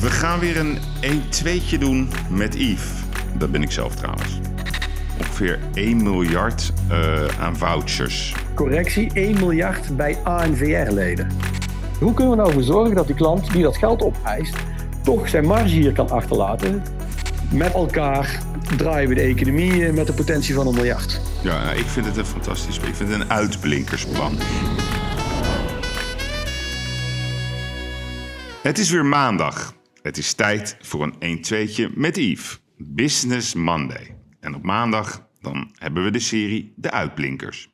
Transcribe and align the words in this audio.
We 0.00 0.10
gaan 0.10 0.38
weer 0.38 0.56
een 0.56 0.78
1-2'tje 1.02 1.78
doen 1.78 2.08
met 2.30 2.54
Yves. 2.54 2.90
Dat 3.38 3.50
ben 3.50 3.62
ik 3.62 3.70
zelf 3.70 3.94
trouwens. 3.94 4.38
Ongeveer 5.18 5.58
1 5.74 6.02
miljard 6.02 6.72
uh, 6.90 7.40
aan 7.40 7.56
vouchers. 7.56 8.34
Correctie, 8.54 9.10
1 9.12 9.38
miljard 9.38 9.96
bij 9.96 10.18
ANVR-leden. 10.22 11.28
Hoe 12.00 12.14
kunnen 12.14 12.36
we 12.36 12.42
nou 12.42 12.52
voor 12.52 12.62
zorgen 12.62 12.94
dat 12.94 13.06
die 13.06 13.16
klant 13.16 13.52
die 13.52 13.62
dat 13.62 13.76
geld 13.76 14.02
opeist... 14.02 14.56
toch 15.02 15.28
zijn 15.28 15.46
marge 15.46 15.74
hier 15.74 15.92
kan 15.92 16.10
achterlaten? 16.10 16.82
Met 17.52 17.72
elkaar 17.72 18.42
draaien 18.76 19.08
we 19.08 19.14
de 19.14 19.20
economie 19.20 19.92
met 19.92 20.06
de 20.06 20.12
potentie 20.12 20.54
van 20.54 20.66
een 20.66 20.74
miljard. 20.74 21.20
Ja, 21.42 21.70
ik 21.72 21.86
vind 21.86 22.06
het 22.06 22.16
een 22.16 22.26
fantastisch... 22.26 22.76
Ik 22.76 22.94
vind 22.94 23.10
het 23.10 23.20
een 23.20 23.30
uitblinkersplan. 23.30 24.38
Het 28.62 28.78
is 28.78 28.90
weer 28.90 29.06
maandag. 29.06 29.75
Het 30.06 30.18
is 30.18 30.34
tijd 30.34 30.76
voor 30.80 31.12
een 31.18 31.38
1-2'tje 31.38 31.94
met 31.94 32.16
Yves. 32.16 32.60
Business 32.76 33.54
Monday. 33.54 34.16
En 34.40 34.54
op 34.54 34.62
maandag 34.62 35.28
dan 35.40 35.72
hebben 35.74 36.04
we 36.04 36.10
de 36.10 36.18
serie 36.18 36.72
De 36.76 36.90
Uitblinkers. 36.90 37.68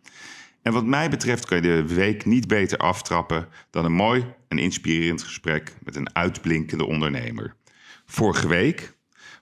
En 0.62 0.72
wat 0.72 0.84
mij 0.84 1.10
betreft 1.10 1.46
kan 1.46 1.56
je 1.56 1.62
de 1.62 1.94
week 1.94 2.24
niet 2.24 2.46
beter 2.46 2.78
aftrappen 2.78 3.48
dan 3.70 3.84
een 3.84 3.92
mooi 3.92 4.24
en 4.48 4.58
inspirerend 4.58 5.22
gesprek 5.22 5.76
met 5.82 5.96
een 5.96 6.14
uitblinkende 6.14 6.86
ondernemer. 6.86 7.56
Vorige 8.06 8.48
week 8.48 8.96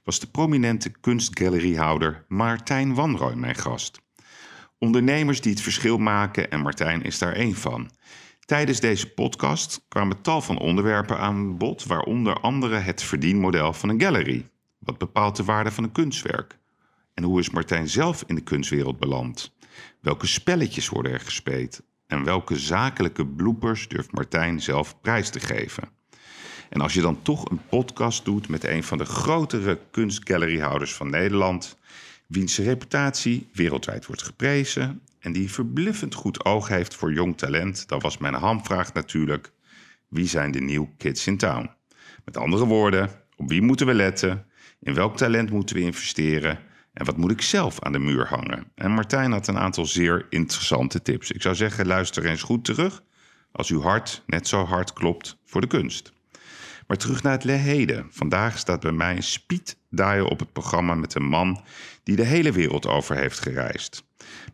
was 0.05 0.21
de 0.21 0.31
prominente 0.31 0.91
kunstgaleriehouder 1.01 2.25
Martijn 2.29 2.95
Wanrooy 2.95 3.35
mijn 3.35 3.57
gast. 3.57 4.01
Ondernemers 4.79 5.41
die 5.41 5.53
het 5.53 5.63
verschil 5.63 5.99
maken 5.99 6.51
en 6.51 6.61
Martijn 6.61 7.03
is 7.03 7.19
daar 7.19 7.33
één 7.33 7.55
van. 7.55 7.91
Tijdens 8.51 8.81
deze 8.81 9.09
podcast 9.11 9.85
kwamen 9.89 10.21
tal 10.21 10.41
van 10.41 10.59
onderwerpen 10.59 11.19
aan 11.19 11.57
bod, 11.57 11.85
waaronder 11.85 12.41
andere 12.41 12.77
het 12.77 13.03
verdienmodel 13.03 13.73
van 13.73 13.89
een 13.89 14.01
gallery. 14.01 14.49
Wat 14.79 14.99
bepaalt 14.99 15.37
de 15.37 15.45
waarde 15.45 15.71
van 15.71 15.85
een 15.85 15.93
kunstwerk? 15.93 16.59
En 17.15 17.25
hoe 17.25 17.41
is 17.41 17.51
Martijn 17.51 17.89
zelf 17.89 18.25
in 18.27 18.35
de 18.35 18.41
kunstwereld 18.41 18.99
beland? 18.99 19.55
Welke 20.01 20.27
spelletjes 20.27 20.89
worden 20.89 21.13
er 21.13 21.21
gespeeld? 21.21 21.83
En 22.07 22.25
welke 22.25 22.59
zakelijke 22.59 23.27
bloepers 23.27 23.89
durft 23.89 24.13
Martijn 24.13 24.61
zelf 24.61 25.01
prijs 25.01 25.31
te 25.31 25.41
geven? 25.41 25.89
En 26.69 26.81
als 26.81 26.95
je 26.95 27.01
dan 27.01 27.23
toch 27.23 27.51
een 27.51 27.61
podcast 27.69 28.25
doet 28.25 28.49
met 28.49 28.65
een 28.65 28.85
van 28.85 28.99
de 28.99 29.05
grotere 29.05 29.79
kunstgalleryhouders 29.91 30.95
van 30.95 31.11
Nederland, 31.11 31.79
wiens 32.27 32.59
reputatie 32.59 33.49
wereldwijd 33.53 34.07
wordt 34.07 34.23
geprezen 34.23 35.03
en 35.21 35.33
die 35.33 35.51
verbluffend 35.51 36.15
goed 36.15 36.45
oog 36.45 36.69
heeft 36.69 36.95
voor 36.95 37.13
jong 37.13 37.39
talent, 37.39 37.89
dan 37.89 38.01
was 38.01 38.19
mijn 38.19 38.35
hamvraag 38.35 38.93
natuurlijk: 38.93 39.53
wie 40.09 40.29
zijn 40.29 40.51
de 40.51 40.61
nieuwe 40.61 40.89
kids 40.97 41.27
in 41.27 41.37
town? 41.37 41.71
Met 42.25 42.37
andere 42.37 42.67
woorden, 42.67 43.11
op 43.37 43.49
wie 43.49 43.63
moeten 43.63 43.87
we 43.87 43.95
letten? 43.95 44.47
In 44.81 44.95
welk 44.95 45.17
talent 45.17 45.51
moeten 45.51 45.77
we 45.77 45.83
investeren? 45.83 46.59
En 46.93 47.05
wat 47.05 47.17
moet 47.17 47.31
ik 47.31 47.43
zelf 47.43 47.81
aan 47.81 47.93
de 47.93 47.99
muur 47.99 48.27
hangen? 48.27 48.73
En 48.75 48.91
Martijn 48.91 49.33
had 49.33 49.49
een 49.49 49.59
aantal 49.59 49.87
zeer 49.87 50.27
interessante 50.31 51.03
tips. 51.03 51.31
Ik 51.31 51.43
zou 51.43 51.55
zeggen, 51.55 51.87
luister 51.87 52.25
eens 52.25 52.43
goed 52.43 52.65
terug 52.65 53.03
als 53.53 53.69
uw 53.69 53.81
hart 53.81 54.23
net 54.27 54.49
zo 54.49 54.65
hard 54.65 54.93
klopt 54.93 55.37
voor 55.45 55.61
de 55.61 55.67
kunst. 55.67 56.13
Maar 56.87 56.97
terug 56.97 57.23
naar 57.23 57.33
het 57.33 57.43
heden. 57.43 58.07
Vandaag 58.11 58.59
staat 58.59 58.81
bij 58.81 58.93
mij 58.93 59.17
een 59.17 59.23
speed 59.23 59.79
op 60.29 60.39
het 60.39 60.53
programma 60.53 60.95
met 60.95 61.15
een 61.15 61.25
man 61.25 61.65
die 62.03 62.17
de 62.17 62.25
hele 62.25 62.53
wereld 62.53 62.87
over 62.87 63.17
heeft 63.17 63.39
gereisd. 63.39 64.05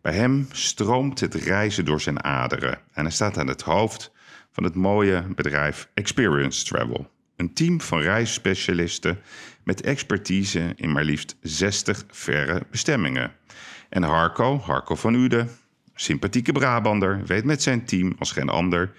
Bij 0.06 0.14
hem 0.14 0.48
stroomt 0.52 1.20
het 1.20 1.34
reizen 1.34 1.84
door 1.84 2.00
zijn 2.00 2.24
aderen 2.24 2.78
en 2.92 3.02
hij 3.02 3.12
staat 3.12 3.38
aan 3.38 3.46
het 3.46 3.62
hoofd 3.62 4.12
van 4.52 4.64
het 4.64 4.74
mooie 4.74 5.24
bedrijf 5.34 5.88
Experience 5.94 6.64
Travel. 6.64 7.10
Een 7.36 7.54
team 7.54 7.80
van 7.80 8.00
reisspecialisten 8.00 9.18
met 9.64 9.80
expertise 9.80 10.72
in 10.76 10.92
maar 10.92 11.04
liefst 11.04 11.36
60 11.40 12.04
verre 12.10 12.62
bestemmingen. 12.70 13.32
En 13.88 14.02
Harco, 14.02 14.58
Harco 14.58 14.94
van 14.94 15.14
Uden, 15.14 15.50
sympathieke 15.94 16.52
Brabander, 16.52 17.24
weet 17.24 17.44
met 17.44 17.62
zijn 17.62 17.84
team 17.84 18.14
als 18.18 18.32
geen 18.32 18.48
ander 18.48 18.92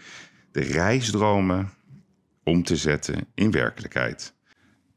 de 0.52 0.62
reisdromen 0.62 1.70
om 2.44 2.64
te 2.64 2.76
zetten 2.76 3.28
in 3.36 3.52
werkelijkheid. 3.52 4.34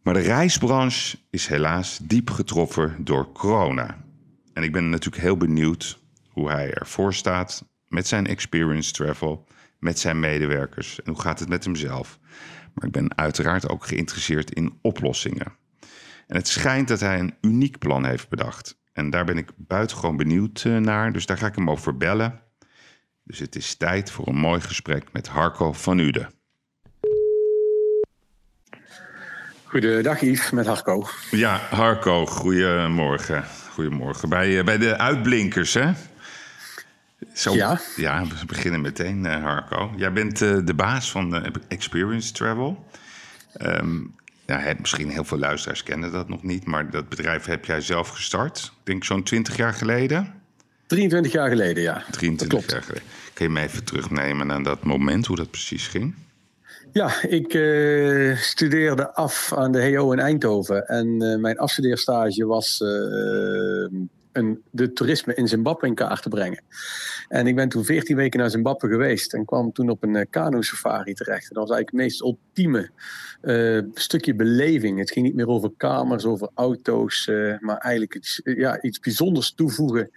Maar 0.02 0.14
de 0.14 0.20
reisbranche 0.20 1.18
is 1.30 1.46
helaas 1.46 1.98
diep 2.02 2.30
getroffen 2.30 2.96
door 2.98 3.32
corona. 3.32 4.04
En 4.52 4.62
ik 4.62 4.72
ben 4.72 4.90
natuurlijk 4.90 5.22
heel 5.22 5.36
benieuwd 5.36 5.99
hoe 6.40 6.50
hij 6.50 6.74
ervoor 6.74 7.14
staat 7.14 7.64
met 7.88 8.06
zijn 8.06 8.26
experience 8.26 8.92
travel, 8.92 9.46
met 9.78 9.98
zijn 9.98 10.20
medewerkers 10.20 11.02
en 11.02 11.12
hoe 11.12 11.20
gaat 11.20 11.38
het 11.38 11.48
met 11.48 11.64
hemzelf. 11.64 12.18
Maar 12.74 12.86
ik 12.86 12.92
ben 12.92 13.16
uiteraard 13.18 13.68
ook 13.68 13.86
geïnteresseerd 13.86 14.54
in 14.54 14.78
oplossingen. 14.82 15.52
En 16.26 16.36
het 16.36 16.48
schijnt 16.48 16.88
dat 16.88 17.00
hij 17.00 17.18
een 17.18 17.34
uniek 17.40 17.78
plan 17.78 18.04
heeft 18.04 18.28
bedacht. 18.28 18.78
En 18.92 19.10
daar 19.10 19.24
ben 19.24 19.38
ik 19.38 19.50
buitengewoon 19.56 20.16
benieuwd 20.16 20.62
eh, 20.66 20.76
naar, 20.76 21.12
dus 21.12 21.26
daar 21.26 21.38
ga 21.38 21.46
ik 21.46 21.54
hem 21.54 21.70
over 21.70 21.96
bellen. 21.96 22.40
Dus 23.24 23.38
het 23.38 23.56
is 23.56 23.74
tijd 23.74 24.10
voor 24.10 24.28
een 24.28 24.38
mooi 24.38 24.60
gesprek 24.60 25.12
met 25.12 25.28
Harco 25.28 25.72
van 25.72 25.98
Uden. 25.98 26.30
Goedendag 29.64 30.20
Yves, 30.20 30.50
met 30.50 30.66
Harco. 30.66 31.06
Ja, 31.30 31.56
Harco, 31.56 32.26
goedemorgen. 32.26 33.44
Goedemorgen. 33.70 34.28
Bij, 34.28 34.58
eh, 34.58 34.64
bij 34.64 34.78
de 34.78 34.98
uitblinkers, 34.98 35.74
hè? 35.74 35.92
Zo, 37.34 37.54
ja. 37.54 37.80
Ja, 37.96 38.24
we 38.26 38.46
beginnen 38.46 38.80
meteen, 38.80 39.24
uh, 39.24 39.42
Harco. 39.42 39.92
Jij 39.96 40.12
bent 40.12 40.40
uh, 40.40 40.58
de 40.64 40.74
baas 40.74 41.10
van 41.10 41.34
uh, 41.36 41.46
Experience 41.68 42.32
Travel. 42.32 42.84
Um, 43.62 44.14
ja, 44.46 44.74
misschien 44.80 45.10
heel 45.10 45.24
veel 45.24 45.38
luisteraars 45.38 45.82
kennen 45.82 46.12
dat 46.12 46.28
nog 46.28 46.42
niet, 46.42 46.64
maar 46.64 46.90
dat 46.90 47.08
bedrijf 47.08 47.44
heb 47.44 47.64
jij 47.64 47.80
zelf 47.80 48.08
gestart. 48.08 48.58
Ik 48.58 48.86
denk 48.86 49.04
zo'n 49.04 49.22
20 49.22 49.56
jaar 49.56 49.72
geleden. 49.72 50.32
23 50.86 51.32
jaar 51.32 51.48
geleden, 51.48 51.82
ja. 51.82 52.02
23 52.10 52.70
jaar 52.70 52.82
geleden. 52.82 53.06
Kun 53.32 53.44
je 53.44 53.50
me 53.50 53.60
even 53.60 53.84
terugnemen 53.84 54.46
naar 54.46 54.62
dat 54.62 54.84
moment, 54.84 55.26
hoe 55.26 55.36
dat 55.36 55.50
precies 55.50 55.86
ging? 55.86 56.14
Ja, 56.92 57.22
ik 57.22 57.54
uh, 57.54 58.36
studeerde 58.36 59.14
af 59.14 59.52
aan 59.56 59.72
de 59.72 59.96
HO 59.96 60.12
in 60.12 60.18
Eindhoven. 60.18 60.86
En 60.86 61.22
uh, 61.22 61.36
mijn 61.36 61.58
afstudeerstage 61.58 62.46
was 62.46 62.80
uh, 62.80 64.00
de 64.70 64.92
toerisme 64.92 65.34
in 65.34 65.48
Zimbabwe 65.48 65.86
in 65.86 65.94
kaart 65.94 66.22
te 66.22 66.28
brengen. 66.28 66.62
En 67.28 67.46
ik 67.46 67.54
ben 67.54 67.68
toen 67.68 67.84
14 67.84 68.16
weken 68.16 68.40
naar 68.40 68.50
Zimbabwe 68.50 68.88
geweest 68.88 69.34
en 69.34 69.44
kwam 69.44 69.72
toen 69.72 69.90
op 69.90 70.02
een 70.02 70.14
uh, 70.14 70.22
kano-safari 70.30 71.14
terecht. 71.14 71.48
En 71.48 71.54
dat 71.54 71.68
was 71.68 71.76
eigenlijk 71.76 71.90
het 71.90 72.00
meest 72.00 72.20
ultieme 72.22 72.90
uh, 73.42 73.82
stukje 73.94 74.34
beleving. 74.34 74.98
Het 74.98 75.10
ging 75.10 75.26
niet 75.26 75.34
meer 75.34 75.48
over 75.48 75.70
kamers, 75.76 76.24
over 76.24 76.50
auto's, 76.54 77.26
uh, 77.26 77.58
maar 77.58 77.76
eigenlijk 77.76 78.14
iets, 78.14 78.40
ja, 78.44 78.82
iets 78.82 79.00
bijzonders 79.00 79.52
toevoegen 79.52 80.10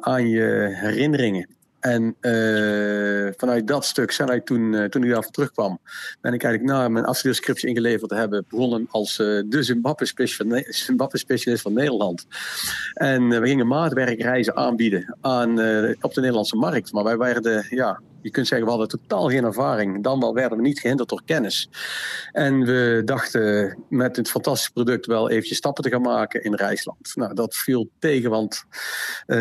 aan 0.00 0.28
je 0.28 0.68
herinneringen. 0.72 1.55
En 1.86 2.16
uh, 2.20 3.32
vanuit 3.36 3.66
dat 3.66 3.84
stuk 3.84 4.10
zijn 4.10 4.28
wij 4.28 4.40
toen, 4.40 4.72
uh, 4.72 4.84
toen 4.84 5.02
ik 5.04 5.10
daarvan 5.10 5.30
terugkwam, 5.30 5.78
ben 6.20 6.32
ik 6.32 6.42
eigenlijk 6.42 6.74
na 6.74 6.88
mijn 6.88 7.04
afstudeerscriptie 7.04 7.68
ingeleverd 7.68 8.10
te 8.10 8.16
hebben, 8.16 8.44
begonnen 8.48 8.86
als 8.90 9.18
uh, 9.18 9.42
de 9.46 9.62
Zimbabwe-specialist 10.68 11.62
van 11.62 11.72
Nederland. 11.72 12.26
En 12.94 13.28
we 13.28 13.46
gingen 13.46 13.66
maatwerkreizen 13.66 14.56
aanbieden 14.56 15.16
aan, 15.20 15.50
op 16.00 16.14
de 16.14 16.20
Nederlandse 16.20 16.56
markt. 16.56 16.92
Maar 16.92 17.04
wij 17.04 17.16
werden 17.16 17.66
ja, 17.70 18.00
je 18.26 18.32
kunt 18.32 18.46
zeggen, 18.46 18.66
we 18.66 18.72
hadden 18.72 18.98
totaal 18.98 19.28
geen 19.28 19.44
ervaring. 19.44 20.02
Dan 20.02 20.20
wel 20.20 20.34
werden 20.34 20.58
we 20.58 20.64
niet 20.64 20.80
gehinderd 20.80 21.08
door 21.08 21.22
kennis. 21.24 21.68
En 22.32 22.64
we 22.64 23.02
dachten 23.04 23.78
met 23.88 24.16
het 24.16 24.30
fantastische 24.30 24.72
product 24.72 25.06
wel 25.06 25.30
eventjes 25.30 25.56
stappen 25.56 25.84
te 25.84 25.90
gaan 25.90 26.02
maken 26.02 26.44
in 26.44 26.54
reisland. 26.54 27.12
Nou, 27.14 27.34
dat 27.34 27.54
viel 27.54 27.88
tegen, 27.98 28.30
want 28.30 28.64
uh, 29.26 29.36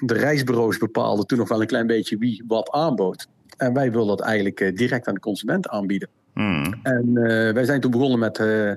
de 0.00 0.14
reisbureaus 0.14 0.78
bepaalden 0.78 1.26
toen 1.26 1.38
nog 1.38 1.48
wel 1.48 1.60
een 1.60 1.66
klein 1.66 1.86
beetje 1.86 2.18
wie 2.18 2.44
wat 2.46 2.70
aanbood. 2.70 3.26
En 3.56 3.72
wij 3.72 3.90
wilden 3.90 4.16
dat 4.16 4.26
eigenlijk 4.26 4.60
uh, 4.60 4.74
direct 4.74 5.08
aan 5.08 5.14
de 5.14 5.20
consument 5.20 5.68
aanbieden. 5.68 6.08
Hmm. 6.34 6.74
En 6.82 7.08
uh, 7.08 7.52
wij 7.52 7.64
zijn 7.64 7.80
toen 7.80 7.90
begonnen 7.90 8.18
met, 8.18 8.38
uh, 8.38 8.72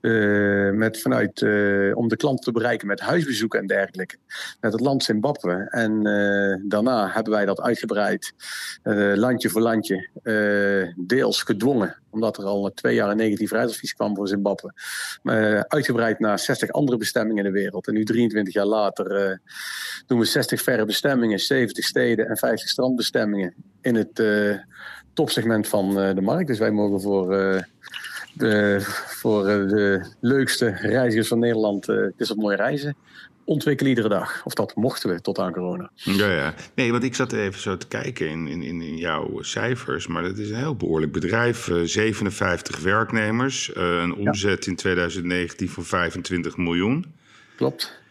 uh, 0.00 0.72
met 0.72 1.00
vanuit, 1.00 1.42
om 1.94 2.08
de 2.08 2.16
klant 2.16 2.42
te 2.42 2.52
bereiken 2.52 2.86
met 2.86 3.00
huisbezoeken 3.00 3.60
en 3.60 3.66
dergelijke. 3.66 4.16
Met 4.60 4.72
het 4.72 4.80
land 4.80 5.04
Zimbabwe. 5.04 5.66
En 5.70 6.02
daarna 6.68 7.08
hebben 7.08 7.32
wij 7.32 7.44
dat 7.44 7.60
uitgebreid, 7.60 8.32
landje 9.14 9.48
voor 9.48 9.60
landje, 9.60 10.08
deels 10.96 11.42
gedwongen. 11.42 12.02
Omdat 12.10 12.38
er 12.38 12.44
al 12.44 12.70
twee 12.74 12.94
jaar 12.94 13.10
een 13.10 13.16
negatief 13.16 13.50
reisadvies 13.50 13.92
kwam 13.92 14.16
voor 14.16 14.28
Zimbabwe. 14.28 14.72
uitgebreid 15.68 16.18
naar 16.18 16.38
60 16.38 16.70
andere 16.70 16.98
bestemmingen 16.98 17.44
in 17.44 17.52
de 17.52 17.58
wereld. 17.58 17.86
En 17.86 17.94
nu 17.94 18.04
23 18.04 18.54
jaar 18.54 18.66
later 18.66 19.40
doen 20.06 20.18
we 20.18 20.24
60 20.24 20.62
verre 20.62 20.84
bestemmingen, 20.84 21.38
70 21.38 21.84
steden 21.84 22.28
en 22.28 22.36
50 22.36 22.68
strandbestemmingen 22.68 23.54
in 23.80 23.94
het 23.94 24.22
topsegment 25.14 25.68
van 25.68 26.00
uh, 26.00 26.14
de 26.14 26.20
markt. 26.20 26.46
Dus 26.46 26.58
wij 26.58 26.70
mogen 26.70 27.00
voor, 27.00 27.34
uh, 27.34 27.60
de, 28.32 28.76
voor 29.06 29.48
uh, 29.48 29.68
de 29.68 30.06
leukste 30.20 30.68
reizigers 30.80 31.28
van 31.28 31.38
Nederland, 31.38 31.86
het 31.86 32.14
is 32.16 32.30
op 32.30 32.36
mooi 32.36 32.56
reizen, 32.56 32.96
ontwikkelen 33.44 33.90
iedere 33.90 34.08
dag. 34.08 34.42
Of 34.44 34.54
dat 34.54 34.74
mochten 34.74 35.10
we 35.10 35.20
tot 35.20 35.38
aan 35.38 35.52
corona. 35.52 35.90
Ja, 35.94 36.32
ja. 36.32 36.54
Nee, 36.74 36.90
want 36.90 37.04
ik 37.04 37.14
zat 37.14 37.32
even 37.32 37.60
zo 37.60 37.76
te 37.76 37.88
kijken 37.88 38.28
in, 38.28 38.46
in, 38.46 38.62
in 38.62 38.96
jouw 38.96 39.42
cijfers. 39.42 40.06
Maar 40.06 40.22
dat 40.22 40.38
is 40.38 40.50
een 40.50 40.56
heel 40.56 40.76
behoorlijk 40.76 41.12
bedrijf. 41.12 41.70
57 41.84 42.80
werknemers. 42.80 43.70
een 43.74 44.14
omzet 44.14 44.66
in 44.66 44.76
2019 44.76 45.68
van 45.68 45.84
25 45.84 46.56
miljoen. 46.56 47.12
Klopt. 47.56 48.02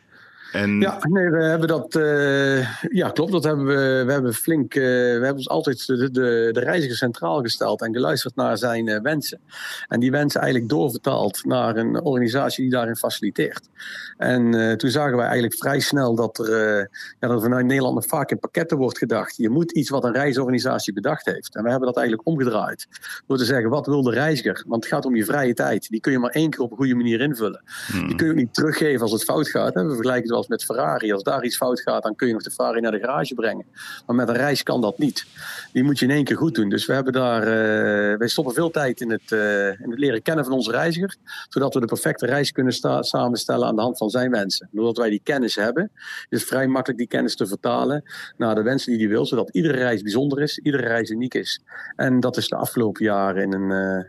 En... 0.54 0.80
Ja, 0.80 1.00
nee, 1.02 1.30
we 1.30 1.44
hebben 1.44 1.68
dat. 1.68 1.96
Uh, 1.96 2.82
ja, 2.82 3.10
klopt. 3.10 3.32
Dat 3.32 3.44
hebben 3.44 3.66
we. 3.66 4.04
We 4.06 4.12
hebben 4.12 4.34
flink. 4.34 4.76
Uh, 4.76 4.84
we 4.84 5.10
hebben 5.10 5.36
dus 5.36 5.50
altijd 5.50 5.86
de, 5.86 6.12
de, 6.12 6.50
de, 6.52 6.60
reiziger 6.60 6.98
centraal 6.98 7.42
gesteld 7.42 7.82
en 7.82 7.94
geluisterd 7.94 8.36
naar 8.36 8.58
zijn 8.58 8.88
uh, 8.88 9.00
wensen. 9.00 9.40
En 9.88 10.00
die 10.00 10.12
wensen 10.12 10.42
eigenlijk 10.42 10.72
doorvertaald 10.72 11.46
naar 11.46 11.76
een 11.76 12.02
organisatie 12.02 12.64
die 12.64 12.72
daarin 12.72 12.96
faciliteert. 12.96 13.70
En 14.18 14.78
toen 14.78 14.90
zagen 14.90 15.16
wij 15.16 15.26
eigenlijk 15.26 15.56
vrij 15.56 15.80
snel 15.80 16.16
dat 16.16 16.38
er, 16.38 16.80
ja, 17.20 17.28
dat 17.28 17.32
er 17.32 17.42
vanuit 17.42 17.66
Nederland 17.66 17.96
nog 17.96 18.06
vaak 18.06 18.32
in 18.32 18.40
pakketten 18.40 18.78
wordt 18.78 18.98
gedacht. 18.98 19.36
Je 19.38 19.50
moet 19.50 19.72
iets 19.72 19.90
wat 19.90 20.04
een 20.04 20.14
reisorganisatie 20.14 20.94
bedacht 20.94 21.26
heeft. 21.26 21.56
En 21.56 21.64
we 21.64 21.70
hebben 21.70 21.88
dat 21.88 21.98
eigenlijk 21.98 22.28
omgedraaid. 22.28 22.88
Door 23.28 23.38
te 23.38 23.46
zeggen: 23.46 23.70
wat 23.70 23.86
wil 23.86 24.02
de 24.04 24.12
reiziger? 24.12 24.64
Want 24.68 24.84
het 24.84 24.94
gaat 24.94 25.06
om 25.06 25.16
je 25.16 25.26
vrije 25.26 25.54
tijd. 25.54 25.90
Die 25.90 26.00
kun 26.00 26.12
je 26.12 26.20
maar 26.20 26.32
één 26.32 26.50
keer 26.50 26.60
op 26.60 26.72
een 26.72 26.78
goede 26.78 26.96
manier 26.96 27.22
invullen. 27.22 27.64
Hmm. 27.92 28.08
Die 28.08 28.16
kun 28.16 28.26
je 28.26 28.32
ook 28.32 28.38
niet 28.38 28.54
teruggeven 28.54 29.02
als 29.02 29.12
het 29.12 29.24
fout 29.24 29.50
gaat. 29.50 29.74
Hè? 29.74 29.84
We 29.84 29.94
vergelijken 29.94 30.24
het 30.24 30.32
wel 30.32 30.43
met 30.48 30.64
Ferrari. 30.64 31.14
Als 31.14 31.24
daar 31.24 31.44
iets 31.44 31.58
fout 31.58 31.82
gaat, 31.82 32.04
dan 32.04 32.16
kun 32.16 32.28
je 32.28 32.34
nog 32.34 32.44
de 32.44 32.52
Ferrari 32.52 32.80
naar 32.80 32.92
de 32.92 33.00
garage 33.00 33.34
brengen. 33.34 33.66
Maar 34.06 34.16
met 34.16 34.28
een 34.28 34.36
reis 34.36 34.64
kan 34.64 34.82
dat 34.82 34.98
niet. 34.98 35.26
Die 35.72 35.84
moet 35.84 36.00
je 36.00 36.06
in 36.06 36.12
één 36.12 36.24
keer 36.24 36.38
goed 36.38 36.56
doen. 36.56 36.70
Dus 36.70 36.86
we 36.86 36.94
hebben 36.94 37.14
daar, 37.14 37.42
uh, 37.42 38.18
wij 38.18 38.28
stoppen 38.28 38.54
veel 38.54 38.72
tijd 38.72 39.02
in 39.02 39.12
het, 39.12 39.32
uh, 39.32 39.68
in 39.68 39.90
het 39.90 40.00
leren 40.00 40.22
kennen 40.22 40.46
van 40.46 40.54
onze 40.54 40.72
reiziger. 40.72 41.16
Zodat 41.50 41.74
we 41.74 41.80
de 41.80 41.86
perfecte 41.86 42.26
reis 42.26 42.52
kunnen 42.52 42.74
samenstellen 43.04 43.68
aan 43.68 43.76
de 43.76 43.82
hand 43.82 43.98
van 43.98 44.10
zijn 44.10 44.32
wensen. 44.32 44.70
Doordat 44.72 44.98
wij 44.98 45.10
die 45.10 45.22
kennis 45.24 45.56
hebben, 45.56 45.92
is 46.30 46.40
het 46.40 46.50
vrij 46.50 46.68
makkelijk 46.68 47.00
die 47.00 47.08
kennis 47.08 47.36
te 47.36 47.48
vertalen 47.48 48.04
naar 48.38 48.56
de 48.56 48.62
wensen 48.62 48.92
die 48.92 49.02
hij 49.02 49.10
wil. 49.10 49.26
Zodat 49.26 49.50
iedere 49.50 49.78
reis 49.78 50.02
bijzonder 50.02 50.42
is, 50.42 50.58
iedere 50.58 50.88
reis 50.88 51.10
uniek 51.10 51.34
is. 51.34 51.62
En 51.96 52.20
dat 52.20 52.38
is 52.38 52.48
de 52.48 52.56
afgelopen 52.56 53.06
jaren 53.06 53.44
in 53.44 53.54
een 53.54 53.98
uh, 53.98 54.04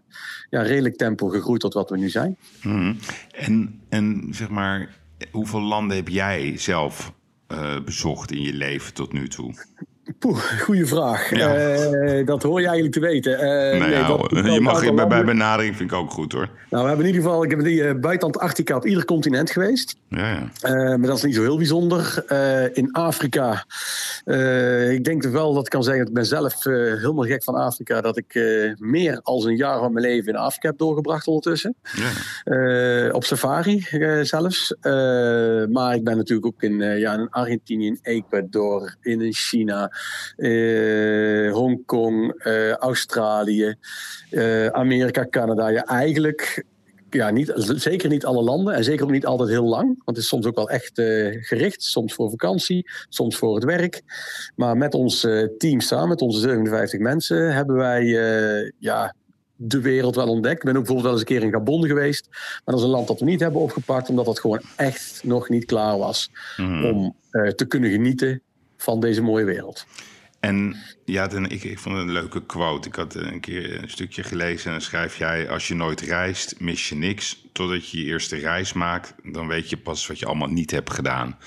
ja, 0.51 0.63
redelijk 0.63 0.97
tempo 0.97 1.29
gegroeid 1.29 1.61
tot 1.61 1.75
wat 1.75 1.91
we 1.91 1.97
nu 1.97 2.09
zijn. 2.09 2.37
Mm 2.63 2.99
En, 3.33 3.81
en 3.89 4.29
zeg 4.31 4.49
maar 4.49 4.89
hoeveel 5.31 5.61
landen 5.61 5.97
heb 5.97 6.09
jij 6.09 6.59
zelf 6.59 7.13
uh, 7.49 7.81
bezocht 7.81 8.33
in 8.33 8.43
je 8.43 8.53
leven 8.53 8.95
tot 8.95 9.13
nu 9.13 9.29
toe? 9.29 9.55
Poeh, 10.19 10.39
goede 10.61 10.87
vraag. 10.87 11.33
Uh, 11.33 12.27
dat 12.27 12.43
hoor 12.43 12.61
je 12.61 12.67
eigenlijk 12.67 12.95
te 12.95 13.01
weten. 13.01 13.33
Uh, 13.33 13.39
nou 13.81 13.91
ja, 13.91 14.43
nee, 14.43 14.53
je 14.53 14.61
mag 14.61 14.95
bij, 14.95 15.07
bij 15.07 15.25
benadering 15.25 15.77
vind 15.77 15.91
ik 15.91 15.97
ook 15.97 16.11
goed 16.11 16.33
hoor. 16.33 16.49
Nou, 16.71 16.83
we 16.83 16.89
hebben 16.89 17.07
in 17.07 17.15
ieder 17.15 17.23
geval, 17.23 17.45
ik 17.45 17.51
heb 17.51 17.61
die 17.61 17.83
uh, 17.83 17.95
buiten 17.95 18.27
Antarctica 18.27 18.77
op 18.77 18.87
ieder 18.87 19.05
continent 19.05 19.51
geweest. 19.51 19.97
Ja, 20.09 20.29
ja. 20.29 20.97
maar 20.97 21.07
dat 21.07 21.17
is 21.17 21.23
niet 21.23 21.35
zo 21.35 21.43
heel 21.43 21.57
bijzonder. 21.57 22.25
in 22.73 22.93
Afrika, 22.93 23.65
ik 24.91 25.05
denk 25.05 25.23
wel 25.23 25.55
dat 25.55 25.65
ik 25.65 25.71
kan 25.71 25.83
zeggen, 25.83 26.07
ik 26.07 26.13
ben 26.13 26.27
zelf 26.27 26.65
helemaal 26.65 27.25
gek 27.25 27.43
van 27.43 27.55
Afrika, 27.55 28.01
dat 28.01 28.17
ik 28.17 28.35
meer 28.79 29.21
als 29.23 29.45
een 29.45 29.57
jaar 29.57 29.79
van 29.79 29.93
mijn 29.93 30.07
leven 30.07 30.33
in 30.33 30.39
Afrika 30.39 30.69
heb 30.69 30.79
doorgebracht 30.79 31.27
ondertussen. 31.27 31.77
Ja. 32.45 33.11
op 33.11 33.25
safari 33.25 33.87
zelfs. 34.23 34.75
maar 35.69 35.95
ik 35.95 36.05
ben 36.05 36.17
natuurlijk 36.17 36.47
ook 36.47 36.63
in, 36.63 36.79
ja, 36.99 37.13
in 37.13 37.31
Argentinië, 37.31 37.87
in 37.87 37.99
Ecuador, 38.03 38.97
in 39.01 39.33
China 39.33 39.93
uh, 40.37 41.53
Hongkong, 41.53 42.45
uh, 42.47 42.73
Australië, 42.73 43.75
uh, 44.31 44.67
Amerika, 44.67 45.27
Canada. 45.31 45.69
Ja, 45.69 45.85
eigenlijk 45.85 46.65
ja, 47.11 47.31
niet, 47.31 47.53
zeker 47.57 48.09
niet 48.09 48.25
alle 48.25 48.43
landen 48.43 48.75
en 48.75 48.85
zeker 48.85 49.05
ook 49.05 49.11
niet 49.11 49.27
altijd 49.27 49.49
heel 49.49 49.69
lang. 49.69 49.87
Want 49.87 50.05
het 50.05 50.17
is 50.17 50.29
soms 50.29 50.47
ook 50.47 50.55
wel 50.55 50.71
echt 50.71 50.93
gericht. 51.41 51.83
Soms 51.83 52.15
voor 52.15 52.31
vakantie, 52.31 52.91
soms 53.09 53.37
voor 53.37 53.55
het 53.55 53.65
werk. 53.65 54.03
Maar 54.57 54.77
met 54.77 54.95
ons 54.95 55.27
team 55.59 55.81
samen, 55.81 56.09
met 56.09 56.21
onze 56.21 56.41
57 56.41 57.01
mensen, 57.01 57.55
hebben 57.55 57.77
wij 57.77 58.05
ja, 58.79 59.15
de 59.57 59.81
wereld 59.81 60.15
wel 60.15 60.29
ontdekt. 60.29 60.59
Ik 60.59 60.65
ben 60.65 60.77
ook 60.77 60.85
bijvoorbeeld 60.85 61.07
wel 61.07 61.13
eens 61.13 61.21
een 61.21 61.37
keer 61.37 61.47
in 61.47 61.53
Gabon 61.53 61.87
geweest. 61.87 62.29
Maar 62.31 62.63
dat 62.65 62.79
is 62.79 62.83
een 62.83 62.89
land 62.89 63.09
dat 63.09 63.19
we 63.19 63.25
niet 63.25 63.41
hebben 63.41 63.61
opgepakt, 63.61 64.09
omdat 64.09 64.25
dat 64.25 64.41
gewoon 64.41 64.61
echt 64.77 65.21
nog 65.25 65.49
niet 65.49 65.65
klaar 65.65 65.99
was 65.99 66.31
mhm. 66.57 66.85
om 66.85 67.17
te 67.31 67.65
kunnen 67.69 67.91
genieten 67.91 68.43
van 68.85 69.01
deze 69.01 69.23
mooie 69.23 69.45
wereld. 69.45 69.87
En 70.41 70.77
ja, 71.05 71.31
ik, 71.31 71.65
ik 71.65 71.79
vond 71.79 71.97
het 71.97 72.07
een 72.07 72.13
leuke 72.13 72.47
quote. 72.47 72.89
Ik 72.89 72.95
had 72.95 73.15
een 73.15 73.41
keer 73.41 73.83
een 73.83 73.91
stukje 73.91 74.23
gelezen 74.23 74.67
en 74.67 74.73
dan 74.73 74.81
schrijf 74.81 75.17
jij... 75.17 75.49
als 75.49 75.69
je 75.69 75.75
nooit 75.75 76.01
reist, 76.01 76.61
mis 76.61 76.89
je 76.89 76.95
niks. 76.95 77.47
Totdat 77.53 77.91
je 77.91 77.99
je 77.99 78.05
eerste 78.05 78.37
reis 78.37 78.73
maakt, 78.73 79.15
dan 79.23 79.47
weet 79.47 79.71
je 79.71 79.77
pas 79.77 80.07
wat 80.07 80.19
je 80.19 80.27
allemaal 80.27 80.49
niet 80.49 80.71
hebt 80.71 80.93
gedaan. 80.93 81.39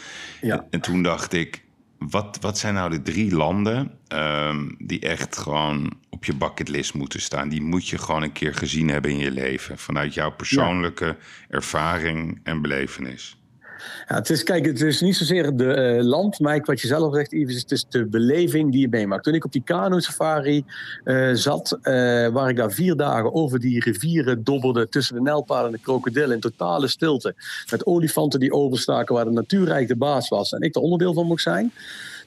Ja. 0.42 0.66
En, 0.70 0.82
toen 0.82 1.04
dacht 1.04 1.34
ik, 1.34 1.64
wat, 1.98 2.38
wat 2.42 2.58
zijn 2.58 2.74
nou 2.74 2.90
de 2.90 3.02
drie 3.02 3.36
landen... 3.36 3.92
Um, 4.14 4.76
die 4.80 5.00
echt 5.00 5.38
gewoon 5.38 5.94
op 6.10 6.26
je 6.26 6.36
bucketlist 6.36 6.94
moeten 6.94 7.22
staan? 7.22 7.50
Die 7.50 7.62
moet 7.62 7.88
je 7.88 7.98
gewoon 7.98 8.24
een 8.24 8.32
keer 8.32 8.54
gezien 8.54 8.90
hebben 8.90 9.12
in 9.12 9.18
je 9.18 9.32
leven. 9.32 9.78
Vanuit 9.78 10.14
jouw 10.14 10.32
persoonlijke 10.32 11.18
ervaring 11.50 12.40
en 12.44 12.62
belevenis. 12.62 13.37
Ja, 14.08 14.16
het 14.16 14.30
is, 14.30 14.44
kijk, 14.44 14.66
het 14.66 14.82
is 14.82 15.02
niet 15.02 15.16
zozeer 15.16 15.56
de 15.56 15.96
uh, 15.98 16.04
land, 16.04 16.38
wat 16.38 16.82
je 16.82 16.88
zelf 16.88 17.16
zegt, 17.16 17.32
Yves, 17.32 17.62
het 17.62 17.72
is 17.72 17.86
de 17.90 18.06
beleving 18.06 18.72
die 18.72 18.82
je 18.82 18.90
meemaakt. 18.90 19.24
Toen 19.24 19.34
ik 19.34 19.46
op 19.46 19.52
die 19.52 19.64
kano-safari 19.64 20.66
uh, 21.04 21.30
zat, 21.34 21.78
uh, 21.82 21.84
waar 22.28 22.50
ik 22.50 22.56
daar 22.56 22.72
vier 22.72 22.96
dagen 22.96 23.34
over 23.34 23.60
die 23.60 23.84
rivieren 23.84 24.44
dobberde 24.44 24.90
tussen 24.90 25.16
de 25.16 25.22
nijlpaarden 25.22 25.72
en 25.72 25.78
de 25.78 25.84
krokodillen 25.84 26.32
in 26.32 26.40
totale 26.40 26.88
stilte, 26.88 27.36
met 27.72 27.86
olifanten 27.86 28.40
die 28.40 28.54
overstaken, 28.54 29.16
waar 29.16 29.26
de 29.26 29.32
natuurrijk 29.32 29.88
de 29.88 29.96
baas 29.96 30.30
was 30.30 30.52
en 30.52 30.62
ik 30.62 30.76
er 30.76 30.82
onderdeel 30.82 31.14
van 31.14 31.26
mocht 31.26 31.42
zijn 31.42 31.72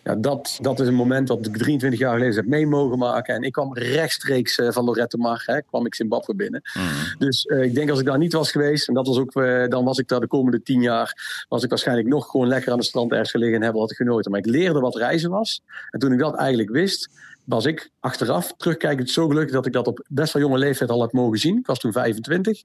ja, 0.04 0.14
dat, 0.14 0.58
dat 0.60 0.80
is 0.80 0.86
een 0.86 0.94
moment 0.94 1.28
dat 1.28 1.46
ik 1.46 1.56
23 1.56 2.00
jaar 2.00 2.12
geleden 2.12 2.34
heb 2.34 2.46
mee 2.46 2.66
mogen 2.66 2.98
maken. 2.98 3.34
En 3.34 3.42
ik 3.42 3.52
kwam 3.52 3.74
rechtstreeks 3.74 4.58
uh, 4.58 4.70
van 4.70 4.84
Lorette 4.84 5.16
Mar, 5.16 5.42
hè, 5.46 5.62
kwam 5.62 5.86
ik 5.86 5.94
Zimbabwe 5.94 6.34
binnen. 6.34 6.60
Mhm. 6.74 7.18
Dus 7.18 7.44
uh, 7.44 7.62
ik 7.62 7.74
denk 7.74 7.90
als 7.90 8.00
ik 8.00 8.06
daar 8.06 8.18
niet 8.18 8.32
was 8.32 8.50
geweest, 8.50 8.88
en 8.88 8.94
dat 8.94 9.06
was 9.06 9.18
ook, 9.18 9.34
uh, 9.34 9.68
dan 9.68 9.84
was 9.84 9.98
ik 9.98 10.08
daar 10.08 10.20
de 10.20 10.26
komende 10.26 10.62
tien 10.62 10.82
jaar, 10.82 11.44
was 11.48 11.62
ik 11.62 11.68
waarschijnlijk 11.68 12.08
nog 12.08 12.30
gewoon 12.30 12.48
lekker 12.48 12.72
aan 12.72 12.78
de 12.78 12.84
strand 12.84 13.10
ergens 13.10 13.30
gelegen 13.30 13.54
en 13.54 13.62
hebben 13.62 13.80
wat 13.80 13.94
genoten. 13.94 14.30
Maar 14.30 14.40
ik 14.40 14.46
leerde 14.46 14.80
wat 14.80 14.96
reizen 14.96 15.30
was. 15.30 15.62
En 15.90 15.98
toen 15.98 16.12
ik 16.12 16.18
dat 16.18 16.34
eigenlijk 16.34 16.70
wist, 16.70 17.10
was 17.50 17.64
ik 17.64 17.90
achteraf 18.00 18.54
terugkijkend 18.56 19.10
zo 19.10 19.28
gelukkig 19.28 19.52
dat 19.52 19.66
ik 19.66 19.72
dat 19.72 19.86
op 19.86 20.06
best 20.08 20.32
wel 20.32 20.42
jonge 20.42 20.58
leeftijd 20.58 20.90
al 20.90 21.00
had 21.00 21.12
mogen 21.12 21.38
zien. 21.38 21.58
Ik 21.58 21.66
was 21.66 21.78
toen 21.78 21.92
25. 21.92 22.62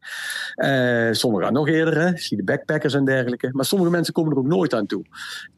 Uh, 0.56 1.12
sommigen 1.12 1.54
nog 1.54 1.68
eerder, 1.68 1.98
hè. 1.98 2.18
zie 2.18 2.38
de 2.38 2.44
backpackers 2.44 2.94
en 2.94 3.06
dergelijke. 3.06 3.50
Maar 3.52 3.66
sommige 3.66 3.92
mensen 3.92 4.14
komen 4.14 4.32
er 4.32 4.38
ook 4.38 4.48
nooit 4.48 4.74
aan 4.74 4.86
toe. 4.86 5.06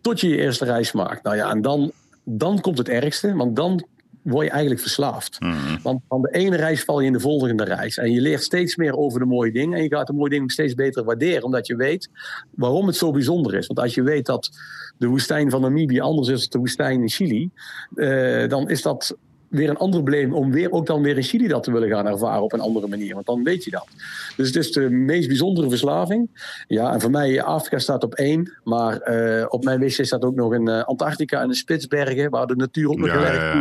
Tot 0.02 0.20
je 0.20 0.28
je 0.30 0.38
eerste 0.38 0.66
reis 0.66 0.92
maakt. 0.92 1.24
Nou 1.24 1.36
ja, 1.36 1.50
en 1.50 1.62
dan, 1.62 1.92
dan 2.24 2.62
komt 2.62 2.78
het 2.78 2.90
ergste, 2.90 3.36
want 3.36 3.56
dan 3.56 3.88
word 4.30 4.46
je 4.46 4.52
eigenlijk 4.52 4.82
verslaafd. 4.82 5.40
Mhm. 5.40 5.82
Want 5.84 6.02
van 6.08 6.22
de 6.22 6.30
ene 6.32 6.56
reis 6.56 6.84
val 6.84 7.00
je 7.00 7.08
in 7.08 7.14
de 7.14 7.20
volgende 7.20 7.64
reis. 7.64 7.98
En 7.98 8.12
je 8.12 8.22
leert 8.22 8.44
steeds 8.44 8.76
meer 8.76 8.98
over 8.98 9.20
de 9.20 9.26
mooie 9.26 9.52
dingen. 9.52 9.78
En 9.78 9.84
je 9.84 9.96
gaat 9.96 10.08
de 10.08 10.14
mooie 10.14 10.30
dingen 10.30 10.50
steeds 10.50 10.74
beter 10.74 11.04
waarderen. 11.04 11.44
Omdat 11.44 11.68
je 11.68 11.76
weet 11.76 12.10
waarom 12.56 12.88
het 12.88 12.96
zo 12.96 13.12
bijzonder 13.12 13.56
is. 13.56 13.68
Want 13.68 13.80
als 13.80 13.96
je 13.96 14.04
weet 14.04 14.26
dat 14.26 14.50
de 14.98 15.08
woestijn 15.08 15.50
van 15.50 15.62
Namibië 15.62 16.00
anders 16.00 16.28
is 16.28 16.40
dan 16.40 16.50
de 16.50 16.58
woestijn 16.58 17.02
in 17.02 17.10
Chili. 17.10 17.50
Uh, 17.96 18.48
dan 18.48 18.70
is 18.70 18.82
dat 18.82 19.18
weer 19.50 19.70
een 19.70 19.78
ander 19.78 20.02
probleem 20.02 20.34
om 20.34 20.52
weer, 20.52 20.72
ook 20.72 20.86
dan 20.86 21.02
weer 21.02 21.18
in 21.18 21.24
Chili 21.24 21.48
dat 21.48 21.64
te 21.64 21.72
willen 21.72 21.90
gaan 21.90 22.08
ervaren 22.08 22.44
op 22.44 22.54
een 22.54 22.60
andere 22.60 22.88
manier. 22.88 23.14
Want 23.14 23.26
dan 23.26 23.44
weet 23.44 23.64
je 23.64 23.72
dat. 23.72 23.88
Dus 24.36 24.48
het 24.48 24.56
is 24.56 24.72
de 24.72 24.90
meest 24.90 25.28
bijzondere 25.28 25.70
verslaving. 25.70 26.30
Ja, 26.68 26.94
en 26.94 27.02
voor 27.02 27.12
mij 27.12 27.44
Afrika 27.44 27.80
staat 27.80 28.04
op 28.04 28.14
één. 28.14 28.54
Maar 28.64 29.10
uh, 29.12 29.46
op 29.48 29.64
mijn 29.64 29.80
wc 29.80 30.06
staat 30.06 30.24
ook 30.24 30.36
nog 30.36 30.52
een 30.52 30.70
uh, 30.70 30.84
Antarctica 30.84 31.42
en 31.42 31.48
de 31.48 31.56
Spitsbergen, 31.56 32.30
waar 32.30 32.48
de 32.48 32.56
natuur 32.56 32.90
ook 32.90 32.98
nog 32.98 33.08
ja, 33.08 33.24
erg 33.24 33.54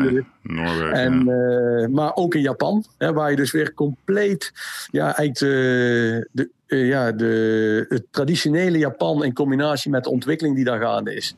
ja, 0.42 0.90
en, 0.92 1.28
uh, 1.28 1.88
Maar 1.88 2.14
ook 2.14 2.34
in 2.34 2.40
Japan, 2.40 2.84
hè, 2.98 3.12
waar 3.12 3.30
je 3.30 3.36
dus 3.36 3.50
weer 3.50 3.74
compleet 3.74 4.52
ja, 4.90 5.16
eigenlijk 5.16 5.38
de, 6.32 6.50
ja, 6.66 7.12
de, 7.12 7.86
het 7.88 8.04
traditionele 8.10 8.78
Japan 8.78 9.24
in 9.24 9.32
combinatie 9.32 9.90
met 9.90 10.04
de 10.04 10.10
ontwikkeling 10.10 10.56
die 10.56 10.64
daar 10.64 10.80
gaande 10.80 11.14
is. 11.14 11.36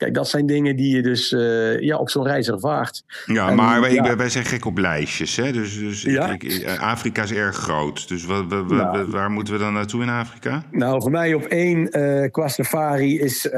Kijk, 0.00 0.14
dat 0.14 0.28
zijn 0.28 0.46
dingen 0.46 0.76
die 0.76 0.96
je 0.96 1.02
dus 1.02 1.32
uh, 1.32 1.80
ja, 1.80 1.96
op 1.96 2.10
zo'n 2.10 2.26
reis 2.26 2.48
ervaart. 2.48 3.04
Ja, 3.26 3.50
maar 3.50 3.80
wij, 3.80 3.92
ja. 3.92 4.16
wij, 4.16 4.28
zijn 4.28 4.44
gek 4.44 4.64
op 4.64 4.78
lijstjes. 4.78 5.36
Hè? 5.36 5.52
Dus, 5.52 5.78
dus 5.78 6.02
ja? 6.02 6.30
ik, 6.30 6.42
eh, 6.42 6.80
Afrika 6.80 7.22
is 7.22 7.32
erg 7.32 7.56
groot. 7.56 8.08
Dus 8.08 8.24
wat, 8.24 8.44
wat, 8.48 8.68
nou. 8.68 9.10
waar 9.10 9.30
moeten 9.30 9.54
we 9.54 9.60
dan 9.60 9.72
naartoe 9.72 10.02
in 10.02 10.08
Afrika? 10.08 10.62
Nou, 10.70 11.02
voor 11.02 11.10
mij 11.10 11.34
op 11.34 11.44
één 11.44 11.98
uh, 11.98 12.30
qua 12.30 12.48
safari 12.48 13.20
is 13.20 13.48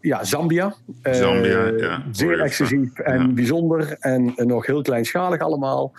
ja, 0.00 0.24
Zambia. 0.24 0.74
Zambia, 1.02 1.66
ja. 1.76 2.02
Zeer 2.10 2.40
exclusief 2.40 2.98
en 2.98 3.34
bijzonder. 3.34 3.96
En 4.00 4.32
nog 4.36 4.66
heel 4.66 4.82
kleinschalig 4.82 5.40
allemaal. 5.40 5.92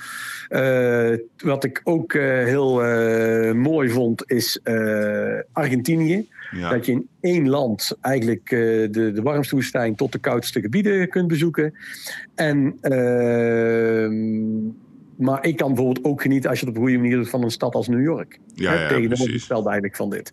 wat 1.38 1.64
ik 1.64 1.82
ook 1.84 2.14
heel 2.14 2.74
mooi 3.54 3.90
vond 3.90 4.24
is 4.32 4.60
uh, 4.64 5.40
Dat 6.60 6.86
je 6.86 6.92
in 6.92 7.08
één 7.20 7.50
land 7.50 7.98
eigenlijk 8.02 8.52
uh, 8.52 8.60
de, 8.92 9.12
de 9.12 9.22
warmste 9.22 9.56
woestijn 9.56 9.96
tot 9.96 10.12
de 10.12 10.20
koudste 10.20 10.62
gebieden 10.62 11.10
kunt 11.10 11.28
bezoeken. 11.28 11.74
En 12.36 12.78
uh, 12.82 14.10
maar 15.22 15.46
ik 15.46 15.58
kan 15.58 15.74
bijvoorbeeld 15.74 16.06
ook 16.06 16.22
genieten 16.22 16.50
als 16.50 16.60
je 16.60 16.66
het 16.66 16.76
op 16.76 16.82
een 16.82 16.88
goede 16.88 17.02
manier 17.02 17.18
doet 17.18 17.30
van 17.30 17.44
een 17.44 17.52
stad 17.52 17.76
als 17.76 17.88
New 17.88 18.02
York. 18.02 18.40
Ja, 18.54 18.74
ja, 18.74 19.08
precies. 19.08 19.44
stelde 19.44 19.70
eigenlijk 19.70 19.96
van 19.96 20.10
dit. 20.10 20.32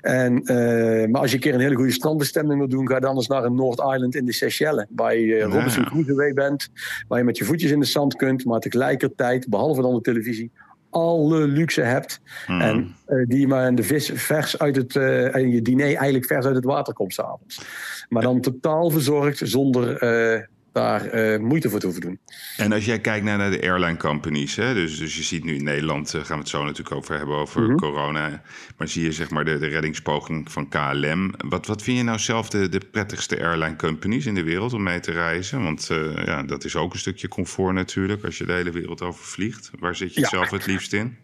En, 0.00 0.32
uh, 0.32 1.08
maar 1.08 1.20
als 1.20 1.30
je 1.30 1.36
een 1.36 1.42
keer 1.42 1.54
een 1.54 1.60
hele 1.60 1.74
goede 1.74 1.92
strandbestemming 1.92 2.58
wil 2.58 2.68
doen, 2.68 2.88
ga 2.88 3.00
dan 3.00 3.16
eens 3.16 3.26
naar 3.26 3.44
een 3.44 3.54
North 3.54 3.78
Island 3.78 4.14
in 4.14 4.24
de 4.24 4.32
Seychelles. 4.32 4.86
Waar 4.94 5.16
je 5.16 5.36
uh, 5.36 5.42
Robinson 5.42 5.84
Crusoe 5.84 6.32
bent, 6.34 6.68
waar 7.08 7.18
je 7.18 7.24
met 7.24 7.38
je 7.38 7.44
voetjes 7.44 7.70
in 7.70 7.80
de 7.80 7.86
zand 7.86 8.16
kunt, 8.16 8.44
maar 8.44 8.60
tegelijkertijd, 8.60 9.48
behalve 9.48 9.82
dan 9.82 9.94
de 9.94 10.00
televisie, 10.00 10.50
alle 10.92 11.46
luxe 11.46 11.80
hebt. 11.80 12.20
Hmm. 12.46 12.60
En 12.60 12.94
uh, 13.08 13.26
die 13.26 13.46
maar 13.46 13.66
in 13.66 13.74
de 13.74 13.82
vis 13.82 14.10
vers 14.14 14.58
uit 14.58 14.76
het. 14.76 14.94
Uh, 14.94 15.34
en 15.34 15.50
je 15.50 15.62
diner 15.62 15.86
eigenlijk 15.86 16.26
vers 16.26 16.46
uit 16.46 16.54
het 16.54 16.64
water 16.64 16.94
komt 16.94 17.14
s'avonds. 17.14 17.64
Maar 18.08 18.22
dan 18.22 18.40
totaal 18.40 18.90
verzorgd 18.90 19.40
zonder 19.44 20.02
uh, 20.02 20.42
daar 20.72 21.14
uh, 21.14 21.38
moeite 21.38 21.70
voor 21.70 21.78
te 21.78 21.86
hoeven 21.86 22.04
doen. 22.04 22.18
En 22.56 22.72
als 22.72 22.84
jij 22.84 23.00
kijkt 23.00 23.24
naar, 23.24 23.38
naar 23.38 23.50
de 23.50 23.62
airline 23.62 23.96
companies, 23.96 24.56
hè, 24.56 24.74
dus, 24.74 24.98
dus 24.98 25.16
je 25.16 25.22
ziet 25.22 25.44
nu 25.44 25.54
in 25.54 25.64
Nederland, 25.64 26.14
uh, 26.14 26.24
gaan 26.24 26.36
we 26.36 26.42
het 26.42 26.48
zo 26.50 26.62
natuurlijk 26.64 26.96
over 26.96 27.16
hebben, 27.16 27.36
over 27.36 27.60
mm-hmm. 27.60 27.76
corona. 27.76 28.42
Maar 28.76 28.88
zie 28.88 29.02
je 29.02 29.12
zeg 29.12 29.30
maar 29.30 29.44
de, 29.44 29.58
de 29.58 29.66
reddingspoging 29.66 30.52
van 30.52 30.68
KLM. 30.68 31.34
Wat, 31.48 31.66
wat 31.66 31.82
vind 31.82 31.96
je 31.96 32.04
nou 32.04 32.18
zelf 32.18 32.48
de, 32.48 32.68
de 32.68 32.80
prettigste 32.90 33.42
airline 33.42 33.76
companies 33.76 34.26
in 34.26 34.34
de 34.34 34.42
wereld 34.42 34.72
om 34.72 34.82
mee 34.82 35.00
te 35.00 35.12
reizen? 35.12 35.62
Want 35.62 35.88
uh, 35.92 36.24
ja, 36.24 36.42
dat 36.42 36.64
is 36.64 36.76
ook 36.76 36.92
een 36.92 36.98
stukje 36.98 37.28
comfort 37.28 37.74
natuurlijk 37.74 38.24
als 38.24 38.38
je 38.38 38.46
de 38.46 38.52
hele 38.52 38.70
wereld 38.70 39.02
over 39.02 39.24
vliegt. 39.24 39.70
Waar 39.78 39.96
zit 39.96 40.14
je 40.14 40.20
ja. 40.20 40.28
zelf 40.28 40.50
het 40.50 40.66
liefst 40.66 40.92
in? 40.92 41.16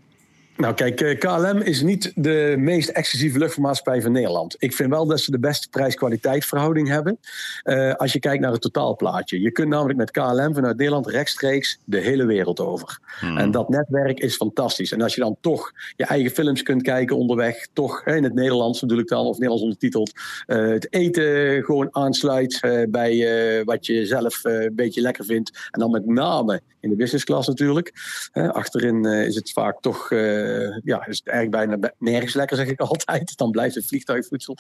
Nou 0.58 0.74
kijk, 0.74 1.00
eh, 1.00 1.18
KLM 1.18 1.58
is 1.58 1.82
niet 1.82 2.12
de 2.14 2.54
meest 2.58 2.88
exclusieve 2.88 3.38
luchtvaartmaatschappij 3.38 4.02
van 4.02 4.12
Nederland. 4.12 4.56
Ik 4.58 4.72
vind 4.72 4.90
wel 4.90 5.06
dat 5.06 5.20
ze 5.20 5.30
de 5.30 5.38
beste 5.38 5.68
prijs-kwaliteit 5.68 6.44
verhouding 6.44 6.88
hebben. 6.88 7.18
Uh, 7.64 7.94
als 7.94 8.12
je 8.12 8.18
kijkt 8.18 8.42
naar 8.42 8.52
het 8.52 8.60
totaalplaatje. 8.60 9.40
Je 9.40 9.50
kunt 9.50 9.68
namelijk 9.68 9.98
met 9.98 10.10
KLM 10.10 10.54
vanuit 10.54 10.76
Nederland 10.76 11.06
rechtstreeks 11.06 11.78
de 11.84 11.98
hele 11.98 12.24
wereld 12.24 12.60
over. 12.60 12.98
Hmm. 13.20 13.36
En 13.36 13.50
dat 13.50 13.68
netwerk 13.68 14.18
is 14.18 14.36
fantastisch. 14.36 14.92
En 14.92 15.02
als 15.02 15.14
je 15.14 15.20
dan 15.20 15.36
toch 15.40 15.72
je 15.96 16.04
eigen 16.04 16.30
films 16.30 16.62
kunt 16.62 16.82
kijken 16.82 17.16
onderweg, 17.16 17.66
toch 17.72 18.06
in 18.06 18.24
het 18.24 18.34
Nederlands 18.34 18.80
natuurlijk 18.80 19.08
dan, 19.08 19.26
of 19.26 19.32
Nederlands 19.32 19.62
ondertiteld, 19.62 20.12
uh, 20.46 20.68
het 20.68 20.92
eten 20.92 21.62
gewoon 21.64 21.88
aansluit 21.90 22.60
bij 22.88 23.64
wat 23.64 23.86
je 23.86 24.06
zelf 24.06 24.44
een 24.44 24.74
beetje 24.74 25.00
lekker 25.00 25.24
vindt. 25.24 25.68
En 25.70 25.80
dan 25.80 25.90
met 25.90 26.06
name 26.06 26.60
in 26.80 26.90
de 26.90 26.96
business 26.96 27.24
class 27.24 27.48
natuurlijk. 27.48 27.92
achterin 28.32 29.04
is 29.04 29.34
het 29.34 29.52
vaak 29.52 29.80
toch 29.80 30.10
uh, 30.48 30.78
ja, 30.84 31.06
is 31.06 31.18
het 31.18 31.28
eigenlijk 31.28 31.68
bijna 31.68 31.92
nergens 31.98 32.34
lekker, 32.34 32.56
zeg 32.56 32.68
ik 32.68 32.80
altijd. 32.90 33.36
Dan 33.36 33.50
blijft 33.50 33.74
het 33.74 33.86
vliegtuigvoedsel. 33.86 34.56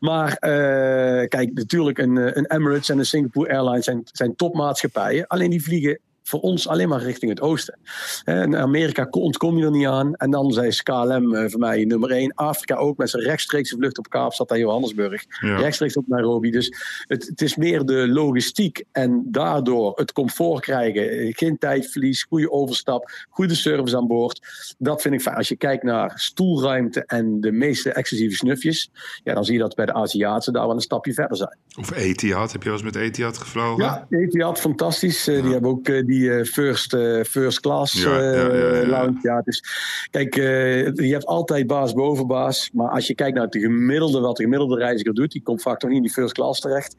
Maar 0.00 0.28
uh, 0.30 1.28
kijk, 1.28 1.50
natuurlijk 1.52 1.98
een, 1.98 2.18
eh, 2.18 2.30
een 2.34 2.46
Emirates 2.46 2.88
en 2.88 2.98
een 2.98 3.06
Singapore 3.06 3.50
Airlines 3.50 3.84
zijn, 3.84 4.02
zijn 4.04 4.36
topmaatschappijen. 4.36 5.26
Alleen 5.26 5.50
die 5.50 5.62
vliegen 5.62 5.98
voor 6.28 6.40
ons 6.40 6.68
alleen 6.68 6.88
maar 6.88 7.02
richting 7.02 7.30
het 7.30 7.40
oosten. 7.40 7.78
In 8.24 8.56
Amerika 8.56 9.06
ontkom 9.10 9.58
je 9.58 9.64
er 9.64 9.70
niet 9.70 9.86
aan. 9.86 10.14
En 10.14 10.30
dan 10.30 10.52
zei 10.52 10.70
KLM 10.82 11.34
eh, 11.34 11.50
voor 11.50 11.60
mij 11.60 11.84
nummer 11.84 12.10
één. 12.10 12.34
Afrika 12.34 12.74
ook 12.74 12.96
met 12.96 13.10
zijn 13.10 13.22
rechtstreekse 13.22 13.76
vlucht 13.76 13.98
op 13.98 14.08
Kaapstad 14.08 14.50
en 14.50 14.58
Johannesburg. 14.58 15.24
Rechtstreeks 15.40 15.96
op 15.96 16.06
Nairobi. 16.06 16.50
Dus 16.50 16.76
het, 17.06 17.26
het, 17.26 17.42
is 17.42 17.56
meer 17.56 17.84
de 17.84 18.08
logistiek 18.08 18.84
en 18.92 19.24
daardoor 19.26 19.92
het 19.94 20.12
comfort 20.12 20.60
krijgen. 20.60 21.34
Geen 21.34 21.58
tijdverlies, 21.58 22.22
goede 22.22 22.50
overstap, 22.50 23.10
goede 23.28 23.54
service 23.54 23.96
aan 23.96 24.06
boord. 24.06 24.40
Dat 24.78 25.02
vind 25.02 25.14
ik 25.14 25.20
fijn. 25.20 25.36
Als 25.36 25.48
je 25.48 25.56
kijkt 25.56 25.82
naar 25.82 26.12
stoelruimte 26.14 27.04
en 27.06 27.40
de 27.40 27.52
meeste 27.52 27.92
exclusieve 27.92 28.36
snufjes. 28.36 28.90
Ja, 29.24 29.34
dan 29.34 29.44
zie 29.44 29.54
je 29.54 29.60
dat 29.60 29.74
bij 29.74 29.86
de 29.86 29.92
Aziaten 29.92 30.52
daar 30.52 30.66
wel 30.66 30.74
een 30.74 30.80
stapje 30.80 31.12
verder 31.12 31.36
zijn. 31.36 31.58
Of 31.78 31.96
Etihad. 31.96 32.52
Heb 32.52 32.62
je 32.62 32.68
wel 32.68 32.78
eens 32.78 32.86
met 32.86 32.96
Etihad 32.96 33.38
gevlogen? 33.38 33.84
Ja, 33.84 34.06
Etihad, 34.10 34.60
fantastisch. 34.60 35.28
Eh, 35.28 35.42
die 35.42 35.52
hebben 35.52 35.70
ook 35.70 35.88
eh, 35.88 36.06
die 36.06 36.15
die 36.16 36.32
eh, 36.32 36.44
first, 36.44 36.94
uh, 36.94 37.24
first 37.24 37.60
class 37.60 38.02
ja, 38.02 38.20
ja, 38.20 38.86
lounge. 38.86 39.18
Ja, 39.22 39.40
dus, 39.40 39.62
kijk, 40.10 40.34
je 40.34 41.10
hebt 41.12 41.26
altijd 41.26 41.66
baas 41.66 41.92
boven 41.92 42.26
baas. 42.26 42.70
Maar 42.72 42.88
als 42.88 43.06
je 43.06 43.14
kijkt 43.14 43.36
naar 43.36 43.50
de 43.50 43.60
gemiddelde, 43.60 44.20
wat 44.20 44.36
de 44.36 44.42
gemiddelde 44.42 44.76
reiziger 44.76 45.14
doet, 45.14 45.32
die 45.32 45.42
komt 45.42 45.62
vaak 45.62 45.78
toch 45.78 45.88
niet 45.88 45.98
in 45.98 46.04
die 46.04 46.12
first 46.12 46.34
class 46.34 46.60
terecht. 46.60 46.94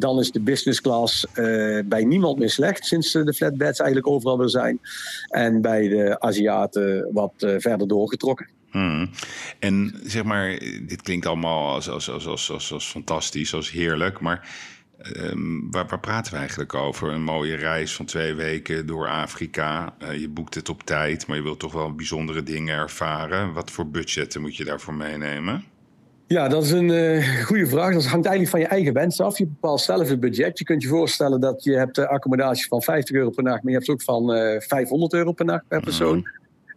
dan 0.00 0.18
is 0.18 0.30
de 0.30 0.40
business 0.40 0.80
class 0.80 1.26
bij 1.84 2.04
niemand 2.04 2.38
meer 2.38 2.50
slecht, 2.50 2.84
sinds 2.84 3.12
de 3.12 3.34
flatbeds 3.34 3.78
eigenlijk 3.78 4.08
overal 4.08 4.38
weer 4.38 4.48
zijn. 4.48 4.80
En 5.28 5.60
bij 5.60 5.88
de 5.88 6.20
Aziaten 6.20 7.08
wat 7.12 7.32
verder 7.36 7.88
doorgetrokken. 7.88 8.48
Hmm. 8.70 9.10
En 9.58 10.00
zeg 10.02 10.24
maar, 10.24 10.58
dit 10.82 11.02
klinkt 11.02 11.26
allemaal 11.26 11.74
als, 11.74 11.88
als, 11.88 12.10
als, 12.10 12.26
als, 12.26 12.50
als, 12.50 12.72
als 12.72 12.86
fantastisch, 12.86 13.54
als 13.54 13.70
heerlijk, 13.70 14.20
maar 14.20 14.48
Um, 15.16 15.70
waar, 15.70 15.86
waar, 15.86 16.00
praten 16.00 16.32
we 16.32 16.38
eigenlijk 16.38 16.74
over? 16.74 17.12
Een 17.12 17.22
mooie 17.22 17.54
reis 17.54 17.94
van 17.94 18.06
twee 18.06 18.34
weken 18.34 18.86
door 18.86 19.08
Afrika. 19.08 19.94
Uh, 20.02 20.20
je 20.20 20.28
boekt 20.28 20.54
het 20.54 20.68
op 20.68 20.82
tijd, 20.82 21.26
maar 21.26 21.36
je 21.36 21.42
wilt 21.42 21.58
toch 21.58 21.72
wel 21.72 21.94
bijzondere 21.94 22.42
dingen 22.42 22.76
ervaren. 22.76 23.52
Wat 23.52 23.70
voor 23.70 23.88
budgetten 23.88 24.40
moet 24.40 24.56
je 24.56 24.64
daarvoor 24.64 24.94
meenemen? 24.94 25.64
Ja, 26.26 26.48
dat 26.48 26.64
is 26.64 26.70
een 26.70 26.88
uh, 26.88 27.44
goede 27.44 27.66
vraag. 27.66 27.94
Dat 27.94 28.06
hangt 28.06 28.26
eigenlijk 28.26 28.48
van 28.48 28.60
je 28.60 28.66
eigen 28.66 28.92
wens 28.92 29.20
af. 29.20 29.38
Je 29.38 29.46
bepaalt 29.46 29.80
zelf 29.80 30.08
het 30.08 30.20
budget. 30.20 30.58
Je 30.58 30.64
kunt 30.64 30.82
je 30.82 30.88
voorstellen 30.88 31.40
dat 31.40 31.64
je 31.64 31.72
hebt 31.72 31.98
accommodatie 31.98 32.66
van 32.66 32.82
50 32.82 33.16
euro 33.16 33.30
per 33.30 33.42
nacht, 33.42 33.62
maar 33.62 33.72
je 33.72 33.78
hebt 33.78 33.90
ook 33.90 34.02
van 34.02 34.34
uh, 34.34 34.54
eh, 34.54 34.62
500 34.62 35.12
euro 35.12 35.32
per 35.32 35.44
nacht 35.44 35.68
per 35.68 35.80
persoon. 35.80 36.16
Mm. 36.16 36.26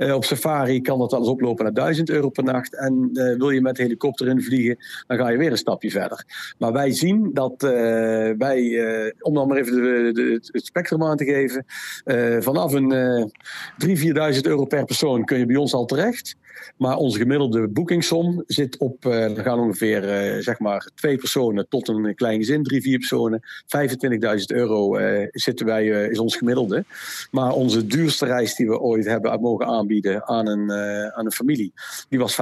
Uh, 0.01 0.15
op 0.15 0.25
safari 0.25 0.81
kan 0.81 0.99
dat 0.99 1.11
wel 1.11 1.19
eens 1.19 1.29
oplopen 1.29 1.63
naar 1.63 1.73
1000 1.73 2.09
euro 2.09 2.29
per 2.29 2.43
nacht. 2.43 2.75
En 2.75 3.09
uh, 3.13 3.37
wil 3.37 3.49
je 3.49 3.61
met 3.61 3.75
de 3.75 3.81
helikopter 3.81 4.27
invliegen, 4.27 4.77
dan 5.07 5.17
ga 5.17 5.29
je 5.29 5.37
weer 5.37 5.51
een 5.51 5.57
stapje 5.57 5.91
verder. 5.91 6.25
Maar 6.57 6.71
wij 6.71 6.91
zien 6.91 7.29
dat 7.33 7.63
uh, 7.63 7.71
wij, 8.37 9.13
om 9.19 9.33
dan 9.33 9.47
maar 9.47 9.57
even 9.57 9.73
de, 10.13 10.39
het 10.51 10.65
spectrum 10.65 11.03
aan 11.03 11.17
te 11.17 11.25
geven, 11.25 11.65
vanaf 12.43 12.73
een 12.73 13.31
3.000, 13.85 13.91
4.000 14.35 14.41
euro 14.41 14.65
per 14.65 14.85
persoon 14.85 15.25
kun 15.25 15.37
je 15.37 15.45
bij 15.45 15.55
ons 15.55 15.73
al 15.73 15.85
terecht. 15.85 16.35
Maar 16.77 16.95
onze 16.95 17.17
gemiddelde 17.17 17.67
boekingsom 17.67 18.43
zit 18.47 18.77
op, 18.77 19.05
uh, 19.05 19.11
we 19.11 19.41
gaan 19.41 19.59
ongeveer 19.59 20.01
zeg 20.41 20.59
maar 20.59 20.89
twee 20.95 21.17
personen 21.17 21.67
tot 21.69 21.87
een 21.87 22.15
klein 22.15 22.37
gezin, 22.37 22.63
drie, 22.63 22.81
vier 22.81 22.97
personen. 22.97 23.41
25.000 23.41 24.43
euro 24.45 24.99
zitten 25.31 25.65
wij, 25.65 25.85
is 25.85 26.19
ons 26.19 26.35
gemiddelde. 26.35 26.85
Maar 27.31 27.51
onze 27.51 27.85
duurste 27.85 28.25
reis 28.25 28.55
die 28.55 28.67
we 28.67 28.79
ooit 28.79 29.05
hebben 29.05 29.41
mogen 29.41 29.65
aanbieden 29.65 29.90
aan 30.25 30.47
een, 30.47 30.71
aan 31.15 31.25
een 31.25 31.31
familie, 31.31 31.73
die 32.09 32.19
was 32.19 32.37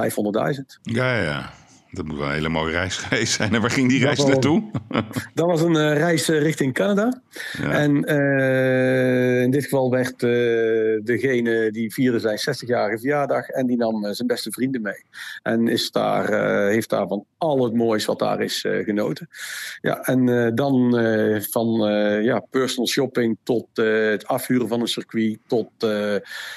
Ja, 0.82 1.22
ja. 1.22 1.50
Dat 1.92 2.06
moet 2.06 2.18
wel 2.18 2.26
een 2.26 2.32
hele 2.32 2.48
mooie 2.48 2.72
reis 2.72 2.96
geweest 3.02 3.32
zijn. 3.32 3.54
En 3.54 3.60
waar 3.60 3.70
ging 3.70 3.88
die 3.88 4.04
reis 4.04 4.24
naartoe? 4.24 4.70
Dat 5.34 5.46
was 5.46 5.62
een 5.62 5.74
uh, 5.74 5.96
reis 5.96 6.28
uh, 6.28 6.42
richting 6.42 6.74
Canada. 6.74 7.22
Ja. 7.58 7.70
En 7.70 8.10
uh, 8.10 9.42
in 9.42 9.50
dit 9.50 9.62
geval 9.62 9.90
werd 9.90 10.20
degene 11.06 11.70
die 11.70 11.92
vierde 11.92 12.18
zijn 12.18 12.38
60-jarige 12.38 12.98
verjaardag. 12.98 13.48
En 13.48 13.66
die 13.66 13.76
nam 13.76 14.14
zijn 14.14 14.28
beste 14.28 14.50
vrienden 14.50 14.82
mee. 14.82 15.04
En 15.42 15.68
is 15.68 15.90
daar, 15.90 16.54
heeft 16.68 16.90
daar 16.90 17.08
van 17.08 17.24
al 17.38 17.64
het 17.64 17.74
moois 17.74 18.04
wat 18.04 18.18
daar 18.18 18.40
is 18.40 18.66
genoten. 18.84 19.28
Ja, 19.80 20.00
en 20.00 20.54
dan 20.54 20.90
van 21.50 21.68
ja, 22.22 22.40
personal 22.50 22.88
shopping 22.88 23.38
tot 23.42 23.66
het 23.74 24.26
afhuren 24.26 24.68
van 24.68 24.80
een 24.80 24.86
circuit. 24.86 25.38
Tot 25.46 25.70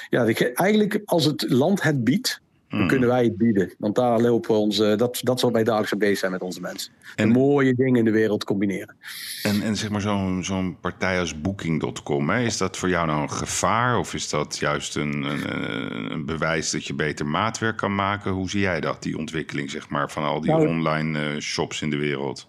ja, 0.08 0.24
de, 0.24 0.52
eigenlijk 0.54 1.00
als 1.04 1.24
het 1.24 1.50
land 1.50 1.82
het 1.82 2.04
biedt 2.04 2.42
dan 2.74 2.82
hmm. 2.82 2.98
kunnen 2.98 3.08
wij 3.08 3.24
het 3.24 3.36
bieden. 3.36 3.74
Want 3.78 3.94
daar 3.94 4.20
lopen 4.20 4.50
we 4.50 4.56
onze, 4.56 4.94
dat, 4.96 5.20
dat 5.22 5.40
zal 5.40 5.52
wij 5.52 5.64
dagelijks 5.64 5.96
bezig 5.96 6.18
zijn 6.18 6.32
met 6.32 6.42
onze 6.42 6.60
mensen. 6.60 6.92
En 7.16 7.28
mooie 7.28 7.74
dingen 7.74 7.96
in 7.96 8.04
de 8.04 8.10
wereld 8.10 8.44
combineren. 8.44 8.96
En, 9.42 9.62
en 9.62 9.76
zeg 9.76 9.90
maar 9.90 10.00
zo'n 10.00 10.44
zo'n 10.44 10.76
partij 10.80 11.20
als 11.20 11.40
Booking.com, 11.40 12.30
is 12.30 12.58
dat 12.58 12.76
voor 12.76 12.88
jou 12.88 13.06
nou 13.06 13.22
een 13.22 13.30
gevaar? 13.30 13.98
Of 13.98 14.14
is 14.14 14.28
dat 14.28 14.58
juist 14.58 14.96
een, 14.96 15.22
een, 15.22 16.12
een, 16.12 16.26
bewijs 16.26 16.70
dat 16.70 16.86
je 16.86 16.94
beter 16.94 17.26
maatwerk 17.26 17.76
kan 17.76 17.94
maken? 17.94 18.30
Hoe 18.30 18.50
zie 18.50 18.60
jij 18.60 18.80
dat, 18.80 19.02
die 19.02 19.18
ontwikkeling 19.18 19.70
zeg 19.70 19.88
maar, 19.88 20.10
van 20.10 20.24
al 20.24 20.40
die 20.40 20.50
nou, 20.50 20.68
online 20.68 21.34
uh, 21.34 21.40
shops 21.40 21.82
in 21.82 21.90
de 21.90 21.96
wereld? 21.96 22.48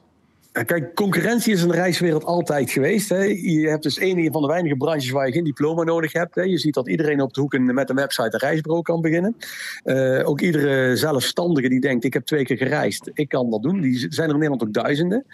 Kijk, 0.63 0.93
concurrentie 0.93 1.53
is 1.53 1.61
in 1.61 1.67
de 1.67 1.73
reiswereld 1.73 2.25
altijd 2.25 2.71
geweest. 2.71 3.09
Hè. 3.09 3.23
Je 3.23 3.67
hebt 3.69 3.83
dus 3.83 3.99
een 3.99 4.31
van 4.31 4.41
de 4.41 4.47
weinige 4.47 4.75
branches 4.75 5.09
waar 5.09 5.27
je 5.27 5.33
geen 5.33 5.43
diploma 5.43 5.83
nodig 5.83 6.13
hebt. 6.13 6.35
Hè. 6.35 6.41
Je 6.41 6.57
ziet 6.57 6.73
dat 6.73 6.87
iedereen 6.87 7.21
op 7.21 7.33
de 7.33 7.41
hoek 7.41 7.57
met 7.57 7.89
een 7.89 7.95
website 7.95 8.33
een 8.33 8.39
reisbureau 8.39 8.83
kan 8.83 9.01
beginnen. 9.01 9.35
Uh, 9.83 10.27
ook 10.27 10.41
iedere 10.41 10.95
zelfstandige 10.95 11.69
die 11.69 11.79
denkt, 11.79 12.03
ik 12.03 12.13
heb 12.13 12.25
twee 12.25 12.43
keer 12.43 12.57
gereisd, 12.57 13.09
ik 13.13 13.29
kan 13.29 13.49
dat 13.49 13.61
doen. 13.61 13.81
Die 13.81 13.97
zijn 13.97 14.27
er 14.27 14.33
in 14.33 14.39
Nederland 14.39 14.63
ook 14.63 14.73
duizenden. 14.73 15.25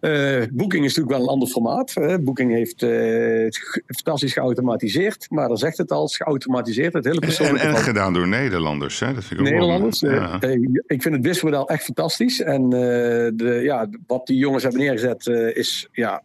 Uh, 0.00 0.42
Booking 0.52 0.84
is 0.84 0.94
natuurlijk 0.94 1.16
wel 1.16 1.20
een 1.22 1.32
ander 1.32 1.48
formaat. 1.48 1.94
Hè. 1.94 2.20
Booking 2.20 2.52
heeft 2.52 2.82
uh, 2.82 2.90
het 3.42 3.82
fantastisch 3.86 4.32
geautomatiseerd. 4.32 5.26
Maar 5.30 5.48
dan 5.48 5.58
zegt 5.58 5.78
het 5.78 5.90
al, 5.90 6.08
geautomatiseerd. 6.08 6.92
Het 6.92 7.04
hele 7.04 7.20
persoonlijke 7.20 7.66
en, 7.66 7.74
en 7.74 7.82
gedaan 7.82 8.12
door 8.12 8.28
Nederlanders. 8.28 9.00
Hè. 9.00 9.14
Dat 9.14 9.24
vind 9.24 9.40
ik 9.40 9.46
ook 9.46 9.52
Nederlanders. 9.52 10.00
ja. 10.00 10.40
ik 10.86 11.02
vind 11.02 11.04
het 11.04 11.22
businessmodel 11.22 11.68
echt 11.68 11.84
fantastisch. 11.84 12.40
En 12.40 12.70
de, 12.70 13.60
ja, 13.62 13.88
wat 14.06 14.26
die 14.26 14.36
jongens 14.36 14.61
hebben 14.62 14.80
neergezet, 14.80 15.26
uh, 15.26 15.56
is 15.56 15.88
ja, 15.92 16.22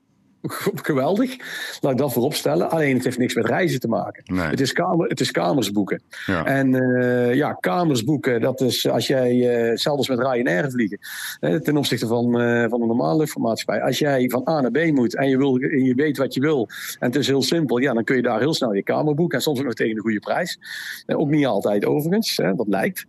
geweldig. 0.75 1.37
Laat 1.81 1.91
ik 1.91 1.97
dat 1.97 2.13
voorop 2.13 2.33
stellen. 2.33 2.69
Alleen 2.69 2.95
het 2.95 3.03
heeft 3.03 3.17
niks 3.17 3.35
met 3.35 3.45
reizen 3.45 3.79
te 3.79 3.87
maken. 3.87 4.23
Nee. 4.25 4.47
Het, 4.47 4.59
is 4.59 4.73
kamer, 4.73 5.07
het 5.07 5.19
is 5.19 5.31
kamersboeken. 5.31 6.01
Ja. 6.25 6.45
En 6.45 6.75
eh, 6.75 7.33
ja, 7.33 7.53
kamersboeken, 7.53 8.41
dat 8.41 8.61
is 8.61 8.89
als 8.89 9.07
jij, 9.07 9.69
eh 9.69 9.77
zelfs 9.77 10.09
met 10.09 10.19
Ryanair 10.19 10.71
vliegen, 10.71 10.99
hè, 11.39 11.61
ten 11.61 11.77
opzichte 11.77 12.07
van, 12.07 12.39
eh, 12.39 12.69
van 12.69 12.81
een 12.81 12.87
normale 12.87 13.17
luchtvaartmaatschappij. 13.17 13.85
Als 13.85 13.99
jij 13.99 14.29
van 14.29 14.47
A 14.49 14.61
naar 14.61 14.71
B 14.71 14.91
moet 14.91 15.15
en 15.15 15.29
je, 15.29 15.37
wil, 15.37 15.57
en 15.57 15.83
je 15.83 15.95
weet 15.95 16.17
wat 16.17 16.33
je 16.33 16.39
wil 16.39 16.67
en 16.99 17.07
het 17.07 17.15
is 17.15 17.27
heel 17.27 17.41
simpel, 17.41 17.77
ja, 17.77 17.93
dan 17.93 18.03
kun 18.03 18.15
je 18.15 18.21
daar 18.21 18.39
heel 18.39 18.53
snel 18.53 18.73
je 18.73 18.83
kamer 18.83 19.15
boeken. 19.15 19.37
En 19.37 19.43
soms 19.43 19.59
ook 19.59 19.65
nog 19.65 19.73
tegen 19.73 19.95
een 19.95 20.01
goede 20.01 20.19
prijs. 20.19 20.59
Ook 21.05 21.29
niet 21.29 21.45
altijd 21.45 21.85
overigens, 21.85 22.37
hè, 22.37 22.53
dat 22.55 22.67
lijkt. 22.67 23.05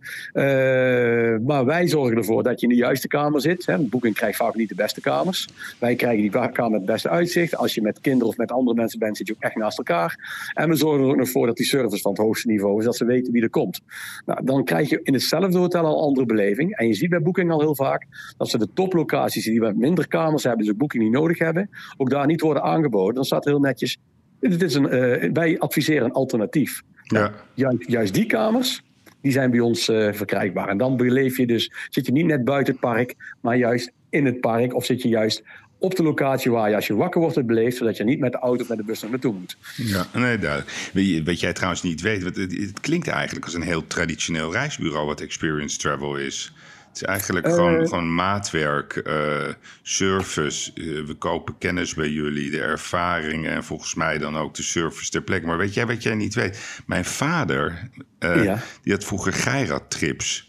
Maar 1.45 1.65
wij 1.65 1.87
zorgen 1.87 2.17
ervoor 2.17 2.43
dat 2.43 2.59
je 2.59 2.67
in 2.67 2.73
de 2.73 2.79
juiste 2.79 3.07
kamer 3.07 3.41
zit. 3.41 3.65
Hè. 3.65 3.73
Een 3.73 3.89
boeking 3.89 4.15
krijgt 4.15 4.37
vaak 4.37 4.55
niet 4.55 4.69
de 4.69 4.75
beste 4.75 5.01
kamers. 5.01 5.47
Wij 5.79 5.95
krijgen 5.95 6.21
die 6.21 6.51
kamer 6.51 6.77
het 6.77 6.85
beste 6.85 7.09
uitzicht. 7.19 7.55
Als 7.55 7.75
je 7.75 7.81
met 7.81 7.99
kinderen 7.99 8.27
of 8.27 8.37
met 8.37 8.51
andere 8.51 8.77
mensen 8.77 8.99
bent, 8.99 9.17
zit 9.17 9.27
je 9.27 9.33
ook 9.33 9.41
echt 9.41 9.55
naast 9.55 9.77
elkaar. 9.77 10.51
En 10.53 10.69
we 10.69 10.75
zorgen 10.75 11.03
er 11.03 11.09
ook 11.09 11.15
nog 11.15 11.29
voor 11.29 11.45
dat 11.45 11.57
die 11.57 11.65
service 11.65 12.01
van 12.01 12.11
het 12.11 12.21
hoogste 12.21 12.47
niveau 12.47 12.79
is, 12.79 12.85
dat 12.85 12.95
ze 12.95 13.05
weten 13.05 13.33
wie 13.33 13.41
er 13.41 13.49
komt. 13.49 13.81
Nou, 14.25 14.45
dan 14.45 14.63
krijg 14.63 14.89
je 14.89 14.99
in 15.03 15.13
hetzelfde 15.13 15.57
hotel 15.57 15.85
al 15.85 15.97
een 15.97 16.03
andere 16.03 16.25
beleving. 16.25 16.75
En 16.75 16.87
je 16.87 16.93
ziet 16.93 17.09
bij 17.09 17.21
Booking 17.21 17.51
al 17.51 17.59
heel 17.59 17.75
vaak 17.75 18.05
dat 18.37 18.49
ze 18.49 18.57
de 18.57 18.73
toplocaties 18.73 19.45
die 19.45 19.59
wat 19.59 19.75
minder 19.75 20.07
kamers 20.07 20.43
hebben, 20.43 20.65
dus 20.65 20.75
Booking 20.75 21.03
niet 21.03 21.11
nodig 21.11 21.39
hebben, 21.39 21.69
ook 21.97 22.09
daar 22.09 22.25
niet 22.25 22.41
worden 22.41 22.63
aangeboden. 22.63 23.15
Dan 23.15 23.25
staat 23.25 23.45
heel 23.45 23.59
netjes. 23.59 23.97
Dit 24.39 24.61
is 24.61 24.73
een, 24.75 24.89
eh, 24.89 25.31
wij 25.33 25.59
adviseren 25.59 26.05
een 26.05 26.11
alternatief. 26.11 26.81
Ja. 27.03 27.33
Juist, 27.53 27.89
juist 27.89 28.13
die 28.13 28.25
kamers, 28.25 28.83
die 29.21 29.31
zijn 29.31 29.51
bij 29.51 29.59
ons 29.59 29.89
eh, 29.89 30.13
verkrijgbaar. 30.13 30.67
En 30.67 30.77
dan 30.77 30.97
beleef 30.97 31.37
je 31.37 31.47
dus, 31.47 31.71
zit 31.89 32.05
je 32.05 32.11
niet 32.11 32.25
net 32.25 32.43
buiten 32.43 32.73
het 32.73 32.81
park, 32.81 33.15
maar 33.41 33.57
juist 33.57 33.91
in 34.09 34.25
het 34.25 34.39
park. 34.39 34.75
Of 34.75 34.85
zit 34.85 35.01
je 35.01 35.09
juist 35.09 35.43
op 35.79 35.95
de 35.95 36.03
locatie 36.03 36.51
waar 36.51 36.69
je 36.69 36.75
als 36.75 36.87
je 36.87 36.95
wakker 36.95 37.21
wordt 37.21 37.35
het 37.35 37.47
beleeft, 37.47 37.77
zodat 37.77 37.97
je 37.97 38.03
niet 38.03 38.19
met 38.19 38.31
de 38.31 38.37
auto 38.39 38.61
of 38.63 38.69
met 38.69 38.77
de 38.77 38.83
bus 38.83 39.01
naar 39.01 39.11
naartoe 39.11 39.33
moet. 39.33 39.57
Ja, 39.75 40.07
nee, 40.13 40.37
duidelijk. 40.37 41.25
Wat 41.25 41.39
jij 41.39 41.53
trouwens 41.53 41.83
niet 41.83 42.01
weet, 42.01 42.23
want 42.23 42.35
het, 42.35 42.51
het 42.57 42.79
klinkt 42.79 43.07
eigenlijk 43.07 43.45
als 43.45 43.53
een 43.53 43.61
heel 43.61 43.87
traditioneel 43.87 44.51
reisbureau 44.51 45.05
wat 45.05 45.21
Experience 45.21 45.77
Travel 45.77 46.15
is. 46.15 46.53
Het 46.87 46.97
is 46.97 47.03
eigenlijk 47.03 47.45
Eh. 47.45 47.53
gewoon, 47.53 47.87
gewoon 47.87 48.15
maatwerk, 48.15 48.95
eh, 48.95 49.47
service. 49.81 50.71
eh, 50.73 50.83
we 50.83 51.13
kopen 51.17 51.57
kennis 51.57 51.93
bij 51.93 52.09
jullie, 52.09 52.51
de 52.51 52.61
ervaringen 52.61 53.51
en 53.51 53.63
volgens 53.63 53.95
mij 53.95 54.17
dan 54.17 54.37
ook 54.37 54.53
de 54.55 54.63
service 54.63 55.09
ter 55.11 55.21
plekke. 55.21 55.45
Maar 55.47 55.57
weet 55.57 55.73
jij 55.73 55.85
wat 55.85 56.03
jij 56.03 56.15
niet 56.15 56.33
weet? 56.33 56.81
Mijn 56.85 57.05
vader, 57.05 57.89
Ja. 58.19 58.59
die 58.83 58.93
had 58.93 59.03
vroeger 59.05 59.33
Geirat-trips. 59.33 60.48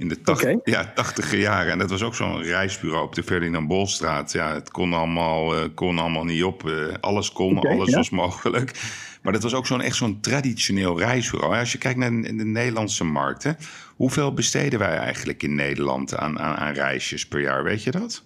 In 0.00 0.08
de 0.08 0.20
tacht, 0.20 0.56
ja, 0.64 0.92
tachtige 0.94 1.38
jaren. 1.38 1.72
En 1.72 1.78
dat 1.78 1.90
was 1.90 2.02
ook 2.02 2.14
zo'n 2.14 2.42
reisbureau 2.42 3.04
op 3.04 3.14
de 3.14 3.22
Ferdinand 3.22 3.68
Bolstraat. 3.68 4.32
Ja, 4.32 4.54
het 4.54 4.70
kon 4.70 4.92
allemaal, 4.92 5.56
eh, 5.56 5.68
kon 5.74 5.98
allemaal 5.98 6.24
niet 6.24 6.44
op. 6.44 6.68
eh, 6.68 6.94
alles 7.00 7.32
kon, 7.32 7.58
alles 7.58 7.90
ja. 7.90 7.96
was 7.96 8.10
mogelijk. 8.10 8.80
Maar 9.22 9.32
dat 9.32 9.42
was 9.42 9.54
ook 9.54 9.66
zo'n 9.66 9.80
echt 9.80 9.96
zo'n 9.96 10.20
traditioneel 10.20 10.98
reisbureau. 10.98 11.58
Als 11.58 11.72
je 11.72 11.78
kijkt 11.78 11.98
naar 11.98 12.10
de, 12.10 12.36
de 12.36 12.44
Nederlandse 12.44 13.04
markt, 13.04 13.42
hè, 13.42 13.52
hoeveel 13.96 14.34
besteden 14.34 14.78
wij 14.78 14.96
eigenlijk 14.96 15.42
in 15.42 15.54
Nederland 15.54 16.16
aan, 16.16 16.38
aan, 16.38 16.56
aan 16.56 16.72
reisjes 16.72 17.26
per 17.26 17.40
jaar? 17.40 17.64
Weet 17.64 17.82
je 17.82 17.90
dat? 17.90 18.24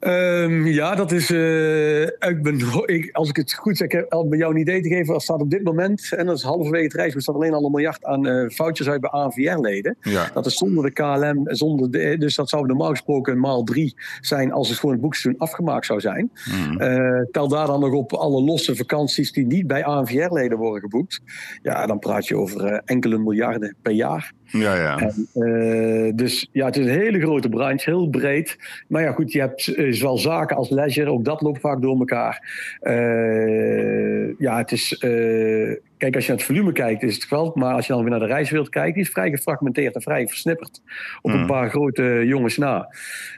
Ehm, 0.00 0.66
ja, 0.66 0.94
dat 0.94 1.12
is. 1.12 1.30
eh, 1.30 2.02
ik 2.02 2.42
ben, 2.42 2.60
ik, 2.96 3.08
als 3.12 3.28
ik 3.28 3.36
het 3.36 3.52
goed 3.52 3.76
zeg, 3.76 3.86
ik 3.86 3.92
heb 3.92 4.12
al 4.12 4.28
bij 4.28 4.38
jou 4.38 4.54
een 4.54 4.60
idee 4.60 4.80
te 4.82 4.88
geven. 4.88 5.14
Er 5.14 5.20
staat 5.20 5.40
op 5.40 5.50
dit 5.50 5.64
moment, 5.64 6.12
en 6.16 6.26
dat 6.26 6.36
is 6.36 6.42
halverwege 6.42 6.84
het 6.84 6.94
reis, 6.94 7.14
er 7.14 7.22
staat 7.22 7.34
alleen 7.34 7.52
al 7.54 7.64
een 7.64 7.70
miljard 7.70 8.04
aan 8.04 8.26
eh, 8.26 8.48
foutjes 8.48 8.88
uit 8.88 9.00
bij 9.00 9.10
ANVR-leden. 9.10 9.96
Ja. 10.00 10.30
Dat 10.34 10.46
is 10.46 10.54
zonder 10.56 10.84
de 10.84 10.90
KLM, 10.90 11.40
zonder 11.44 11.90
de, 11.90 12.16
dus 12.18 12.34
dat 12.34 12.48
zou 12.48 12.66
normaal 12.66 12.90
gesproken 12.90 13.38
maal 13.40 13.64
drie 13.64 13.94
zijn 14.20 14.52
als 14.52 14.68
het 14.68 14.78
gewoon 14.78 14.94
het 14.94 15.04
boekseizoen 15.04 15.40
afgemaakt 15.40 15.86
zou 15.86 16.00
zijn. 16.00 16.30
Eh, 16.78 17.20
tel 17.30 17.48
daar 17.48 17.66
dan 17.66 17.80
nog 17.80 17.92
op 17.92 18.12
alle 18.12 18.42
losse 18.42 18.76
vakanties 18.76 19.32
die 19.32 19.46
niet 19.46 19.66
bij 19.66 19.84
ANVR-leden 19.84 20.58
worden 20.58 20.80
geboekt. 20.80 21.20
Ja, 21.62 21.86
dan 21.86 21.98
praat 21.98 22.26
je 22.26 22.36
over 22.36 22.64
eh, 22.64 22.78
enkele 22.84 23.18
miljarden 23.18 23.76
per 23.82 23.92
jaar. 23.92 24.32
Ja, 24.52 24.74
ja. 24.74 24.98
En, 24.98 25.28
eh, 25.32 26.12
dus 26.14 26.48
ja, 26.52 26.66
het 26.66 26.76
is 26.76 26.86
een 26.86 27.00
hele 27.00 27.20
grote 27.20 27.48
branche, 27.48 27.90
heel 27.90 28.08
breed. 28.08 28.56
Maar 28.88 29.02
ja, 29.02 29.12
goed, 29.12 29.32
je 29.32 29.40
hebt 29.40 29.68
eh, 29.68 29.89
zowel 29.94 30.18
zaken 30.18 30.56
als 30.56 30.70
leisure, 30.70 31.10
ook 31.10 31.24
dat 31.24 31.40
loopt 31.40 31.60
vaak 31.60 31.82
door 31.82 31.98
elkaar. 31.98 32.42
Eh, 32.80 34.38
ja, 34.38 34.56
het 34.58 34.72
is. 34.72 34.92
eh, 34.98 35.10
kijk, 35.96 36.14
als 36.14 36.24
je 36.24 36.30
naar 36.30 36.38
het 36.38 36.46
volume 36.46 36.72
kijkt, 36.72 37.02
is 37.02 37.14
het 37.14 37.28
wel. 37.28 37.52
Maar 37.54 37.74
als 37.74 37.86
je 37.86 37.92
dan 37.92 38.02
weer 38.02 38.10
naar 38.10 38.20
de 38.20 38.26
reiswereld 38.34 38.68
kijkt, 38.68 38.94
die 38.94 39.02
is 39.04 39.10
vrij 39.10 39.30
gefragmenteerd 39.30 39.94
en 39.94 40.02
vrij 40.02 40.26
versnipperd. 40.28 40.82
Op 41.22 41.30
Mm. 41.32 41.38
een 41.40 41.46
paar 41.46 41.70
grote 41.70 42.22
jongens 42.26 42.56
na. 42.56 42.88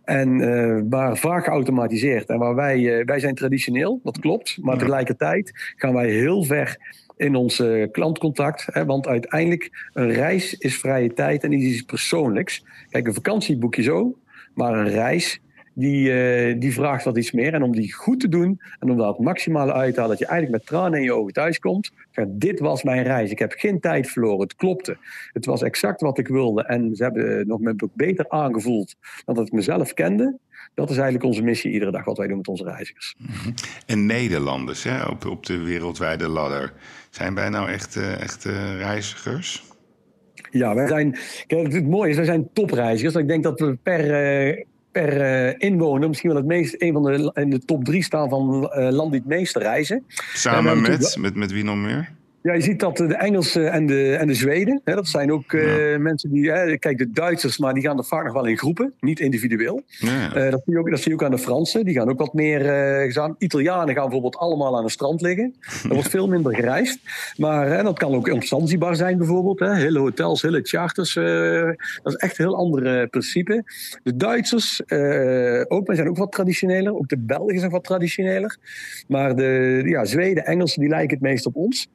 En 0.04 0.40
eh, 0.40 0.82
maar 0.90 1.16
vaak 1.16 1.44
geautomatiseerd. 1.44 2.28
En 2.28 2.38
waar 2.38 2.54
wij, 2.54 3.02
wij 3.04 3.18
zijn 3.20 3.34
traditioneel, 3.34 4.00
dat 4.02 4.18
klopt. 4.18 4.58
Maar 4.60 4.74
Ja. 4.74 4.78
tegelijkertijd 4.80 5.74
gaan 5.76 5.94
wij 5.94 6.08
heel 6.10 6.42
ver 6.44 6.76
in 7.16 7.34
ons 7.34 7.62
klantcontact. 7.90 8.66
Hè, 8.72 8.84
want 8.84 9.06
uiteindelijk, 9.06 9.88
een 9.92 10.12
reis 10.12 10.54
is 10.54 10.78
vrije 10.78 11.12
tijd 11.12 11.44
en 11.44 11.50
die 11.50 11.60
is 11.68 11.72
iets 11.72 11.82
persoonlijks. 11.82 12.64
Kijk, 12.90 13.06
een 13.06 13.14
vakantie 13.14 13.56
boek 13.58 13.74
je 13.74 13.82
zo, 13.82 14.18
maar 14.54 14.72
een 14.74 14.88
reis, 14.88 15.40
die, 15.74 16.12
eh, 16.12 16.60
die 16.60 16.72
vraagt 16.72 17.04
wat 17.04 17.18
iets 17.18 17.32
meer. 17.32 17.54
En 17.54 17.62
om 17.62 17.72
die 17.72 17.92
goed 17.92 18.20
te 18.20 18.28
doen 18.28 18.60
en 18.78 18.90
om 18.90 18.96
daar 18.96 19.08
het 19.08 19.18
maximale 19.18 19.72
uit 19.72 19.94
te 19.94 20.00
halen, 20.00 20.16
dat 20.16 20.26
je 20.26 20.32
eigenlijk 20.32 20.62
met 20.62 20.72
tranen 20.72 20.98
in 20.98 21.04
je 21.04 21.12
ogen 21.12 21.32
thuis 21.32 21.58
komt. 21.58 21.90
Zeg, 22.10 22.26
dit 22.28 22.60
was 22.60 22.82
mijn 22.82 23.02
reis. 23.02 23.30
Ik 23.30 23.38
heb 23.38 23.52
geen 23.52 23.80
tijd 23.80 24.10
verloren. 24.10 24.40
Het 24.40 24.56
klopte. 24.56 24.96
Het 25.32 25.46
was 25.46 25.62
exact 25.62 26.00
wat 26.00 26.18
ik 26.18 26.28
wilde. 26.28 26.64
En 26.64 26.96
ze 26.96 27.02
hebben 27.02 27.38
eh, 27.38 27.46
nog 27.46 27.60
met 27.60 27.82
ook 27.82 27.94
beter 27.94 28.28
aangevoeld 28.28 28.94
dan 29.24 29.34
dat 29.34 29.46
ik 29.46 29.52
mezelf 29.52 29.94
kende. 29.94 30.38
Dat 30.74 30.90
is 30.90 30.96
eigenlijk 30.96 31.24
onze 31.24 31.42
missie 31.42 31.72
iedere 31.72 31.90
dag 31.90 32.04
wat 32.04 32.16
wij 32.18 32.26
doen 32.26 32.36
met 32.36 32.48
onze 32.48 32.64
reizigers. 32.64 33.16
En 33.86 34.06
Nederlanders 34.06 34.84
hè, 34.84 35.04
op, 35.04 35.26
op 35.26 35.46
de 35.46 35.58
wereldwijde 35.58 36.28
ladder. 36.28 36.72
Zijn 37.10 37.34
wij 37.34 37.48
nou 37.48 37.68
echt, 37.68 37.96
eh, 37.96 38.20
echt 38.20 38.44
reizigers? 38.78 39.70
Ja, 40.50 40.74
wij 40.74 40.86
zijn. 40.86 41.16
Kijk, 41.46 41.72
het 41.72 41.88
mooie 41.88 42.10
is, 42.10 42.16
wij 42.16 42.24
zijn 42.24 42.48
topreizigers. 42.52 43.14
Ik 43.14 43.28
denk 43.28 43.42
dat 43.42 43.60
we 43.60 43.76
per, 43.82 44.04
per 44.92 45.20
eh, 45.20 45.54
inwoner 45.58 46.08
misschien 46.08 46.30
wel 46.30 46.38
het 46.38 46.48
meest, 46.48 46.74
een 46.78 46.92
van 46.92 47.02
de 47.02 47.30
in 47.34 47.50
de 47.50 47.58
top 47.58 47.84
drie 47.84 48.02
staan 48.02 48.28
van 48.28 48.70
eh 48.70 48.90
landen 48.90 49.10
die 49.10 49.20
het 49.20 49.28
meeste 49.28 49.58
reizen. 49.58 50.04
Samen 50.34 50.80
met, 50.80 51.16
met, 51.18 51.34
met 51.34 51.52
wie 51.52 51.64
nog 51.64 51.76
meer? 51.76 52.12
Ja, 52.42 52.52
je 52.52 52.60
ziet 52.60 52.80
dat 52.80 52.96
de 52.96 53.14
Engelsen 53.14 53.72
en 53.72 53.86
de, 53.86 54.16
en 54.16 54.26
de 54.26 54.34
Zweden, 54.34 54.80
hè, 54.84 54.94
dat 54.94 55.08
zijn 55.08 55.32
ook 55.32 55.52
eh, 55.52 55.96
mensen 55.96 56.30
die. 56.30 56.50
Hè, 56.50 56.78
kijk, 56.78 56.98
de 56.98 57.10
Duitsers, 57.10 57.58
maar 57.58 57.74
die 57.74 57.82
gaan 57.82 57.98
er 57.98 58.04
vaak 58.04 58.24
nog 58.24 58.32
wel 58.32 58.46
in 58.46 58.58
groepen, 58.58 58.94
niet 59.00 59.20
individueel. 59.20 59.82
Ja. 59.86 60.34
Eh, 60.34 60.50
dat, 60.50 60.62
zie 60.64 60.72
je 60.72 60.78
ook, 60.78 60.90
dat 60.90 61.00
zie 61.00 61.08
je 61.08 61.14
ook 61.16 61.24
aan 61.24 61.30
de 61.30 61.38
Fransen. 61.38 61.84
Die 61.84 61.94
gaan 61.94 62.10
ook 62.10 62.18
wat 62.18 62.34
meer 62.34 62.66
eh 62.66 63.04
gezamenlijk. 63.04 63.42
Italianen 63.42 63.94
gaan 63.94 64.02
bijvoorbeeld 64.02 64.36
allemaal 64.36 64.76
aan 64.76 64.82
het 64.82 64.92
strand 64.92 65.20
liggen. 65.20 65.54
Er 65.82 65.94
wordt 65.94 66.08
veel 66.08 66.28
minder 66.28 66.54
gereisd. 66.54 66.98
Maar 67.36 67.66
hè, 67.66 67.82
dat 67.82 67.98
kan 67.98 68.14
ook 68.14 68.28
op 68.28 68.44
Zanzibar 68.44 68.96
zijn 68.96 69.18
bijvoorbeeld. 69.18 69.58
Hè. 69.58 69.74
Hele 69.74 69.98
hotels, 69.98 70.42
hele 70.42 70.60
charters. 70.62 71.14
dat 71.14 72.12
is 72.12 72.14
echt 72.14 72.38
een 72.38 72.44
heel 72.44 72.56
ander 72.56 73.08
principe. 73.08 73.64
De 74.02 74.16
Duitsers, 74.16 74.80
ook, 75.68 75.86
wij 75.86 75.96
zijn 75.96 76.08
ook 76.08 76.16
wat 76.16 76.32
traditioneler. 76.32 76.94
Ook 76.94 77.08
de 77.08 77.18
Belgen 77.18 77.58
zijn 77.58 77.70
wat 77.70 77.84
traditioneler. 77.84 78.56
Maar 79.08 79.36
de 79.36 79.82
ja, 79.84 80.04
Zweden, 80.04 80.44
Engelsen, 80.44 80.80
die 80.80 80.88
lijken 80.88 81.10
het 81.10 81.26
meest 81.26 81.46
op 81.46 81.56
ons. 81.56 81.88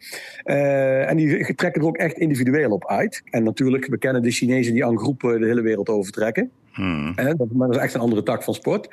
Eh, 0.43 1.10
en 1.10 1.17
die 1.17 1.56
trekken 1.56 1.82
er 1.82 1.88
ook 1.88 1.97
echt 1.97 2.17
individueel 2.17 2.71
op 2.71 2.88
uit. 2.88 3.21
En 3.30 3.43
natuurlijk, 3.43 3.86
we 3.86 3.97
kennen 3.97 4.21
de 4.21 4.32
Chinezen 4.32 4.73
die 4.73 4.86
aan 4.86 4.97
groepen 4.97 5.39
de 5.39 5.45
hele 5.45 5.62
wereld 5.62 5.89
overtrekken. 5.89 6.52
Hmm. 6.78 7.13
Dat, 7.15 7.52
maar 7.54 7.67
dat 7.67 7.76
is 7.76 7.82
echt 7.82 7.93
een 7.93 8.02
andere 8.02 8.23
tak 8.23 8.43
van 8.43 8.54
sport. 8.54 8.89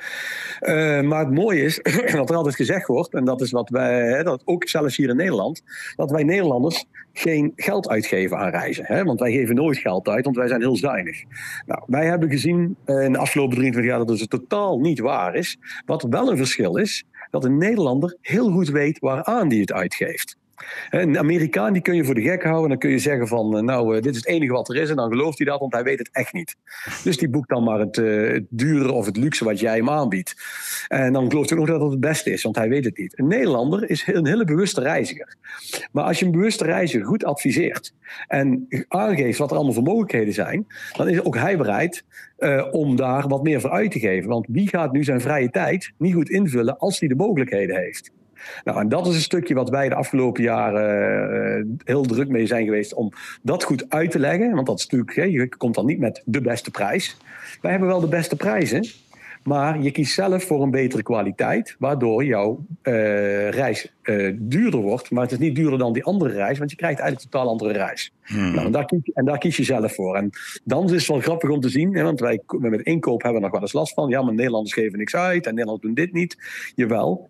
Eh, 0.59 1.01
maar 1.01 1.19
het 1.19 1.33
mooie 1.33 1.61
is, 1.61 1.79
wat 2.17 2.29
er 2.29 2.35
altijd 2.35 2.55
gezegd 2.55 2.87
wordt, 2.87 3.13
en 3.13 3.25
dat 3.25 3.41
is 3.41 3.51
wat 3.51 3.69
wij, 3.69 4.23
dat 4.23 4.41
ook 4.45 4.67
zelfs 4.67 4.97
hier 4.97 5.09
in 5.09 5.15
Nederland, 5.15 5.63
dat 5.95 6.11
wij 6.11 6.23
Nederlanders 6.23 6.85
geen 7.13 7.53
geld 7.55 7.89
uitgeven 7.89 8.37
aan 8.37 8.49
reizen. 8.49 8.85
Hè? 8.85 9.03
Want 9.03 9.19
wij 9.19 9.31
geven 9.31 9.55
nooit 9.55 9.77
geld 9.77 10.07
uit, 10.07 10.25
want 10.25 10.37
wij 10.37 10.47
zijn 10.47 10.61
heel 10.61 10.75
zuinig. 10.75 11.23
Nou, 11.65 11.81
wij 11.87 12.05
hebben 12.05 12.29
gezien 12.29 12.75
eh, 12.85 13.03
in 13.03 13.11
de 13.11 13.17
afgelopen 13.17 13.55
23 13.55 13.91
jaar 13.91 13.99
dat 13.99 14.09
het 14.09 14.29
dus 14.29 14.39
totaal 14.39 14.79
niet 14.79 14.99
waar 14.99 15.35
is. 15.35 15.57
Wat 15.85 16.03
wel 16.09 16.31
een 16.31 16.37
verschil 16.37 16.77
is, 16.77 17.03
dat 17.31 17.45
een 17.45 17.57
Nederlander 17.57 18.17
heel 18.21 18.51
goed 18.51 18.69
weet 18.69 18.99
waaraan 18.99 19.47
die 19.47 19.61
het 19.61 19.71
uitgeeft. 19.71 20.37
Een 20.89 21.17
Amerikaan 21.17 21.73
die 21.73 21.81
kun 21.81 21.95
je 21.95 22.05
voor 22.05 22.15
de 22.15 22.21
gek 22.21 22.43
houden. 22.43 22.69
Dan 22.69 22.77
kun 22.77 22.89
je 22.89 22.99
zeggen 22.99 23.27
van, 23.27 23.57
eh, 23.57 23.63
nou, 23.63 23.95
eh, 23.95 24.01
dit 24.01 24.11
is 24.11 24.17
het 24.17 24.27
enige 24.27 24.51
wat 24.51 24.69
er 24.69 24.75
is. 24.75 24.89
En 24.89 24.95
dan 24.95 25.09
gelooft 25.09 25.37
hij 25.37 25.47
dat, 25.47 25.59
want 25.59 25.73
hij 25.73 25.83
weet 25.83 25.99
het 25.99 26.09
echt 26.11 26.33
niet. 26.33 26.55
Dus 27.03 27.17
die 27.17 27.29
boekt 27.29 27.49
dan 27.49 27.63
maar 27.63 27.79
het, 27.79 27.97
eh, 27.97 28.31
het 28.31 28.45
dure 28.49 28.91
of 28.91 29.05
het 29.05 29.17
luxe 29.17 29.43
wat 29.43 29.59
jij 29.59 29.75
hem 29.75 29.89
aanbiedt. 29.89 30.35
En 30.87 31.13
dan 31.13 31.29
gelooft 31.29 31.49
hij 31.49 31.59
ook 31.59 31.67
dat 31.67 31.81
het 31.81 31.91
het 31.91 31.99
beste 31.99 32.31
is, 32.31 32.43
want 32.43 32.55
hij 32.55 32.69
weet 32.69 32.85
het 32.85 32.97
niet. 32.97 33.19
Een 33.19 33.27
Nederlander 33.27 33.89
is 33.89 34.07
een 34.07 34.27
hele 34.27 34.45
bewuste 34.45 34.81
reiziger. 34.81 35.35
Maar 35.91 36.03
als 36.03 36.19
je 36.19 36.25
een 36.25 36.31
bewuste 36.31 36.63
reiziger 36.63 37.05
goed 37.05 37.25
adviseert 37.25 37.93
en 38.27 38.67
aangeeft 38.87 39.37
wat 39.37 39.49
er 39.49 39.55
allemaal 39.55 39.73
voor 39.73 39.83
mogelijkheden 39.83 40.33
zijn, 40.33 40.67
dan 40.93 41.09
is 41.09 41.23
ook 41.23 41.35
hij 41.35 41.57
bereid 41.57 42.03
om 42.71 42.95
daar 42.95 43.27
wat 43.27 43.43
meer 43.43 43.61
voor 43.61 43.69
uit 43.69 43.91
te 43.91 43.99
geven. 43.99 44.29
Want 44.29 44.45
wie 44.49 44.67
gaat 44.67 44.91
nu 44.91 45.03
zijn 45.03 45.21
vrije 45.21 45.49
tijd 45.49 45.91
niet 45.97 46.13
goed 46.13 46.29
invullen 46.29 46.77
als 46.77 46.99
hij 46.99 47.07
de 47.07 47.15
mogelijkheden 47.15 47.75
heeft? 47.75 48.11
Nou, 48.63 48.79
en 48.79 48.89
dat 48.89 49.07
is 49.07 49.15
een 49.15 49.21
stukje 49.21 49.53
wat 49.53 49.69
wij 49.69 49.89
de 49.89 49.95
afgelopen 49.95 50.43
jaren 50.43 51.57
eh, 51.57 51.65
heel 51.83 52.03
druk 52.03 52.29
mee 52.29 52.45
zijn 52.45 52.65
geweest 52.65 52.93
om 52.93 53.11
dat 53.41 53.63
goed 53.63 53.89
uit 53.89 54.11
te 54.11 54.19
leggen. 54.19 54.51
Want 54.51 54.67
dat 54.67 54.79
is 54.79 54.83
natuurlijk, 54.83 55.15
hè, 55.15 55.23
je 55.23 55.55
komt 55.57 55.75
dan 55.75 55.85
niet 55.85 55.99
met 55.99 56.21
de 56.25 56.41
beste 56.41 56.71
prijs. 56.71 57.17
Wij 57.61 57.71
hebben 57.71 57.89
wel 57.89 57.99
de 57.99 58.07
beste 58.07 58.35
prijzen. 58.35 58.85
Maar 59.45 59.81
je 59.81 59.91
kiest 59.91 60.13
zelf 60.13 60.43
voor 60.43 60.61
een 60.61 60.71
betere 60.71 61.03
kwaliteit, 61.03 61.75
waardoor 61.79 62.23
jouw 62.23 62.65
uh, 62.83 63.49
reis 63.49 63.93
uh, 64.03 64.33
duurder 64.39 64.79
wordt. 64.79 65.11
Maar 65.11 65.23
het 65.23 65.31
is 65.31 65.37
niet 65.37 65.55
duurder 65.55 65.79
dan 65.79 65.93
die 65.93 66.03
andere 66.03 66.33
reis, 66.33 66.57
want 66.57 66.71
je 66.71 66.77
krijgt 66.77 66.99
eigenlijk 66.99 67.25
een 67.25 67.39
totaal 67.39 67.51
andere 67.51 67.73
reis. 67.73 68.11
Hmm. 68.23 68.53
Nou, 68.53 68.65
en, 68.65 68.71
daar 68.71 68.85
kies, 68.85 68.99
en, 69.13 69.25
daar 69.25 69.37
kies, 69.37 69.57
je 69.57 69.63
zelf 69.63 69.95
voor. 69.95 70.15
En 70.15 70.29
dan 70.63 70.85
is 70.85 70.91
het 70.91 71.07
wel 71.07 71.19
grappig 71.19 71.49
om 71.49 71.59
te 71.59 71.69
zien, 71.69 71.95
hè, 71.95 72.03
want 72.03 72.19
wij 72.19 72.41
met 72.47 72.81
inkoop 72.81 73.21
hebben 73.21 73.41
we 73.41 73.47
nog 73.47 73.53
wel 73.53 73.61
eens 73.61 73.73
last 73.73 73.93
van. 73.93 74.09
Ja, 74.09 74.21
maar 74.21 74.33
Nederlanders 74.33 74.73
geven 74.73 74.97
niks 74.97 75.15
uit 75.15 75.45
en 75.45 75.55
Nederlanders 75.55 75.85
doen 75.85 76.05
dit 76.05 76.13
niet. 76.13 76.37
Jawel, 76.75 77.29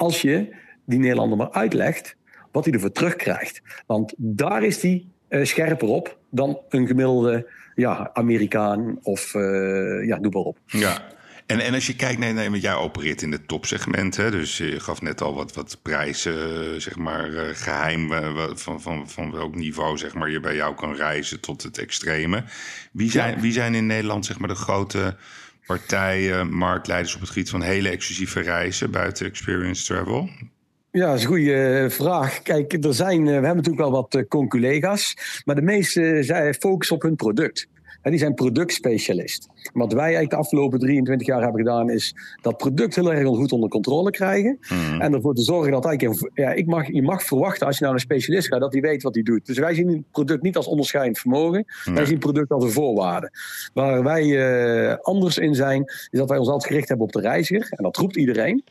als 0.00 0.22
je 0.22 0.56
die 0.84 0.98
Nederlander 0.98 1.38
maar 1.38 1.50
uitlegt 1.50 2.16
wat 2.52 2.64
hij 2.64 2.74
ervoor 2.74 2.92
terugkrijgt. 2.92 3.62
Want 3.86 4.14
daar 4.16 4.64
is 4.64 4.82
hij 4.82 5.06
uh, 5.28 5.44
scherper 5.44 5.88
op 5.88 6.18
dan 6.30 6.60
een 6.68 6.86
gemiddelde 6.86 7.50
ja, 7.74 8.10
Amerikaan 8.12 8.98
of 9.02 9.34
uh, 9.34 10.06
ja, 10.06 10.18
doe 10.18 10.32
maar 10.32 10.42
op. 10.42 10.58
Ja. 10.66 11.02
En, 11.46 11.60
en 11.60 11.74
als 11.74 11.86
je 11.86 11.96
kijkt, 11.96 12.18
nee, 12.18 12.32
nee, 12.32 12.50
want 12.50 12.62
jij 12.62 12.74
opereert 12.74 13.22
in 13.22 13.30
de 13.30 13.46
topsegment. 13.46 14.16
Hè, 14.16 14.30
dus 14.30 14.56
je 14.56 14.80
gaf 14.80 15.02
net 15.02 15.20
al 15.20 15.34
wat, 15.34 15.54
wat 15.54 15.78
prijzen, 15.82 16.80
zeg 16.80 16.96
maar, 16.96 17.30
geheim 17.54 18.10
van, 18.54 18.80
van, 18.80 19.10
van 19.10 19.32
welk 19.32 19.54
niveau 19.54 19.98
zeg 19.98 20.14
maar, 20.14 20.30
je 20.30 20.40
bij 20.40 20.54
jou 20.54 20.74
kan 20.74 20.94
reizen 20.94 21.40
tot 21.40 21.62
het 21.62 21.78
extreme. 21.78 22.44
Wie 22.92 23.10
zijn, 23.10 23.40
wie 23.40 23.52
zijn 23.52 23.74
in 23.74 23.86
Nederland 23.86 24.26
zeg 24.26 24.38
maar, 24.38 24.48
de 24.48 24.54
grote 24.54 25.16
partijen, 25.76 26.54
marktleiders 26.54 27.14
op 27.14 27.20
het 27.20 27.30
gebied 27.30 27.50
van 27.50 27.62
hele 27.62 27.88
exclusieve 27.88 28.40
reizen 28.40 28.90
buiten 28.90 29.26
Experience 29.26 29.84
Travel? 29.84 30.28
Ja, 30.90 31.06
dat 31.06 31.16
is 31.16 31.22
een 31.22 31.28
goede 31.28 31.54
eh, 31.54 31.90
vraag. 31.90 32.42
Kijk, 32.42 32.84
er 32.84 32.94
zijn, 32.94 33.18
eh, 33.18 33.24
we 33.24 33.30
hebben 33.30 33.56
natuurlijk 33.56 33.82
wel 33.82 33.90
wat 33.90 34.14
eh, 34.14 34.22
conculega's, 34.28 35.16
maar 35.44 35.54
de 35.54 35.62
meeste 35.62 36.54
focussen 36.58 36.96
op 36.96 37.02
hun 37.02 37.16
product. 37.16 37.66
En 38.02 38.10
die 38.10 38.20
zijn 38.20 38.34
productspecialist. 38.34 39.48
Wat 39.72 39.92
wij 39.92 40.02
eigenlijk 40.02 40.30
de 40.30 40.36
afgelopen 40.36 40.78
23 40.78 41.26
jaar 41.26 41.42
hebben 41.42 41.60
gedaan, 41.60 41.90
is 41.90 42.14
dat 42.42 42.56
product 42.56 42.94
heel 42.94 43.12
erg 43.12 43.26
goed 43.26 43.52
onder 43.52 43.68
controle 43.68 44.10
krijgen. 44.10 44.58
Mhm. 44.60 45.00
En 45.00 45.14
ervoor 45.14 45.34
te 45.34 45.42
zorgen 45.42 45.72
dat 45.72 45.84
eigenlijk, 45.84 46.30
ja, 46.34 46.52
ik 46.52 46.66
mag, 46.66 46.86
je 46.86 47.02
mag 47.02 47.22
verwachten 47.22 47.66
als 47.66 47.78
je 47.78 47.84
naar 47.84 47.92
een 47.92 48.00
specialist 48.00 48.48
gaat, 48.48 48.60
dat 48.60 48.72
hij 48.72 48.82
weet 48.82 49.02
wat 49.02 49.14
hij 49.14 49.22
doet. 49.22 49.46
Dus 49.46 49.58
wij 49.58 49.74
zien 49.74 49.88
het 49.88 50.10
product 50.10 50.42
niet 50.42 50.56
als 50.56 50.66
onderscheidend 50.66 51.18
vermogen, 51.18 51.64
wij 51.84 52.04
zien 52.04 52.14
het 52.14 52.18
product 52.18 52.50
als 52.50 52.64
een 52.64 52.70
voorwaarde. 52.70 53.30
Waar 53.74 54.02
wij 54.02 54.24
uh, 54.24 54.96
anders 55.02 55.38
in 55.38 55.54
zijn, 55.54 55.82
is 55.84 56.18
dat 56.18 56.28
wij 56.28 56.38
ons 56.38 56.48
altijd 56.48 56.66
gericht 56.70 56.88
hebben 56.88 57.06
op 57.06 57.12
de 57.12 57.20
reiziger. 57.20 57.66
En 57.70 57.82
dat 57.82 57.96
roept 57.96 58.16
iedereen. 58.16 58.64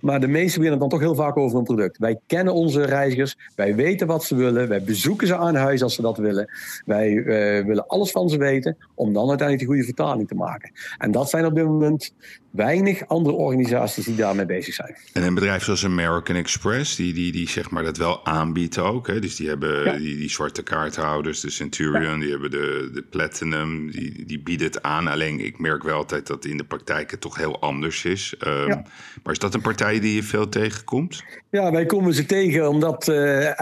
Maar 0.00 0.20
de 0.20 0.28
meesten 0.28 0.60
beginnen 0.60 0.78
dan 0.78 0.88
toch 0.88 1.00
heel 1.00 1.14
vaak 1.14 1.36
over 1.36 1.58
een 1.58 1.64
product. 1.64 1.98
Wij 1.98 2.18
kennen 2.26 2.54
onze 2.54 2.84
reizigers, 2.84 3.36
wij 3.56 3.74
weten 3.74 4.06
wat 4.06 4.24
ze 4.24 4.34
willen, 4.34 4.68
wij 4.68 4.82
bezoeken 4.82 5.26
ze 5.26 5.36
aan 5.36 5.54
huis 5.54 5.82
als 5.82 5.94
ze 5.94 6.02
dat 6.02 6.16
willen. 6.16 6.50
Wij 6.84 7.10
uh, 7.10 7.24
willen 7.64 7.86
alles 7.86 8.10
van 8.10 8.28
ze 8.28 8.38
weten, 8.38 8.76
om 8.94 9.12
dan 9.12 9.28
uiteindelijk 9.28 9.68
de 9.68 9.74
goede 9.74 9.84
vertaling 9.84 10.28
te 10.28 10.31
maken. 10.34 10.72
En 10.98 11.10
dat 11.10 11.30
zijn 11.30 11.46
op 11.46 11.54
dit 11.54 11.64
moment 11.64 12.14
weinig 12.50 13.08
andere 13.08 13.36
organisaties 13.36 14.04
die 14.04 14.16
daarmee 14.16 14.46
bezig 14.46 14.74
zijn. 14.74 14.96
En 15.12 15.22
een 15.22 15.34
bedrijf 15.34 15.64
zoals 15.64 15.84
American 15.84 16.36
Express, 16.36 16.96
die, 16.96 17.12
die, 17.12 17.32
die 17.32 17.48
zeg 17.48 17.70
maar 17.70 17.84
dat 17.84 17.96
wel 17.96 18.26
aanbiedt 18.26 18.78
ook. 18.78 19.06
Hè? 19.06 19.20
Dus 19.20 19.36
die 19.36 19.48
hebben 19.48 19.98
die, 19.98 20.16
die 20.16 20.30
zwarte 20.30 20.62
kaarthouders, 20.62 21.40
de 21.40 21.50
Centurion, 21.50 22.20
die 22.20 22.30
hebben 22.30 22.50
de, 22.50 22.90
de 22.94 23.02
Platinum, 23.02 23.90
die, 23.90 24.24
die 24.26 24.40
bieden 24.40 24.66
het 24.66 24.82
aan. 24.82 25.06
Alleen 25.06 25.40
ik 25.40 25.58
merk 25.58 25.82
wel 25.82 25.96
altijd 25.96 26.26
dat 26.26 26.44
in 26.44 26.56
de 26.56 26.64
praktijk 26.64 27.10
het 27.10 27.20
toch 27.20 27.36
heel 27.36 27.60
anders 27.60 28.04
is. 28.04 28.34
Um, 28.46 28.82
Maar 29.22 29.32
is 29.32 29.38
dat 29.38 29.54
een 29.54 29.60
partij 29.60 30.00
die 30.00 30.14
je 30.14 30.22
veel 30.22 30.48
tegenkomt? 30.48 31.24
Ja, 31.50 31.70
wij 31.70 31.86
komen 31.86 32.14
ze 32.14 32.26
tegen 32.26 32.68
omdat 32.68 33.08
uh, 33.08 33.16
uh, 33.16 33.56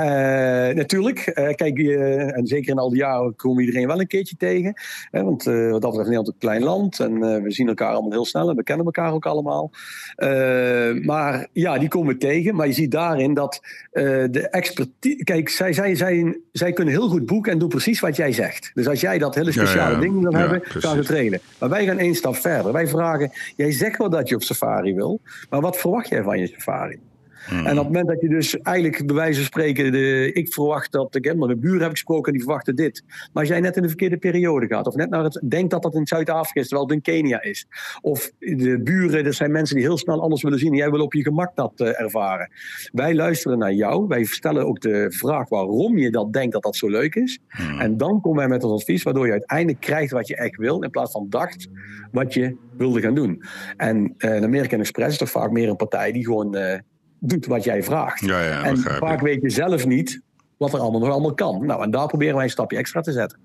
natuurlijk, 0.75 1.27
uh, 1.27 1.35
kijk, 1.35 1.79
en 1.79 2.47
zeker 2.47 2.71
in 2.71 2.79
al 2.79 2.91
die 2.91 2.99
jaren 2.99 3.37
komen 3.37 3.65
iedereen 3.65 3.87
wel 3.87 4.01
een 4.01 4.07
keertje 4.07 4.37
tegen. 4.37 4.75
Hè, 5.11 5.23
want 5.23 5.45
wat 5.45 5.55
dat 5.55 5.81
betreft 5.81 5.97
Nederland 5.97 6.29
een 6.29 6.35
klein 6.39 6.60
land 6.61 7.01
en 7.01 7.43
we 7.43 7.51
zien 7.51 7.69
elkaar 7.69 7.93
allemaal 7.93 8.11
heel 8.11 8.25
snel 8.25 8.49
en 8.49 8.57
we 8.57 8.63
kennen 8.63 8.87
elkaar 8.87 9.13
ook 9.13 9.27
allemaal. 9.27 9.71
Uh, 10.17 11.05
maar 11.05 11.49
ja, 11.53 11.79
die 11.79 11.89
komen 11.89 12.19
tegen. 12.19 12.55
Maar 12.55 12.67
je 12.67 12.73
ziet 12.73 12.91
daarin 12.91 13.35
dat 13.35 13.61
uh, 13.93 14.05
de 14.31 14.49
expertise. 14.51 15.25
Kijk, 15.25 15.49
zij, 15.49 15.73
zij, 15.73 15.95
zij, 15.95 16.41
zij 16.53 16.73
kunnen 16.73 16.95
heel 16.95 17.09
goed 17.09 17.27
boeken 17.27 17.53
en 17.53 17.59
doen 17.59 17.69
precies 17.69 18.01
wat 18.01 18.17
jij 18.17 18.33
zegt. 18.33 18.71
Dus 18.75 18.89
als 18.89 19.01
jij 19.01 19.19
dat 19.19 19.35
hele 19.35 19.53
speciale 19.53 19.95
ja, 19.95 20.01
ding 20.01 20.21
wil 20.21 20.33
hebben, 20.33 20.61
gaan 20.65 20.97
ze 20.97 21.03
trainen. 21.03 21.41
Maar 21.59 21.69
wij 21.69 21.87
gaan 21.87 21.99
één 21.99 22.15
stap 22.15 22.37
verder. 22.37 22.73
Wij 22.73 22.89
vragen: 22.89 23.31
jij 23.57 23.73
zegt 23.73 23.99
wel 23.99 24.11
dat 24.11 24.29
je 24.29 24.35
op 24.35 24.43
safari 24.43 24.95
wil, 24.95 25.21
maar 25.51 25.61
wat 25.61 25.77
verwacht 25.77 26.09
jij 26.09 26.23
van 26.23 26.39
je 26.39 26.47
safari? 26.47 26.99
Hmm. 27.49 27.67
En 27.67 27.79
op 27.79 27.85
het 27.85 27.87
moment 27.87 28.07
dat 28.07 28.21
je 28.21 28.29
dus 28.29 28.61
eigenlijk 28.61 29.07
bij 29.07 29.15
wijze 29.15 29.37
van 29.37 29.45
spreken, 29.45 29.93
de, 29.93 30.33
ik 30.33 30.53
verwacht 30.53 30.93
dat, 30.93 31.15
ik 31.15 31.25
heb 31.25 31.39
de 31.41 31.57
buren 31.57 31.81
heb 31.81 31.91
ik 31.91 31.97
gesproken, 31.97 32.33
die 32.33 32.43
verwachten 32.43 32.77
dit. 32.77 33.03
Maar 33.07 33.43
als 33.43 33.49
jij 33.49 33.61
net 33.61 33.77
in 33.77 33.83
de 33.83 33.89
verkeerde 33.89 34.17
periode 34.17 34.67
gaat, 34.67 34.87
of 34.87 34.95
net 34.95 35.11
naar 35.11 35.25
het, 35.25 35.43
denkt 35.49 35.71
dat 35.71 35.83
dat 35.83 35.95
in 35.95 36.07
Zuid-Afrika 36.07 36.61
is, 36.61 36.69
terwijl 36.69 36.89
het 36.89 36.97
in 36.97 37.03
Kenia 37.03 37.43
is. 37.43 37.67
Of 38.01 38.31
de 38.39 38.81
buren, 38.83 39.25
dat 39.25 39.35
zijn 39.35 39.53
mensen 39.53 39.77
die 39.77 39.85
heel 39.85 39.99
snel 39.99 40.23
alles 40.23 40.43
willen 40.43 40.59
zien 40.59 40.71
en 40.71 40.77
jij 40.77 40.91
wil 40.91 41.01
op 41.01 41.15
je 41.15 41.23
gemak 41.23 41.57
dat 41.57 41.73
uh, 41.77 42.01
ervaren. 42.01 42.51
Wij 42.93 43.15
luisteren 43.15 43.59
naar 43.59 43.73
jou, 43.73 44.07
wij 44.09 44.25
stellen 44.25 44.67
ook 44.67 44.81
de 44.81 45.07
vraag 45.09 45.49
waarom 45.49 45.99
je 45.99 46.11
dat 46.11 46.33
denkt 46.33 46.53
dat 46.53 46.63
dat 46.63 46.77
zo 46.77 46.89
leuk 46.89 47.15
is. 47.15 47.39
Hmm. 47.49 47.81
En 47.81 47.97
dan 47.97 48.21
komen 48.21 48.39
wij 48.39 48.49
met 48.49 48.65
ons 48.65 48.81
advies, 48.81 49.03
waardoor 49.03 49.27
je 49.27 49.33
uiteindelijk 49.33 49.81
krijgt 49.81 50.13
wat 50.13 50.29
je 50.29 50.37
echt 50.37 50.57
wil, 50.57 50.83
in 50.83 50.91
plaats 50.91 51.13
van 51.13 51.27
dacht 51.29 51.69
wat 52.13 52.35
je 52.35 52.57
wilde 52.77 53.01
gaan 53.01 53.15
doen. 53.15 53.43
En 53.77 54.15
uh, 54.19 54.43
American 54.43 54.81
Express 54.81 55.11
is 55.11 55.19
toch 55.19 55.31
vaak 55.31 55.51
meer 55.51 55.69
een 55.69 55.77
partij 55.77 56.13
die 56.13 56.25
gewoon 56.25 56.57
uh, 56.57 56.79
doet 57.21 57.47
wat 57.47 57.65
jij 57.65 57.83
vraagt. 57.83 58.21
Ja, 58.21 58.43
ja, 58.43 58.63
en 58.63 58.79
vaak 58.79 59.21
weet 59.21 59.43
je 59.43 59.51
zelf 59.51 59.87
niet 59.87 60.21
wat 60.57 60.73
er 60.73 60.81
allemaal 60.81 61.01
nog 61.01 61.11
allemaal 61.11 61.35
kan. 61.35 61.67
Nou, 61.67 61.83
en 61.83 61.91
daar 61.91 62.07
proberen 62.07 62.35
wij 62.35 62.45
een 62.45 62.51
stapje 62.51 62.77
extra 62.77 63.01
te 63.01 63.13
zetten. 63.13 63.39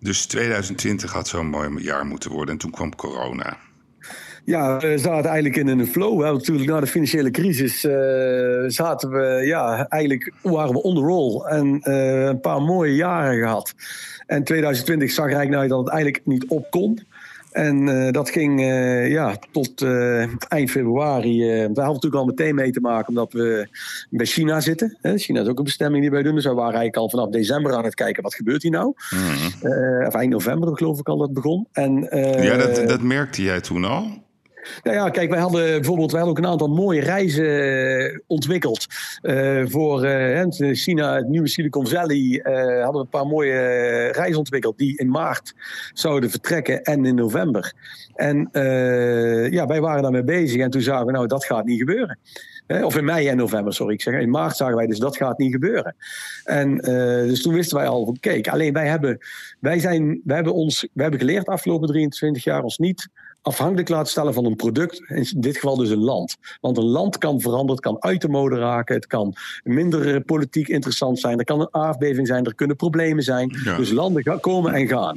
Dus 0.00 0.26
2020 0.26 1.12
had 1.12 1.28
zo'n 1.28 1.46
mooi 1.46 1.82
jaar 1.82 2.06
moeten 2.06 2.30
worden 2.30 2.54
en 2.54 2.60
toen 2.60 2.70
kwam 2.70 2.94
corona. 2.94 3.56
Ja, 4.44 4.78
we 4.78 4.98
zaten 4.98 5.30
eigenlijk 5.30 5.56
in 5.56 5.68
een 5.68 5.86
flow. 5.86 6.22
Hè. 6.22 6.32
Natuurlijk 6.32 6.70
na 6.70 6.80
de 6.80 6.86
financiële 6.86 7.30
crisis 7.30 7.84
uh, 7.84 7.92
zaten 8.66 9.10
we, 9.10 9.42
ja, 9.46 9.88
eigenlijk 9.88 10.32
waren 10.42 10.72
we 10.72 10.82
on 10.82 10.94
the 10.94 11.00
roll. 11.00 11.44
En 11.44 11.80
uh, 11.82 12.24
een 12.24 12.40
paar 12.40 12.62
mooie 12.62 12.94
jaren 12.94 13.38
gehad. 13.38 13.74
En 14.26 14.44
2020 14.44 15.10
zag 15.10 15.24
er 15.24 15.36
eigenlijk 15.36 15.60
naar 15.60 15.68
dat 15.68 15.84
het 15.84 15.94
eigenlijk 15.94 16.26
niet 16.26 16.46
op 16.48 16.70
kon. 16.70 17.06
En 17.56 17.86
uh, 17.86 18.10
dat 18.10 18.30
ging 18.30 18.60
uh, 18.60 19.10
ja, 19.10 19.36
tot 19.52 19.82
uh, 19.82 20.26
eind 20.48 20.70
februari. 20.70 21.38
daar 21.38 21.58
hadden 21.58 21.74
we 21.74 21.92
natuurlijk 21.92 22.14
al 22.14 22.24
meteen 22.24 22.54
mee 22.54 22.70
te 22.70 22.80
maken, 22.80 23.08
omdat 23.08 23.32
we 23.32 23.68
bij 24.10 24.26
China 24.26 24.60
zitten. 24.60 24.96
Hè. 25.00 25.18
China 25.18 25.40
is 25.40 25.48
ook 25.48 25.58
een 25.58 25.64
bestemming 25.64 26.02
die 26.02 26.10
wij 26.10 26.22
doen. 26.22 26.34
Dus 26.34 26.44
we 26.44 26.50
waren 26.50 26.64
eigenlijk 26.64 26.96
al 26.96 27.10
vanaf 27.10 27.28
december 27.28 27.74
aan 27.74 27.84
het 27.84 27.94
kijken, 27.94 28.22
wat 28.22 28.34
gebeurt 28.34 28.62
hier 28.62 28.70
nou? 28.70 28.94
Mm. 29.10 30.06
of 30.06 30.14
eind 30.14 30.32
november 30.32 30.76
geloof 30.76 30.98
ik 30.98 31.08
al 31.08 31.18
dat 31.18 31.32
begon. 31.32 31.66
En, 31.72 32.08
ja, 32.42 32.56
dat, 32.56 32.88
dat 32.88 33.02
merkte 33.02 33.42
jij 33.42 33.60
toen 33.60 33.84
al? 33.84 34.24
Nou 34.82 34.96
ja, 34.96 35.10
kijk, 35.10 35.30
wij 35.30 35.40
hadden 35.40 35.64
bijvoorbeeld 35.64 36.10
wij 36.10 36.20
hadden 36.20 36.38
ook 36.38 36.44
een 36.44 36.50
aantal 36.52 36.74
mooie 36.74 37.00
reizen 37.00 38.22
ontwikkeld. 38.26 38.86
Uh, 39.22 39.62
voor 39.66 40.06
uh, 40.06 40.44
China, 40.72 41.14
het 41.14 41.28
nieuwe 41.28 41.48
Silicon 41.48 41.86
Valley, 41.86 42.40
hadden 42.82 42.92
we 42.92 42.98
een 42.98 43.08
paar 43.08 43.26
mooie 43.26 43.58
reizen 44.12 44.38
ontwikkeld 44.38 44.78
die 44.78 44.98
in 44.98 45.08
maart 45.08 45.54
zouden 45.92 46.30
vertrekken 46.30 46.82
en 46.82 47.04
in 47.04 47.14
november. 47.14 47.72
En 48.14 48.48
ja, 49.50 49.66
wij 49.66 49.80
waren 49.80 50.02
daarmee 50.02 50.24
bezig 50.24 50.60
en 50.60 50.70
toen 50.70 50.80
zagen 50.80 51.06
we, 51.06 51.12
nou, 51.12 51.26
dat 51.26 51.44
gaat 51.44 51.64
niet 51.64 51.78
gebeuren. 51.78 52.18
Of 52.66 52.96
in 52.96 53.04
mei 53.04 53.28
en 53.28 53.36
november, 53.36 53.74
sorry. 53.74 53.94
Ik 53.94 54.02
zeg, 54.02 54.20
in 54.20 54.30
maart 54.30 54.56
zagen 54.56 54.76
wij 54.76 54.86
dus 54.86 54.98
dat 54.98 55.16
gaat 55.16 55.38
niet 55.38 55.52
gebeuren. 55.52 55.96
En 56.44 56.76
dus 57.26 57.42
toen 57.42 57.54
wisten 57.54 57.76
wij 57.76 57.88
al 57.88 58.16
kijk, 58.20 58.48
alleen 58.48 58.72
wij 58.72 58.88
hebben, 58.88 59.18
wij 59.60 59.78
zijn, 59.78 60.20
wij 60.24 60.36
hebben 60.36 60.54
ons, 60.54 60.80
wij 60.80 61.02
hebben 61.02 61.20
geleerd 61.20 61.44
de 61.44 61.52
afgelopen 61.52 61.88
23 61.88 62.44
jaar 62.44 62.62
ons 62.62 62.78
niet 62.78 63.08
afhankelijk 63.46 63.88
laten 63.88 64.10
stellen 64.10 64.34
van 64.34 64.44
een 64.44 64.56
product, 64.56 65.02
in 65.08 65.26
dit 65.36 65.54
geval 65.54 65.76
dus 65.76 65.90
een 65.90 66.04
land. 66.04 66.36
Want 66.60 66.76
een 66.76 66.84
land 66.84 67.18
kan 67.18 67.40
veranderen, 67.40 67.74
het 67.74 67.84
kan 67.84 68.10
uit 68.10 68.20
de 68.20 68.28
mode 68.28 68.56
raken, 68.56 68.94
het 68.94 69.06
kan 69.06 69.34
minder 69.62 70.14
eh, 70.14 70.20
politiek 70.26 70.68
interessant 70.68 71.18
zijn, 71.18 71.38
er 71.38 71.44
kan 71.44 71.60
een 71.60 71.74
aardbeving 71.74 72.26
zijn, 72.26 72.44
er 72.44 72.54
kunnen 72.54 72.76
problemen 72.76 73.22
zijn. 73.22 73.48
Dus 73.76 73.90
landen 73.90 74.22
gaan 74.22 74.40
komen 74.40 74.74
en 74.74 74.88
gaan. 74.88 75.16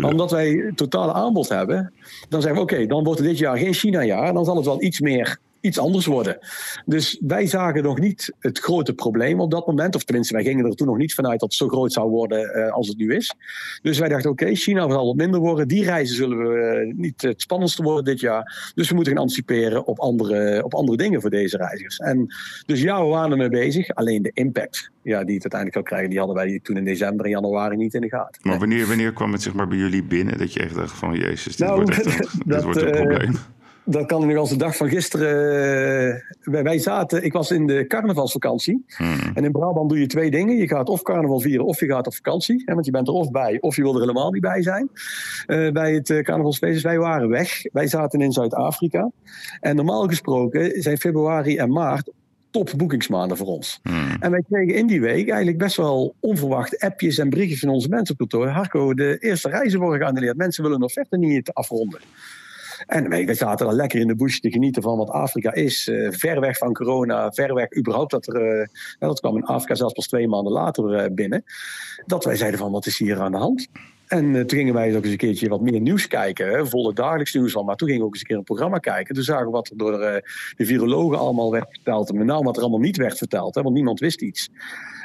Maar 0.00 0.10
omdat 0.10 0.30
wij 0.30 0.72
totale 0.74 1.12
aanbod 1.12 1.48
hebben, 1.48 1.92
dan 2.28 2.42
zeggen 2.42 2.66
we 2.66 2.72
oké, 2.72 2.86
dan 2.86 3.04
wordt 3.04 3.18
het 3.20 3.28
dit 3.28 3.38
jaar 3.38 3.56
geen 3.56 3.74
China-jaar, 3.74 4.32
dan 4.32 4.44
zal 4.44 4.56
het 4.56 4.64
wel 4.64 4.82
iets 4.82 5.00
meer 5.00 5.38
iets 5.60 5.78
anders 5.78 6.06
worden. 6.06 6.38
Dus 6.86 7.18
wij 7.20 7.46
zagen 7.46 7.82
nog 7.82 7.98
niet 7.98 8.32
het 8.38 8.58
grote 8.58 8.94
probleem 8.94 9.40
op 9.40 9.50
dat 9.50 9.66
moment. 9.66 9.94
Of 9.94 10.04
tenminste, 10.04 10.34
wij 10.34 10.42
gingen 10.42 10.64
er 10.64 10.74
toen 10.74 10.86
nog 10.86 10.96
niet 10.96 11.14
vanuit 11.14 11.40
dat 11.40 11.48
het 11.48 11.58
zo 11.58 11.68
groot 11.68 11.92
zou 11.92 12.10
worden 12.10 12.58
uh, 12.58 12.72
als 12.72 12.88
het 12.88 12.96
nu 12.96 13.14
is. 13.14 13.34
Dus 13.82 13.98
wij 13.98 14.08
dachten, 14.08 14.30
oké, 14.30 14.54
China 14.54 14.90
zal 14.90 15.06
wat 15.06 15.16
minder 15.16 15.40
worden. 15.40 15.68
Die 15.68 15.84
reizen 15.84 16.16
zullen 16.16 16.38
we 16.38 16.84
uh, 16.86 16.94
niet 16.94 17.22
het 17.22 17.40
spannendste 17.40 17.82
worden 17.82 18.04
dit 18.04 18.20
jaar. 18.20 18.72
Dus 18.74 18.88
we 18.88 18.94
moeten 18.94 19.12
gaan 19.12 19.22
anticiperen 19.22 19.86
op 19.86 19.98
andere, 19.98 20.64
op 20.64 20.74
andere 20.74 20.96
dingen 20.96 21.20
voor 21.20 21.30
deze 21.30 21.56
reizigers. 21.56 21.96
En 21.96 22.34
dus 22.66 22.82
ja, 22.82 23.02
we 23.02 23.08
waren 23.08 23.30
ermee 23.30 23.48
bezig. 23.48 23.94
Alleen 23.94 24.22
de 24.22 24.30
impact 24.34 24.90
ja, 25.02 25.24
die 25.24 25.34
het 25.34 25.52
uiteindelijk 25.52 25.72
zou 25.72 25.84
krijgen, 25.84 26.10
die 26.10 26.18
hadden 26.18 26.36
wij 26.36 26.60
toen 26.62 26.76
in 26.76 26.84
december 26.84 27.24
en 27.24 27.30
januari 27.30 27.76
niet 27.76 27.94
in 27.94 28.00
de 28.00 28.08
gaten. 28.08 28.40
Maar 28.42 28.58
wanneer, 28.58 28.86
wanneer 28.86 29.12
kwam 29.12 29.32
het 29.32 29.42
zeg 29.42 29.52
maar 29.52 29.68
bij 29.68 29.78
jullie 29.78 30.02
binnen 30.02 30.38
dat 30.38 30.52
je 30.52 30.60
echt 30.60 30.74
dacht 30.74 30.98
van, 30.98 31.14
jezus, 31.14 31.56
dit, 31.56 31.66
nou, 31.66 31.82
wordt, 31.82 31.90
echt 31.90 32.06
een, 32.20 32.28
dat, 32.46 32.46
dit 32.46 32.62
wordt 32.62 32.80
een 32.80 32.86
uh, 32.86 32.92
probleem? 32.92 33.34
Dat 33.90 34.06
kan 34.06 34.26
nog 34.26 34.36
als 34.36 34.48
de 34.50 34.56
dag 34.56 34.76
van 34.76 34.88
gisteren. 34.88 35.28
Wij, 36.40 36.62
wij 36.62 36.78
zaten, 36.78 37.24
ik 37.24 37.32
was 37.32 37.50
in 37.50 37.66
de 37.66 37.86
carnavalsvakantie. 37.86 38.84
Hmm. 38.86 39.18
En 39.34 39.44
in 39.44 39.52
Brabant 39.52 39.88
doe 39.88 40.00
je 40.00 40.06
twee 40.06 40.30
dingen. 40.30 40.56
Je 40.56 40.68
gaat 40.68 40.88
of 40.88 41.02
carnaval 41.02 41.40
vieren 41.40 41.66
of 41.66 41.80
je 41.80 41.86
gaat 41.86 42.06
op 42.06 42.14
vakantie. 42.14 42.62
Hè, 42.64 42.74
want 42.74 42.86
je 42.86 42.92
bent 42.92 43.08
er 43.08 43.14
of 43.14 43.30
bij 43.30 43.58
of 43.60 43.76
je 43.76 43.82
wil 43.82 43.94
er 43.94 44.00
helemaal 44.00 44.30
niet 44.30 44.42
bij 44.42 44.62
zijn. 44.62 44.90
eh, 45.46 45.70
bij 45.70 45.94
het 45.94 46.08
uh, 46.08 46.22
carnavalsfeest. 46.22 46.72
Dus 46.72 46.82
wij 46.82 46.98
waren 46.98 47.28
weg. 47.28 47.62
Wij 47.72 47.86
zaten 47.86 48.20
in 48.20 48.32
Zuid-Afrika. 48.32 49.10
En 49.60 49.76
normaal 49.76 50.06
gesproken 50.06 50.82
zijn 50.82 50.98
februari 50.98 51.56
en 51.56 51.72
maart 51.72 52.10
topboekingsmaanden 52.50 53.36
voor 53.36 53.46
ons. 53.46 53.80
Hmm. 53.82 54.16
En 54.20 54.30
wij 54.30 54.44
kregen 54.50 54.74
in 54.74 54.86
die 54.86 55.00
week 55.00 55.28
eigenlijk 55.28 55.58
best 55.58 55.76
wel 55.76 56.14
onverwacht 56.20 56.78
appjes 56.78 57.18
en 57.18 57.30
briefjes 57.30 57.60
van 57.60 57.68
onze 57.68 57.88
mensen 57.88 58.12
op 58.18 58.18
kantoor. 58.18 58.48
Harco, 58.48 58.94
de 58.94 59.16
eerste 59.18 59.48
reizen 59.48 59.80
worden 59.80 60.00
geannuleerd. 60.00 60.36
Mensen 60.36 60.62
willen 60.62 60.80
nog 60.80 60.92
verder 60.92 61.18
niet 61.18 61.52
afronden. 61.52 62.00
En 62.90 63.08
wij, 63.08 63.34
zaten 63.34 63.66
dan 63.66 63.74
lekker 63.74 64.00
in 64.00 64.06
de 64.06 64.14
bush 64.14 64.38
te 64.38 64.50
genieten 64.50 64.82
van 64.82 64.96
wat 64.96 65.10
Afrika 65.10 65.54
is. 65.54 65.88
Uh, 65.88 66.12
ver 66.12 66.40
weg 66.40 66.58
van 66.58 66.72
corona, 66.72 67.32
ver 67.32 67.54
weg 67.54 67.76
überhaupt. 67.76 68.10
Dat, 68.10 68.26
er, 68.26 68.60
uh, 68.60 68.66
dat 68.98 69.20
kwam 69.20 69.36
in 69.36 69.44
Afrika 69.44 69.74
zelfs 69.74 69.94
pas 69.94 70.06
twee 70.06 70.28
maanden 70.28 70.52
later 70.52 71.04
uh, 71.04 71.14
binnen. 71.14 71.44
Dat 72.06 72.24
wij 72.24 72.36
zeiden 72.36 72.58
van 72.60 72.72
wat 72.72 72.86
is 72.86 72.98
hier 72.98 73.20
aan 73.20 73.32
de 73.32 73.38
hand? 73.38 73.68
En 74.06 74.32
toen 74.32 74.58
gingen 74.58 74.74
wij 74.74 74.96
ook 74.96 75.02
eens 75.02 75.12
een 75.12 75.18
keertje 75.18 75.48
wat 75.48 75.60
meer 75.60 75.80
nieuws 75.80 76.06
kijken. 76.06 76.68
Volle 76.68 76.92
dagelijks 76.92 77.34
nieuws 77.34 77.52
van. 77.52 77.64
Maar 77.64 77.76
toen 77.76 77.88
gingen 77.88 78.02
we 78.02 78.08
ook 78.08 78.14
eens 78.14 78.22
een 78.22 78.28
keer 78.28 78.38
een 78.38 78.44
programma 78.44 78.78
kijken. 78.78 79.14
Toen 79.14 79.24
zagen 79.24 79.46
we 79.46 79.50
wat 79.50 79.70
er 79.70 79.76
door 79.76 79.92
de, 79.92 80.22
virologen 80.56 81.18
allemaal 81.18 81.50
werd 81.50 81.68
verteld. 81.70 82.08
En 82.08 82.16
met 82.16 82.26
name 82.26 82.44
wat 82.44 82.56
er 82.56 82.62
allemaal 82.62 82.80
niet 82.80 82.96
werd 82.96 83.18
verteld. 83.18 83.54
Hè, 83.54 83.62
want 83.62 83.74
niemand 83.74 84.00
wist 84.00 84.22
iets. 84.22 84.48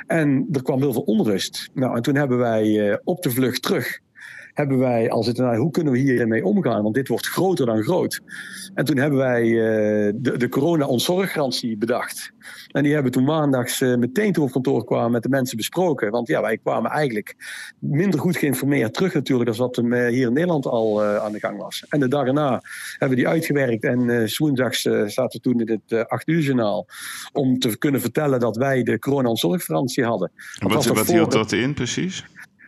En 0.08 0.48
er 0.52 0.64
kwam 0.64 0.80
heel 0.80 0.94
veel 0.94 1.02
onrust. 1.02 1.70
Nou, 1.74 1.96
en 1.96 2.02
toen 2.02 2.16
hebben 2.16 2.38
wij 2.38 3.00
op 3.04 3.22
de 3.22 3.30
vlucht 3.30 3.62
terug 3.62 4.00
hebben 4.56 4.78
wij 4.78 5.10
al 5.10 5.24
zitten 5.24 5.44
naar 5.44 5.58
hoe 5.58 5.72
kunnen 5.72 5.94
we 5.94 6.00
hiermee 6.00 6.46
omgaan? 6.46 6.84
Want 6.84 6.96
dit 6.96 7.08
wordt 7.08 7.28
groter 7.28 7.66
dan 7.66 7.84
groot. 7.84 8.22
En 8.74 8.86
toen 8.86 8.98
hebben 8.98 9.20
wij 9.20 9.44
uh, 9.44 10.14
de, 10.16 10.38
de 10.38 10.50
corona-ontzorggarantie 10.50 11.78
bedacht. 11.78 12.32
En 12.72 12.84
die 12.84 12.94
hebben 12.94 13.12
toen 13.12 13.24
maandags 13.24 13.82
uh, 13.82 13.96
meteen 13.96 14.34
toen 14.34 14.44
op 14.44 14.52
kantoor 14.52 14.84
kwamen 14.84 15.12
met 15.12 15.24
de 15.24 15.30
mensen 15.30 15.58
besproken. 15.58 16.12
Want 16.12 16.28
ja, 16.28 16.42
wij 16.42 16.58
kwamen 16.58 16.92
eigenlijk 16.92 17.36
minder 17.80 18.20
goed 18.20 18.38
geïnformeerd 18.38 18.94
terug 18.94 19.14
natuurlijk... 19.14 19.50
dan 19.50 19.60
wat 19.60 19.78
er 19.78 20.08
hier 20.08 20.28
in 20.28 20.34
Nederland 20.34 20.66
al 20.66 21.04
uh, 21.04 21.16
aan 21.16 21.32
de 21.32 21.40
gang 21.40 21.58
was. 21.58 21.86
En 21.90 22.00
de 22.00 22.08
dag 22.08 22.26
erna 22.26 22.62
hebben 22.90 23.10
we 23.10 23.24
die 23.24 23.28
uitgewerkt. 23.28 23.84
En 23.84 24.30
woensdags 24.38 24.82
zaten 24.82 25.28
we 25.32 25.40
toen 25.40 25.60
in 25.60 25.82
het 25.86 26.08
8 26.10 26.28
uur 26.28 26.42
journaal... 26.42 26.88
om 27.34 27.60
te 27.60 27.78
kunnen 27.78 28.02
vertellen 28.02 28.40
dat 28.40 28.56
wij 28.56 28.84
de 28.84 29.00
corona-ontzorggarantie 29.00 30.04
hadden. 30.04 30.32
En 30.60 30.68
wat, 30.68 30.86
wat 30.86 31.08
hield 31.08 31.32
dat 31.32 31.52
in 31.52 31.74
precies? 31.74 32.26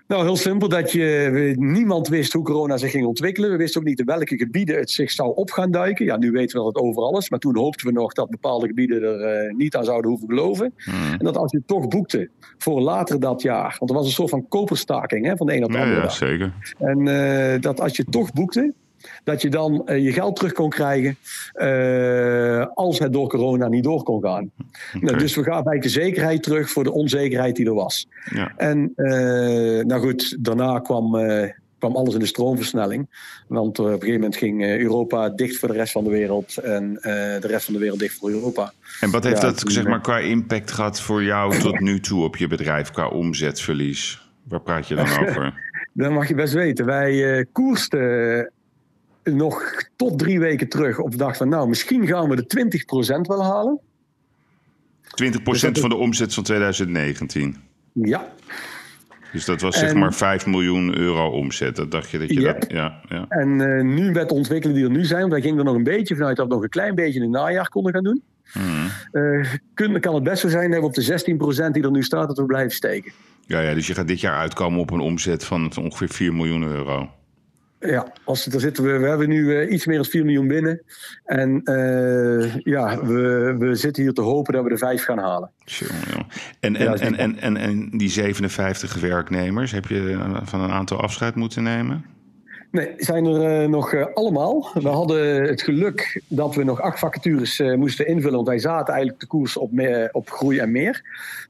Nou, 0.07 0.23
heel 0.23 0.35
simpel 0.35 0.69
dat 0.69 0.91
je, 0.91 1.53
niemand 1.55 2.07
wist 2.07 2.33
hoe 2.33 2.43
corona 2.43 2.77
zich 2.77 2.91
ging 2.91 3.05
ontwikkelen. 3.05 3.51
We 3.51 3.57
wisten 3.57 3.81
ook 3.81 3.87
niet 3.87 3.99
in 3.99 4.05
welke 4.05 4.37
gebieden 4.37 4.77
het 4.77 4.91
zich 4.91 5.11
zou 5.11 5.35
op 5.35 5.51
gaan 5.51 5.71
duiken. 5.71 6.05
Ja, 6.05 6.17
nu 6.17 6.31
weten 6.31 6.57
we 6.57 6.63
dat 6.63 6.75
het 6.75 6.83
overal 6.83 7.17
is. 7.17 7.29
Maar 7.29 7.39
toen 7.39 7.57
hoopten 7.57 7.87
we 7.87 7.93
nog 7.93 8.13
dat 8.13 8.29
bepaalde 8.29 8.67
gebieden 8.67 9.03
er 9.03 9.45
uh, 9.45 9.55
niet 9.55 9.75
aan 9.75 9.83
zouden 9.83 10.09
hoeven 10.09 10.27
geloven. 10.27 10.73
Hmm. 10.77 11.11
En 11.11 11.25
dat 11.25 11.37
als 11.37 11.51
je 11.51 11.61
toch 11.65 11.87
boekte 11.87 12.29
voor 12.57 12.81
later 12.81 13.19
dat 13.19 13.41
jaar. 13.41 13.75
Want 13.79 13.91
er 13.91 13.97
was 13.97 14.05
een 14.05 14.11
soort 14.11 14.29
van 14.29 14.47
koperstaking 14.47 15.25
hè, 15.25 15.37
van 15.37 15.47
de 15.47 15.55
een 15.55 15.63
op 15.63 15.71
de 15.71 15.77
ja, 15.77 15.83
andere 15.83 16.01
ja, 16.01 16.05
dag. 16.07 16.15
zeker. 16.15 16.53
En 16.77 17.05
uh, 17.05 17.61
dat 17.61 17.81
als 17.81 17.95
je 17.95 18.03
toch 18.03 18.33
boekte, 18.33 18.73
dat 19.23 19.41
je 19.41 19.49
dan 19.49 19.81
uh, 19.85 20.03
je 20.03 20.11
geld 20.11 20.35
terug 20.35 20.51
kon 20.51 20.69
krijgen 20.69 21.17
uh, 21.55 22.65
als 22.73 22.99
het 22.99 23.13
door 23.13 23.29
corona 23.29 23.67
niet 23.67 23.83
door 23.83 24.03
kon 24.03 24.21
gaan. 24.21 24.51
Okay. 24.95 25.01
Nou, 25.01 25.17
dus 25.17 25.35
we 25.35 25.43
gaan 25.43 25.63
bij 25.63 25.79
de 25.79 25.89
zekerheid 25.89 26.43
terug 26.43 26.69
voor 26.69 26.83
de 26.83 26.91
onzekerheid 26.91 27.55
die 27.55 27.65
er 27.65 27.73
was. 27.73 28.07
Ja. 28.29 28.53
En 28.57 28.93
uh, 28.95 29.85
nou 29.85 30.01
goed, 30.01 30.37
daarna 30.39 30.79
kwam, 30.79 31.11
kwam 31.79 31.95
alles 31.95 32.13
in 32.13 32.19
de 32.19 32.25
stroomversnelling. 32.25 33.07
Want 33.47 33.79
op 33.79 33.85
een 33.85 33.91
gegeven 33.91 34.13
moment 34.13 34.35
ging 34.35 34.63
Europa 34.63 35.29
dicht 35.29 35.57
voor 35.57 35.67
de 35.67 35.73
rest 35.73 35.91
van 35.91 36.03
de 36.03 36.09
wereld 36.09 36.57
en 36.57 36.93
de 37.01 37.47
rest 37.47 37.65
van 37.65 37.73
de 37.73 37.79
wereld 37.79 37.99
dicht 37.99 38.17
voor 38.17 38.29
Europa. 38.29 38.73
En 38.99 39.11
wat 39.11 39.23
heeft 39.23 39.41
Ja, 39.41 39.47
dat 39.47 39.63
zeg 39.65 39.87
maar, 39.87 40.01
qua 40.01 40.19
impact 40.19 40.71
gehad 40.71 41.01
voor 41.01 41.23
jou 41.23 41.59
tot 41.59 41.79
nu 41.79 41.99
toe 41.99 42.23
op 42.23 42.37
je 42.37 42.47
bedrijf, 42.47 42.91
qua 42.91 43.07
omzetverlies? 43.07 44.29
Waar 44.43 44.61
praat 44.61 44.87
je 44.87 44.95
dan 44.95 45.09
over? 45.27 45.65
Dat 45.93 46.11
mag 46.11 46.27
je 46.27 46.35
best 46.35 46.53
weten. 46.53 46.85
Wij 46.85 47.45
koersten 47.51 48.51
nog 49.35 49.83
tot 49.95 50.19
drie 50.19 50.39
weken 50.39 50.69
terug 50.69 50.99
op 50.99 51.11
de 51.11 51.17
dag 51.17 51.37
van... 51.37 51.49
nou, 51.49 51.67
misschien 51.67 52.07
gaan 52.07 52.29
we 52.29 52.35
de 52.35 52.77
20% 53.17 53.21
wel 53.21 53.43
halen. 53.43 53.79
20% 55.23 55.79
van 55.79 55.89
de 55.89 55.95
omzet 55.95 56.33
van 56.33 56.43
2019. 56.43 57.55
Ja. 57.93 58.27
Dus 59.31 59.45
dat 59.45 59.61
was 59.61 59.75
En- 59.75 59.79
zeg 59.79 59.93
maar 59.93 60.13
5 60.13 60.45
miljoen 60.45 60.97
euro 60.97 61.29
omzet. 61.29 61.75
Dat 61.75 61.91
dacht 61.91 62.09
je 62.09 62.17
dat 62.17 62.29
je 62.29 62.39
dat... 62.39 62.65
Ja, 62.67 63.01
ja. 63.09 63.25
En 63.29 63.61
eh, 63.61 63.83
nu 63.83 64.11
met 64.11 64.29
de 64.29 64.35
ontwikkelingen 64.35 64.81
die 64.81 64.91
er 64.91 64.97
nu 64.97 65.05
zijn... 65.05 65.19
want 65.19 65.31
wij 65.31 65.41
gingen 65.41 65.57
er 65.57 65.63
nog 65.63 65.75
een 65.75 65.83
beetje 65.83 66.15
vanuit 66.15 66.35
dat 66.37 66.47
we 66.47 66.53
nog 66.53 66.63
een 66.63 66.69
klein 66.69 66.95
beetje 66.95 67.15
in 67.15 67.21
het 67.21 67.31
najaar 67.31 67.69
konden 67.69 67.93
gaan 67.93 68.03
doen. 68.03 68.21
Mhm. 68.53 68.87
eh, 69.11 69.53
kun, 69.73 69.99
kan 69.99 70.15
het 70.15 70.23
best 70.23 70.41
zo 70.41 70.49
zijn 70.49 70.71
dat 70.71 70.79
we 70.79 70.85
op 70.85 70.93
de 70.93 71.67
16% 71.67 71.71
die 71.71 71.83
er 71.83 71.91
nu 71.91 72.03
staat... 72.03 72.27
dat 72.27 72.37
we 72.37 72.45
blijven 72.45 72.71
steken. 72.71 73.11
ja, 73.45 73.59
ja, 73.59 73.73
dus 73.73 73.87
je 73.87 73.93
gaat 73.93 74.07
dit 74.07 74.19
jaar 74.19 74.37
uitkomen 74.37 74.79
op 74.79 74.91
een 74.91 74.99
omzet 74.99 75.43
van 75.43 75.71
ongeveer 75.79 76.09
4 76.09 76.33
miljoen 76.33 76.63
euro. 76.63 77.09
Ja, 77.79 78.13
als, 78.23 78.45
daar 78.45 78.59
zitten 78.59 78.83
we, 78.83 78.97
we 78.97 79.07
hebben 79.07 79.29
nu 79.29 79.57
eh, 79.57 79.71
iets 79.71 79.85
meer 79.85 79.95
dan 79.95 80.05
4 80.05 80.25
miljoen 80.25 80.47
binnen. 80.47 80.81
En 81.25 81.61
eh, 81.63 82.55
ja, 82.55 83.05
we, 83.05 83.55
we 83.59 83.75
zitten 83.75 84.03
hier 84.03 84.13
te 84.13 84.21
hopen 84.21 84.53
dat 84.53 84.63
we 84.63 84.69
de 84.69 84.77
5 84.77 85.03
gaan 85.03 85.17
halen. 85.17 85.51
Jongen. 85.65 86.27
En, 86.59 86.75
en, 86.75 86.83
Ja, 86.83 86.93
en, 86.93 87.15
en, 87.15 87.39
en, 87.39 87.57
en 87.57 87.89
die 87.97 88.09
57 88.09 88.93
werknemers, 88.93 89.71
heb 89.71 89.85
je 89.85 90.17
van 90.43 90.61
een 90.61 90.71
aantal 90.71 91.01
afscheid 91.01 91.35
moeten 91.35 91.63
nemen? 91.63 92.05
Nee, 92.71 92.93
zijn 92.97 93.25
er 93.25 93.61
eh, 93.61 93.69
nog 93.69 93.93
eh, 93.93 94.05
allemaal. 94.13 94.69
We 94.73 94.87
hadden 94.87 95.43
het 95.43 95.61
geluk 95.61 96.21
dat 96.27 96.55
we 96.55 96.63
nog 96.63 96.81
acht 96.81 96.99
vacatures 96.99 97.59
eh, 97.59 97.75
moesten 97.75 98.07
invullen. 98.07 98.35
Want 98.35 98.47
wij 98.47 98.59
zaten 98.59 98.93
eigenlijk 98.93 99.21
de 99.21 99.27
koers 99.27 99.57
op, 99.57 99.71
meer, 99.71 100.09
op 100.11 100.29
groei 100.29 100.59
en 100.59 100.71
meer. 100.71 101.01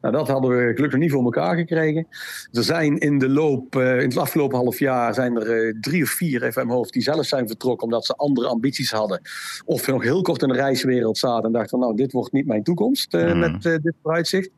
Nou, 0.02 0.14
dat 0.14 0.28
hadden 0.28 0.50
we 0.50 0.72
gelukkig 0.76 1.00
niet 1.00 1.12
voor 1.12 1.24
elkaar 1.24 1.56
gekregen. 1.56 2.08
Er 2.52 2.64
zijn 2.64 2.98
in 2.98 3.18
de 3.20 3.30
loop, 3.30 3.76
in 3.76 3.82
het 3.82 4.18
afgelopen 4.18 4.58
half 4.58 4.80
jaar, 4.80 5.14
zijn 5.14 5.36
er 5.36 5.78
drie 5.82 6.04
of 6.04 6.10
vier, 6.10 6.44
even 6.44 6.62
in 6.62 6.68
mijn 6.68 6.78
hoofd, 6.80 6.94
die 6.94 7.02
zelf 7.02 7.26
zijn 7.26 7.48
vertrokken 7.48 7.88
omdat 7.88 8.06
ze 8.06 8.14
andere 8.16 8.48
ambities 8.48 8.92
hadden. 8.92 9.22
Of 9.66 9.88
nog 9.88 10.04
heel 10.04 10.22
kort 10.22 10.42
in 10.42 10.48
de 10.48 10.54
reiswereld 10.54 11.18
zaten 11.18 11.44
en 11.44 11.52
dachten 11.52 11.70
van 11.70 11.80
nou, 11.80 11.96
dit 11.96 12.12
wordt 12.12 12.32
niet 12.32 12.48
mijn 12.48 12.64
toekomst 12.64 13.12
Mhm. 13.14 13.40
met 13.40 13.62
dit 13.62 13.94
vooruitzicht. 14.02 14.50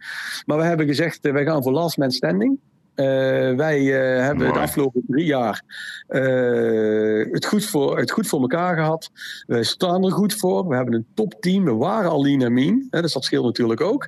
Maar 0.45 0.57
we 0.57 0.63
hebben 0.63 0.87
gezegd, 0.87 1.19
wij 1.21 1.45
gaan 1.45 1.63
voor 1.63 1.71
last 1.71 1.97
man 1.97 2.11
standing. 2.11 2.59
Eh, 2.99 3.55
wij 3.55 3.79
eh, 3.79 4.25
hebben 4.25 4.43
Mooi. 4.43 4.53
de 4.53 4.59
afgelopen 4.59 5.03
drie 5.07 5.25
jaar 5.25 5.63
eh, 6.07 7.31
het, 7.31 7.45
goed 7.45 7.65
voor, 7.65 7.97
het 7.97 8.12
goed 8.12 8.27
voor 8.27 8.41
elkaar 8.41 8.75
gehad. 8.75 9.12
We 9.47 9.63
staan 9.63 10.05
er 10.05 10.12
goed 10.12 10.33
voor. 10.33 10.67
We 10.67 10.75
hebben 10.75 10.93
een 10.93 11.05
topteam. 11.13 11.65
We 11.65 11.73
waren 11.73 12.09
al 12.09 12.23
lean 12.23 12.41
en 12.41 12.53
mean. 12.53 12.88
Hè, 12.89 13.01
dus 13.01 13.13
dat 13.13 13.23
scheelt 13.23 13.45
natuurlijk 13.45 13.81
ook. 13.81 14.07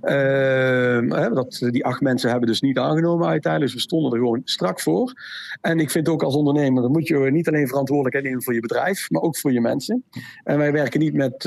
Eh, 0.00 0.14
hè, 1.08 1.30
dat, 1.30 1.66
die 1.70 1.84
acht 1.84 2.00
mensen 2.00 2.30
hebben 2.30 2.48
dus 2.48 2.60
niet 2.60 2.78
aangenomen 2.78 3.28
uiteindelijk. 3.28 3.72
Dus 3.72 3.82
we 3.82 3.88
stonden 3.88 4.12
er 4.12 4.18
gewoon 4.18 4.40
strak 4.44 4.80
voor. 4.80 5.12
En 5.60 5.80
ik 5.80 5.90
vind 5.90 6.08
ook 6.08 6.22
als 6.22 6.34
ondernemer 6.34 6.82
dan 6.82 6.90
moet 6.90 7.06
je 7.06 7.16
niet 7.16 7.48
alleen 7.48 7.68
verantwoordelijkheid 7.68 8.26
nemen 8.26 8.42
voor 8.42 8.54
je 8.54 8.60
bedrijf, 8.60 9.10
maar 9.10 9.22
ook 9.22 9.36
voor 9.36 9.52
je 9.52 9.60
mensen. 9.60 10.04
En 10.44 10.58
wij 10.58 10.72
werken 10.72 11.00
niet 11.00 11.14
met, 11.14 11.42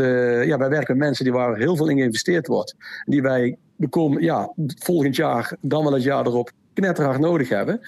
ja, 0.45 0.57
wij 0.57 0.69
werken 0.69 0.97
met 0.97 1.05
mensen 1.05 1.23
die 1.23 1.33
waar 1.33 1.57
heel 1.57 1.75
veel 1.75 1.89
in 1.89 1.97
geïnvesteerd 1.97 2.47
wordt. 2.47 2.75
Die 3.05 3.21
wij 3.21 3.57
de 3.75 3.89
kom, 3.89 4.19
ja, 4.19 4.53
volgend 4.77 5.15
jaar, 5.15 5.55
dan 5.61 5.83
wel 5.83 5.93
het 5.93 6.03
jaar 6.03 6.25
erop, 6.25 6.51
knetterhard 6.73 7.19
nodig 7.19 7.49
hebben. 7.49 7.79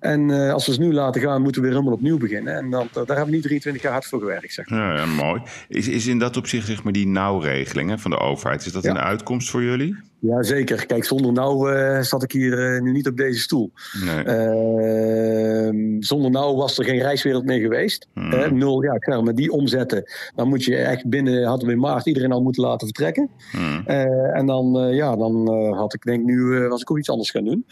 En 0.00 0.30
eh, 0.30 0.52
als 0.52 0.66
we 0.66 0.72
ze 0.72 0.80
nu 0.80 0.92
laten 0.92 1.20
gaan, 1.20 1.42
moeten 1.42 1.60
we 1.62 1.66
weer 1.68 1.76
helemaal 1.76 1.96
opnieuw 1.98 2.18
beginnen. 2.18 2.56
En 2.56 2.70
dat, 2.70 2.86
daar 2.92 3.06
hebben 3.06 3.24
we 3.24 3.30
niet 3.30 3.42
23 3.42 3.82
jaar 3.82 3.92
hard 3.92 4.06
voor 4.06 4.18
gewerkt, 4.18 4.52
zeg 4.52 4.68
maar. 4.68 4.78
Ja, 4.78 4.94
ja 4.96 5.06
mooi. 5.06 5.42
Is, 5.68 5.88
is 5.88 6.06
in 6.06 6.18
dat 6.18 6.36
opzicht 6.36 6.66
zeg 6.66 6.82
maar 6.82 6.92
die 6.92 7.06
nauwregeling 7.06 7.90
hè, 7.90 7.98
van 7.98 8.10
de 8.10 8.18
overheid, 8.18 8.66
is 8.66 8.72
dat 8.72 8.82
Ja. 8.82 8.90
een 8.90 8.98
uitkomst 8.98 9.50
voor 9.50 9.62
jullie? 9.62 9.96
Ja, 10.20 10.42
zeker. 10.42 10.86
Kijk, 10.86 11.04
zonder 11.04 11.32
nou 11.32 11.72
eh, 11.72 12.00
zat 12.00 12.22
ik 12.22 12.32
hier 12.32 12.74
eh, 12.74 12.80
nu 12.80 12.92
niet 12.92 13.08
op 13.08 13.16
deze 13.16 13.40
stoel. 13.40 13.72
Nee. 14.04 14.24
Ehm, 14.24 16.02
zonder 16.02 16.30
nou 16.30 16.56
was 16.56 16.78
er 16.78 16.84
geen 16.84 17.00
reiswereld 17.00 17.44
meer 17.44 17.60
geweest. 17.60 18.08
Hmm. 18.12 18.58
Nul, 18.58 18.82
ja, 18.82 18.98
klaar, 18.98 19.22
met 19.22 19.36
die 19.36 19.52
omzetten, 19.52 20.10
dan 20.34 20.48
moet 20.48 20.64
je 20.64 20.76
echt 20.76 21.08
binnen, 21.08 21.44
hadden 21.44 21.66
we 21.66 21.72
in 21.72 21.80
maart 21.80 22.06
iedereen 22.06 22.32
al 22.32 22.42
moeten 22.42 22.62
laten 22.62 22.86
vertrekken. 22.86 23.30
Hmm. 23.50 23.82
Eh, 23.86 24.36
en 24.36 24.46
dan, 24.46 24.94
ja, 24.94 25.16
dan 25.16 25.48
had 25.74 25.94
ik 25.94 26.02
denk 26.02 26.24
nu, 26.24 26.68
was 26.68 26.80
ik 26.80 26.90
ook 26.90 26.98
iets 26.98 27.10
anders 27.10 27.30
gaan 27.30 27.44
doen. 27.44 27.66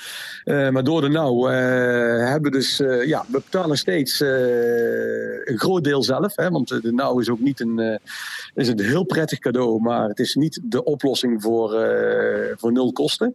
Maar 0.44 0.85
door 0.85 1.00
de 1.00 1.09
nou 1.09 1.52
hebben 1.52 2.50
we 2.52 2.59
dus, 2.59 2.76
ja, 3.06 3.24
we 3.28 3.40
betalen 3.44 3.76
steeds 3.76 4.20
een 4.20 5.59
groot 5.59 5.85
deel 5.85 6.02
zelf. 6.02 6.37
Hè, 6.37 6.50
want 6.50 6.68
de 6.68 6.92
nou 6.92 7.20
is 7.20 7.28
ook 7.28 7.40
niet 7.40 7.61
een, 7.61 8.00
is 8.57 8.69
een 8.69 8.81
heel 8.81 9.05
prettig 9.05 9.38
cadeau, 9.38 9.81
maar 9.81 10.09
het 10.09 10.19
is 10.19 10.35
niet 10.35 10.61
de 10.64 10.85
oplossing 10.85 11.42
voor, 11.42 11.75
eh, 11.75 12.53
voor 12.57 12.73
nul 12.73 12.92
kosten. 12.92 13.33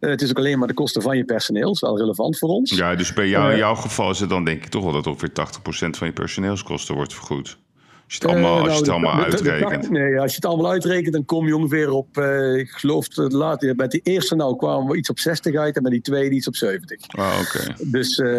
Eh, 0.00 0.10
het 0.10 0.22
is 0.22 0.30
ook 0.30 0.36
alleen 0.38 0.58
maar 0.58 0.68
de 0.68 0.74
kosten 0.74 1.02
van 1.02 1.16
je 1.16 1.24
personeel, 1.24 1.64
dat 1.66 1.74
is 1.74 1.80
wel 1.80 1.98
relevant 1.98 2.38
voor 2.38 2.48
ons. 2.48 2.70
Ja, 2.76 2.94
dus 2.94 3.12
bij 3.12 3.28
jou, 3.28 3.44
in 3.46 3.52
Eh, 3.52 3.58
jouw 3.58 3.74
geval 3.74 4.10
is 4.10 4.20
het 4.20 4.28
dan 4.30 4.44
denk 4.44 4.64
ik 4.64 4.68
toch 4.70 4.82
wel 4.84 4.92
dat 4.92 5.06
ongeveer 5.06 5.32
80% 5.32 5.96
van 5.96 6.06
je 6.06 6.12
personeelskosten 6.12 6.94
wordt 6.94 7.14
vergoed. 7.14 7.58
Als 8.04 8.14
je 8.14 8.20
het 8.22 8.30
allemaal, 8.30 8.56
Eh, 8.56 8.62
als 8.62 8.72
je 8.72 8.78
het 8.78 8.86
nou, 8.86 9.04
allemaal 9.04 9.24
uitrekent. 9.24 9.90
nee, 9.90 10.20
als 10.20 10.30
je 10.30 10.36
het 10.36 10.44
allemaal 10.44 10.70
uitrekent, 10.70 11.12
dan 11.12 11.24
kom 11.24 11.46
je 11.46 11.56
ongeveer 11.56 11.90
op, 11.90 12.16
eh, 12.18 12.54
ik 12.56 12.70
geloof 12.70 13.08
dat 13.08 13.32
later, 13.32 13.74
bij 13.74 13.88
die 13.88 14.00
eerste 14.02 14.34
nou 14.34 14.56
kwamen 14.56 14.90
we 14.90 14.96
iets 14.96 15.10
op 15.10 15.18
60 15.18 15.54
uit 15.54 15.76
en 15.76 15.82
bij 15.82 15.90
die 15.90 16.00
tweede 16.00 16.34
iets 16.34 16.46
op 16.48 16.56
70. 16.56 17.00
Ah, 17.08 17.38
oké. 17.40 17.74
Dus, 17.90 18.18
eh 18.18 18.26
dus 18.26 18.34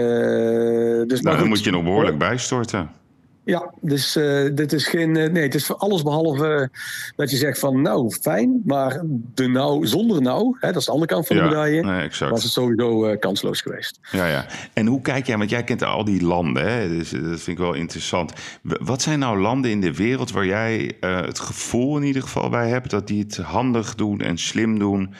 maar 1.07 1.07
Nou, 1.07 1.21
dan 1.23 1.37
goed. 1.37 1.47
moet 1.47 1.63
je 1.63 1.71
nog 1.71 1.83
behoorlijk 1.83 2.17
bijstorten. 2.17 2.89
Ja, 3.47 3.73
dus 3.81 4.15
uh, 4.15 4.49
dit 4.55 4.73
is 4.73 4.87
geen. 4.87 5.15
Uh, 5.15 5.29
nee, 5.29 5.43
het 5.43 5.55
is 5.55 5.77
alles 5.77 6.01
behalve 6.03 6.69
uh, 6.71 6.79
dat 7.15 7.31
je 7.31 7.37
zegt 7.37 7.59
van 7.59 7.81
nou 7.81 8.11
fijn, 8.11 8.61
maar 8.65 9.01
de 9.33 9.47
nou 9.47 9.87
zonder 9.87 10.21
nou, 10.21 10.57
hè, 10.59 10.67
dat 10.67 10.77
is 10.77 10.85
de 10.85 10.91
andere 10.91 11.11
kant 11.11 11.27
van 11.27 11.35
de 11.35 11.41
Ja, 11.41 11.47
medaille, 11.47 11.83
nee, 11.83 12.09
was 12.29 12.43
het 12.43 12.51
sowieso 12.51 13.17
kansloos 13.17 13.61
geweest. 13.61 13.99
Ja, 14.11 14.27
ja. 14.27 14.45
En 14.73 14.85
hoe 14.85 15.01
kijk 15.01 15.27
jij, 15.27 15.37
want 15.37 15.49
jij 15.49 15.63
kent 15.63 15.83
al 15.83 16.03
die 16.03 16.23
landen, 16.23 16.71
hè? 16.71 16.87
Dus, 16.87 17.09
dat 17.09 17.21
vind 17.21 17.47
ik 17.47 17.57
wel 17.57 17.73
interessant. 17.73 18.33
Wat 18.61 19.01
zijn 19.01 19.19
nou 19.19 19.39
landen 19.39 19.71
in 19.71 19.81
de 19.81 19.93
wereld 19.93 20.31
waar 20.31 20.45
jij 20.45 20.97
eh, 20.99 21.21
het 21.21 21.39
gevoel 21.39 21.97
in 21.97 22.03
ieder 22.03 22.21
geval 22.21 22.49
bij 22.49 22.69
hebt 22.69 22.89
dat 22.89 23.07
die 23.07 23.23
het 23.23 23.37
handig 23.37 23.95
doen 23.95 24.21
en 24.21 24.37
slim 24.37 24.79
doen 24.79 25.13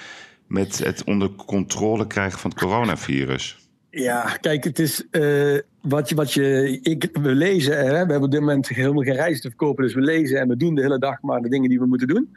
met 0.47 0.77
het 0.77 1.03
onder 1.03 1.29
controle 1.29 2.07
krijgen 2.07 2.39
van 2.39 2.49
het 2.49 2.59
coronavirus? 2.59 3.57
Ja, 3.89 4.37
kijk, 4.41 4.63
het 4.63 4.79
is 4.79 5.09
eh, 5.11 5.57
wat 5.89 6.09
je, 6.09 6.15
wat 6.15 6.33
je 6.33 6.79
ik, 6.81 7.09
we 7.21 7.35
lezen. 7.35 7.77
Hè, 7.77 7.91
we 7.91 7.95
hebben 7.95 8.23
op 8.23 8.31
dit 8.31 8.39
moment 8.39 8.67
helemaal 8.67 9.03
geen 9.03 9.15
reizen 9.15 9.41
te 9.41 9.47
verkopen, 9.47 9.83
dus 9.83 9.93
we 9.93 10.01
lezen 10.01 10.39
en 10.39 10.47
we 10.47 10.57
doen 10.57 10.75
de 10.75 10.81
hele 10.81 10.99
dag 10.99 11.21
maar 11.21 11.41
de 11.41 11.49
dingen 11.49 11.69
die 11.69 11.79
we 11.79 11.85
moeten 11.85 12.07
doen. 12.07 12.29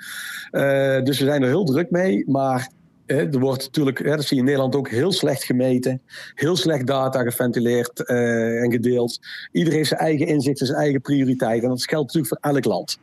Eh, 0.50 1.02
dus 1.02 1.18
we 1.18 1.24
zijn 1.24 1.42
er 1.42 1.48
heel 1.48 1.64
druk 1.64 1.90
mee, 1.90 2.24
maar 2.26 2.70
er 3.10 3.38
wordt 3.38 3.62
natuurlijk, 3.62 4.04
dat 4.04 4.24
zie 4.24 4.36
je 4.36 4.42
in 4.42 4.44
Nederland 4.44 4.76
ook, 4.76 4.88
heel 4.88 5.12
slecht 5.12 5.44
gemeten, 5.44 6.02
heel 6.34 6.56
slecht 6.56 6.86
data 6.86 7.22
geventileerd 7.22 8.04
eh, 8.04 8.62
en 8.62 8.70
gedeeld. 8.70 9.18
Iedereen 9.52 9.76
heeft 9.76 9.88
zijn 9.88 10.00
eigen 10.00 10.26
inzichten, 10.26 10.66
zijn 10.66 10.78
eigen 10.78 11.00
prioriteit 11.00 11.62
en 11.62 11.68
dat 11.68 11.84
geldt 11.84 12.14
natuurlijk 12.14 12.42
voor 12.42 12.52
elk 12.52 12.64
land. 12.64 12.98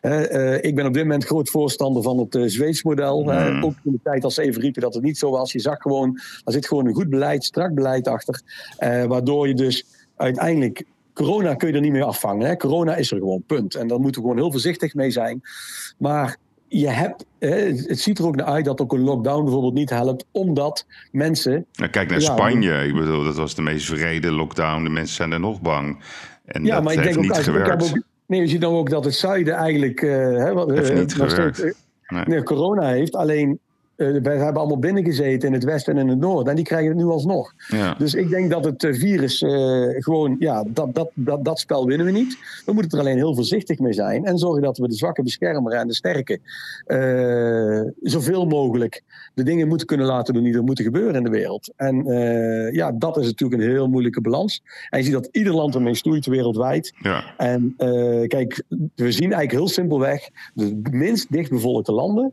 Eh, 0.00 0.64
ik 0.64 0.74
ben 0.74 0.86
op 0.86 0.94
dit 0.94 1.02
moment 1.02 1.24
groot 1.24 1.50
voorstander 1.50 2.02
van 2.02 2.18
het 2.18 2.34
uh, 2.34 2.48
Zweeds 2.48 2.82
model. 2.82 3.26
hè. 3.26 3.50
Mm. 3.50 3.64
ook 3.64 3.74
in 3.84 3.92
de 3.92 4.00
tijd 4.02 4.24
als 4.24 4.34
ze 4.34 4.42
even 4.42 4.60
riepen 4.60 4.82
dat 4.82 4.94
het 4.94 5.02
niet 5.02 5.18
zo 5.18 5.30
was. 5.30 5.52
Je 5.52 5.60
zag 5.60 5.78
gewoon, 5.78 6.20
er 6.44 6.52
zit 6.52 6.66
gewoon 6.66 6.86
een 6.86 6.94
goed 6.94 7.10
beleid, 7.10 7.44
strak 7.44 7.74
beleid 7.74 8.08
achter. 8.08 8.40
Eh, 8.76 9.04
waardoor 9.04 9.48
je 9.48 9.54
dus 9.54 9.84
uiteindelijk. 10.16 10.84
Corona 11.12 11.54
kun 11.54 11.68
je 11.68 11.74
er 11.74 11.80
niet 11.80 11.92
meer 11.92 12.04
afvangen. 12.04 12.46
Hè? 12.46 12.56
Corona 12.56 12.96
is 12.96 13.10
er 13.10 13.18
gewoon, 13.18 13.42
punt. 13.46 13.74
En 13.74 13.88
daar 13.88 14.00
moeten 14.00 14.22
we 14.22 14.28
gewoon 14.28 14.42
heel 14.42 14.52
voorzichtig 14.52 14.94
mee 14.94 15.10
zijn. 15.10 15.40
Maar 15.98 16.36
je 16.72 16.88
hebt, 16.88 17.24
hè, 17.38 17.48
het 17.72 18.00
ziet 18.00 18.18
er 18.18 18.26
ook 18.26 18.36
naar 18.36 18.46
uit 18.46 18.64
dat 18.64 18.80
ook 18.80 18.92
een 18.92 19.00
lockdown 19.00 19.42
bijvoorbeeld 19.44 19.74
niet 19.74 19.90
helpt, 19.90 20.24
omdat 20.30 20.86
mensen. 21.12 21.66
Nou, 21.72 21.90
kijk 21.90 22.10
naar 22.10 22.20
Ja, 22.20 22.32
Spanje. 22.32 22.72
Ik 22.86 22.94
bedoel, 22.94 23.24
dat 23.24 23.36
was 23.36 23.54
de 23.54 23.62
meest 23.62 23.86
vrede 23.86 24.30
lockdown. 24.32 24.82
De 24.82 24.90
mensen 24.90 25.14
zijn 25.16 25.32
er 25.32 25.40
nog 25.40 25.60
bang. 25.60 25.98
En 26.44 26.64
Ja, 26.64 26.74
dat 26.74 26.84
maar 26.84 26.92
ik 26.92 26.98
heeft 26.98 27.14
denk 27.14 27.16
ook, 27.30 27.36
niet 27.36 27.44
heb 27.46 27.54
gewerkt. 27.54 27.82
ook. 27.96 28.02
Nee, 28.26 28.40
je 28.40 28.46
ziet 28.46 28.60
dan 28.60 28.74
ook 28.74 28.90
dat 28.90 29.04
het 29.04 29.14
zuiden 29.14 29.54
eigenlijk. 29.54 30.00
hè, 30.00 30.52
wat, 30.52 30.70
Heeft 30.70 30.94
niet 30.94 31.14
gewerkt. 31.14 31.60
eh, 31.62 31.70
Nee. 32.08 32.22
nee, 32.26 32.42
corona 32.42 32.88
heeft. 32.88 33.14
Alleen. 33.16 33.58
Eh, 34.00 34.22
wij 34.22 34.36
hebben 34.36 34.60
allemaal 34.60 34.78
binnengezeten 34.78 35.48
in 35.48 35.54
het 35.54 35.64
westen 35.64 35.94
en 35.94 36.00
in 36.00 36.08
het 36.08 36.18
noorden. 36.18 36.48
En 36.48 36.56
die 36.56 36.64
krijgen 36.64 36.88
het 36.88 36.96
nu 36.96 37.04
alsnog. 37.04 37.52
Ja. 37.68 37.94
Dus 37.98 38.14
ik 38.14 38.30
denk 38.30 38.50
dat 38.50 38.64
het 38.64 38.84
eh, 38.84 38.92
virus 38.92 39.42
eh, 39.42 39.50
gewoon, 39.88 40.36
ja, 40.38 40.64
dat, 40.66 40.94
dat, 40.94 41.10
dat, 41.14 41.44
dat 41.44 41.58
spel 41.58 41.86
winnen 41.86 42.06
we 42.06 42.12
niet. 42.12 42.38
We 42.66 42.72
moeten 42.72 42.98
er 42.98 43.04
alleen 43.04 43.16
heel 43.16 43.34
voorzichtig 43.34 43.78
mee 43.78 43.92
zijn. 43.92 44.24
En 44.24 44.38
zorgen 44.38 44.62
dat 44.62 44.78
we 44.78 44.88
de 44.88 44.94
zwakke 44.94 45.22
beschermen 45.22 45.72
en 45.72 45.86
de 45.86 45.94
sterke 45.94 46.40
zoveel 48.00 48.46
mogelijk 48.46 49.02
de 49.34 49.42
dingen 49.42 49.68
moeten 49.68 49.86
kunnen 49.86 50.06
laten 50.06 50.34
doen 50.34 50.42
die 50.42 50.54
er 50.54 50.62
moeten 50.62 50.84
gebeuren 50.84 51.14
in 51.14 51.22
de 51.22 51.30
wereld. 51.30 51.72
En 51.76 52.04
ja, 52.72 52.92
dat 52.92 53.16
is 53.16 53.26
natuurlijk 53.26 53.62
een 53.62 53.68
heel 53.68 53.88
moeilijke 53.88 54.20
balans. 54.20 54.62
En 54.90 54.98
je 54.98 55.04
ziet 55.04 55.12
dat 55.12 55.28
ieder 55.32 55.54
land 55.54 55.74
ermee 55.74 55.94
stoeit 55.94 56.26
wereldwijd. 56.26 56.92
ja. 57.02 57.34
En 57.36 57.74
kijk, 58.26 58.62
we 58.94 59.12
zien 59.12 59.32
eigenlijk 59.32 59.52
heel 59.52 59.68
simpelweg 59.68 60.28
de 60.54 60.80
minst 60.90 61.32
dichtbevolkte 61.32 61.92
landen, 61.92 62.32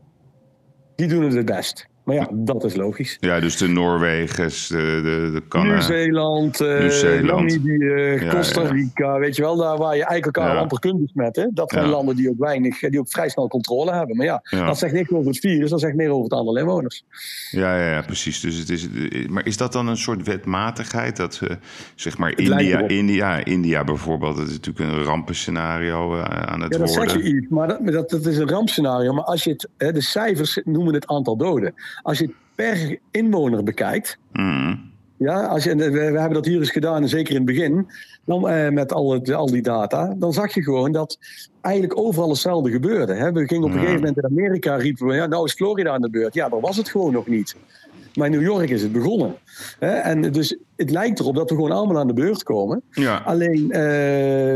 doen 1.06 1.24
het 1.24 1.34
het 1.34 1.46
best. 1.46 1.88
Maar 2.08 2.15
ja, 2.15 2.30
dat 2.34 2.63
is 2.63 2.76
logisch. 2.76 3.17
ja, 3.20 3.39
dus 3.39 3.58
de 3.58 3.67
Noorwegens, 3.67 4.67
de, 4.67 4.76
de, 4.76 5.30
de 5.34 5.48
Canada. 5.48 5.74
Nieuw-Zeeland, 5.74 6.62
eh, 6.62 6.80
Nieuw-Zeeland. 6.80 7.50
Namibië, 7.50 8.28
Costa 8.30 8.62
ja. 8.62 8.70
Rica, 8.70 9.20
weet 9.20 9.36
je 9.36 9.41
wel, 9.41 9.58
daar 9.58 9.78
waar 9.78 9.96
je 9.96 10.06
eigenlijk 10.06 10.38
elkaar 10.38 10.58
amper 10.58 10.80
kunt 10.80 11.02
besmetten. 11.02 11.52
Dat 11.54 11.72
zijn 11.72 11.86
landen 11.86 12.15
die 12.15 12.30
ook 12.30 12.38
weinig, 12.38 12.80
die 12.80 13.00
ook 13.00 13.10
vrij 13.10 13.30
snel 13.30 13.48
controle 13.48 13.93
hebben. 13.93 14.17
Maar 14.17 14.26
ja, 14.26 14.41
dat 14.50 14.78
zegt 14.78 14.93
niks 14.93 15.12
over 15.12 15.28
het 15.28 15.39
virus, 15.39 15.70
dat 15.70 15.80
zegt 15.80 15.96
meer 15.96 16.10
over 16.10 16.24
het 16.24 16.34
aantal 16.34 16.58
inwoners. 16.58 17.04
Ja, 17.52 17.78
ja, 17.78 17.91
ja, 17.91 18.02
precies. 18.02 18.39
Dus 18.39 18.58
het 18.58 18.70
is, 18.70 18.88
maar 19.30 19.46
is 19.46 19.58
dat 19.58 19.72
dan 19.72 19.88
een 19.88 19.98
soort 19.98 20.28
wetmatigheid? 20.28 21.17
Dat 21.17 21.39
eh, 21.43 21.56
zeg 21.96 22.17
maar 22.17 22.38
India. 22.38 22.88
India, 22.88 23.46
India 23.46 23.84
bijvoorbeeld, 23.84 24.38
dat 24.38 24.48
is 24.48 24.54
natuurlijk 24.54 24.91
een 24.91 25.04
rampenscenario 25.04 26.15
eh, 26.15 26.24
aan 26.24 26.62
het 26.62 26.74
Ja, 26.74 26.80
dat 26.80 26.89
worden. 26.89 27.10
zeg 27.10 27.24
je 27.24 27.36
iets, 27.36 27.48
maar 27.50 27.67
dat, 27.67 27.82
maar 27.82 27.91
dat, 27.91 28.10
dat 28.10 28.26
is 28.26 28.38
een 28.38 28.50
rampscenario. 28.50 29.13
Maar 29.13 29.24
als 29.24 29.43
je 29.43 29.50
het, 29.50 29.70
hè, 29.78 29.91
de 29.91 30.02
cijfers 30.02 30.62
noemen 30.63 30.93
het 30.93 31.08
aantal 31.08 31.38
doden. 31.38 31.74
Als 32.02 32.18
je 32.18 32.26
het 32.26 32.36
per 32.56 33.00
inwoner 33.12 33.64
bekijkt, 33.64 34.18
Mm. 34.32 34.96
Ja, 35.18 35.46
als 35.46 35.64
je, 35.64 35.76
we, 35.76 35.92
we 35.92 36.00
hebben 36.00 36.34
dat 36.34 36.46
hier 36.46 36.60
eens 36.60 36.72
gedaan, 36.72 37.08
zeker 37.08 37.30
in 37.30 37.36
het 37.36 37.46
begin, 37.46 37.88
dan, 38.26 38.50
eh, 38.50 38.70
met 38.70 38.94
al, 38.94 39.12
het, 39.12 39.34
al 39.34 39.52
die 39.52 39.62
data. 39.62 40.14
Dan 40.18 40.34
zag 40.34 40.54
je 40.54 40.64
gewoon 40.64 40.92
dat 40.92 41.20
eigenlijk 41.62 42.00
overal 42.00 42.30
hetzelfde 42.30 42.72
gebeurde. 42.72 43.14
Hè. 43.14 43.32
We 43.32 43.48
gingen 43.48 43.64
op 43.64 43.70
een 43.70 43.80
gegeven 43.80 43.96
moment 43.96 44.18
in 44.18 44.26
Amerika, 44.26 44.76
riepen 44.76 45.08
we, 45.08 45.14
ja, 45.14 45.26
nou 45.26 45.46
is 45.46 45.54
Florida 45.54 45.92
aan 45.92 46.02
de 46.02 46.10
beurt. 46.10 46.34
Ja, 46.34 46.50
dat 46.50 46.62
was 46.62 46.78
het 46.78 46.90
gewoon 46.90 47.14
nog 47.14 47.28
niet. 47.28 47.56
Maar 48.17 48.27
in 48.27 48.34
New 48.34 48.41
York 48.41 48.69
is 48.69 48.82
het 48.82 48.91
begonnen. 48.91 49.36
Hè. 49.80 49.88
En 49.88 50.21
dus 50.21 50.58
het 50.75 50.89
lijkt 50.89 51.19
erop 51.19 51.36
dat 51.36 51.49
we 51.49 51.56
gewoon 51.56 51.71
allemaal 51.71 51.97
aan 51.97 52.08
de 52.08 52.13
beurt 52.13 52.43
komen. 52.43 52.82
Ja, 52.91 53.21
Alleen, 53.25 53.71
eh, 53.71 53.80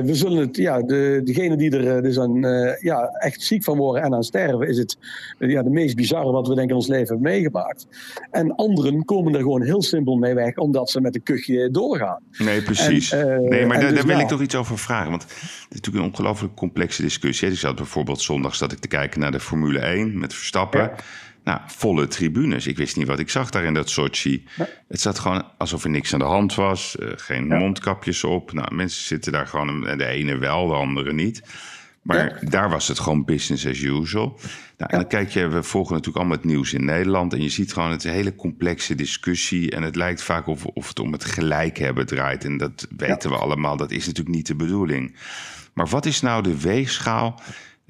we 0.03 0.11
zullen 0.11 0.37
het, 0.37 0.57
ja, 0.57 0.81
de, 0.81 1.21
degene 1.23 1.57
die 1.57 1.77
er 1.77 1.95
eh, 1.95 2.03
dus 2.03 2.19
aan, 2.19 2.45
eh, 2.45 2.81
ja, 2.81 3.05
echt 3.05 3.41
ziek 3.41 3.63
van 3.63 3.77
worden 3.77 4.03
en 4.03 4.13
aan 4.13 4.23
sterven, 4.23 4.67
is 4.67 4.77
het 4.77 4.97
ja, 5.39 5.63
de 5.63 5.69
meest 5.69 5.95
bizarre 5.95 6.31
wat 6.31 6.47
we 6.47 6.53
denk 6.53 6.65
ik 6.65 6.69
in 6.69 6.75
ons 6.75 6.87
leven 6.87 7.07
hebben 7.07 7.31
meegemaakt. 7.31 7.87
En 8.31 8.55
anderen 8.55 9.05
komen 9.05 9.33
er 9.33 9.41
gewoon 9.41 9.61
heel 9.61 9.81
simpel 9.81 10.15
mee 10.15 10.33
weg, 10.33 10.55
omdat 10.55 10.89
ze 10.89 11.01
met 11.01 11.15
een 11.15 11.23
kuchje 11.23 11.71
doorgaan. 11.71 12.19
nee, 12.37 12.61
precies. 12.61 13.11
En, 13.11 13.49
nee, 13.49 13.65
maar 13.65 13.79
daar, 13.79 13.89
dus 13.89 13.97
daar 13.97 14.07
wil 14.07 14.19
ik 14.19 14.27
toch 14.27 14.41
iets 14.41 14.55
over 14.55 14.77
vragen. 14.77 15.09
Want 15.09 15.23
het 15.23 15.31
is 15.41 15.75
natuurlijk 15.75 16.05
een 16.05 16.11
ongelooflijk 16.11 16.55
complexe 16.55 17.01
discussie. 17.01 17.49
Ik 17.49 17.57
zat 17.57 17.75
bijvoorbeeld 17.75 18.21
zondag 18.21 18.55
zat 18.55 18.71
ik 18.71 18.79
te 18.79 18.87
kijken 18.87 19.19
naar 19.19 19.31
de 19.31 19.39
Formule 19.39 19.79
1 19.79 20.19
met 20.19 20.33
Verstappen. 20.33 20.81
Ja. 20.81 20.95
Nou, 21.43 21.59
volle 21.67 22.07
tribunes. 22.07 22.67
Ik 22.67 22.77
wist 22.77 22.97
niet 22.97 23.07
wat 23.07 23.19
ik 23.19 23.29
zag 23.29 23.49
daar 23.49 23.63
in 23.63 23.73
dat 23.73 23.89
Sochi. 23.89 24.43
Ja. 24.57 24.67
Het 24.87 25.01
zat 25.01 25.19
gewoon 25.19 25.43
alsof 25.57 25.83
er 25.83 25.89
niks 25.89 26.13
aan 26.13 26.19
de 26.19 26.25
hand 26.25 26.55
was. 26.55 26.97
eh, 26.97 27.07
geen 27.15 27.47
Ja. 27.47 27.57
mondkapjes 27.57 28.23
op. 28.23 28.53
Nou, 28.53 28.75
mensen 28.75 29.03
zitten 29.05 29.31
daar 29.31 29.47
gewoon, 29.47 29.87
en 29.87 29.97
de 29.97 30.05
ene 30.05 30.37
wel, 30.37 30.67
de 30.67 30.73
andere 30.73 31.13
niet. 31.13 31.41
Maar 32.01 32.39
daar 32.49 32.69
was 32.69 32.87
het 32.87 32.99
gewoon 32.99 33.25
business 33.25 33.65
as 33.67 33.79
usual. 33.81 34.39
Nou, 34.77 34.91
en 34.91 34.97
dan 34.99 35.07
kijk 35.07 35.29
je, 35.29 35.47
we 35.47 35.63
volgen 35.63 35.91
natuurlijk 35.91 36.17
allemaal 36.17 36.37
het 36.37 36.45
nieuws 36.45 36.73
in 36.73 36.85
Nederland. 36.85 37.33
En 37.33 37.41
je 37.41 37.49
ziet 37.49 37.73
gewoon, 37.73 37.91
het 37.91 38.03
hele 38.03 38.35
complexe 38.35 38.95
discussie. 38.95 39.71
En 39.71 39.83
het 39.83 39.95
lijkt 39.95 40.23
vaak 40.23 40.47
of, 40.47 40.65
of 40.65 40.87
het 40.87 40.99
om 40.99 41.11
het 41.11 41.23
gelijk 41.25 41.77
hebben 41.77 42.05
draait. 42.05 42.45
En 42.45 42.57
dat 42.57 42.87
weten 42.97 43.29
we 43.29 43.35
allemaal, 43.37 43.77
dat 43.77 43.91
is 43.91 44.05
natuurlijk 44.05 44.35
niet 44.35 44.47
de 44.47 44.55
bedoeling. 44.55 45.15
Maar 45.73 45.87
wat 45.87 46.05
is 46.05 46.21
nou 46.21 46.43
de 46.43 46.61
weegschaal 46.61 47.41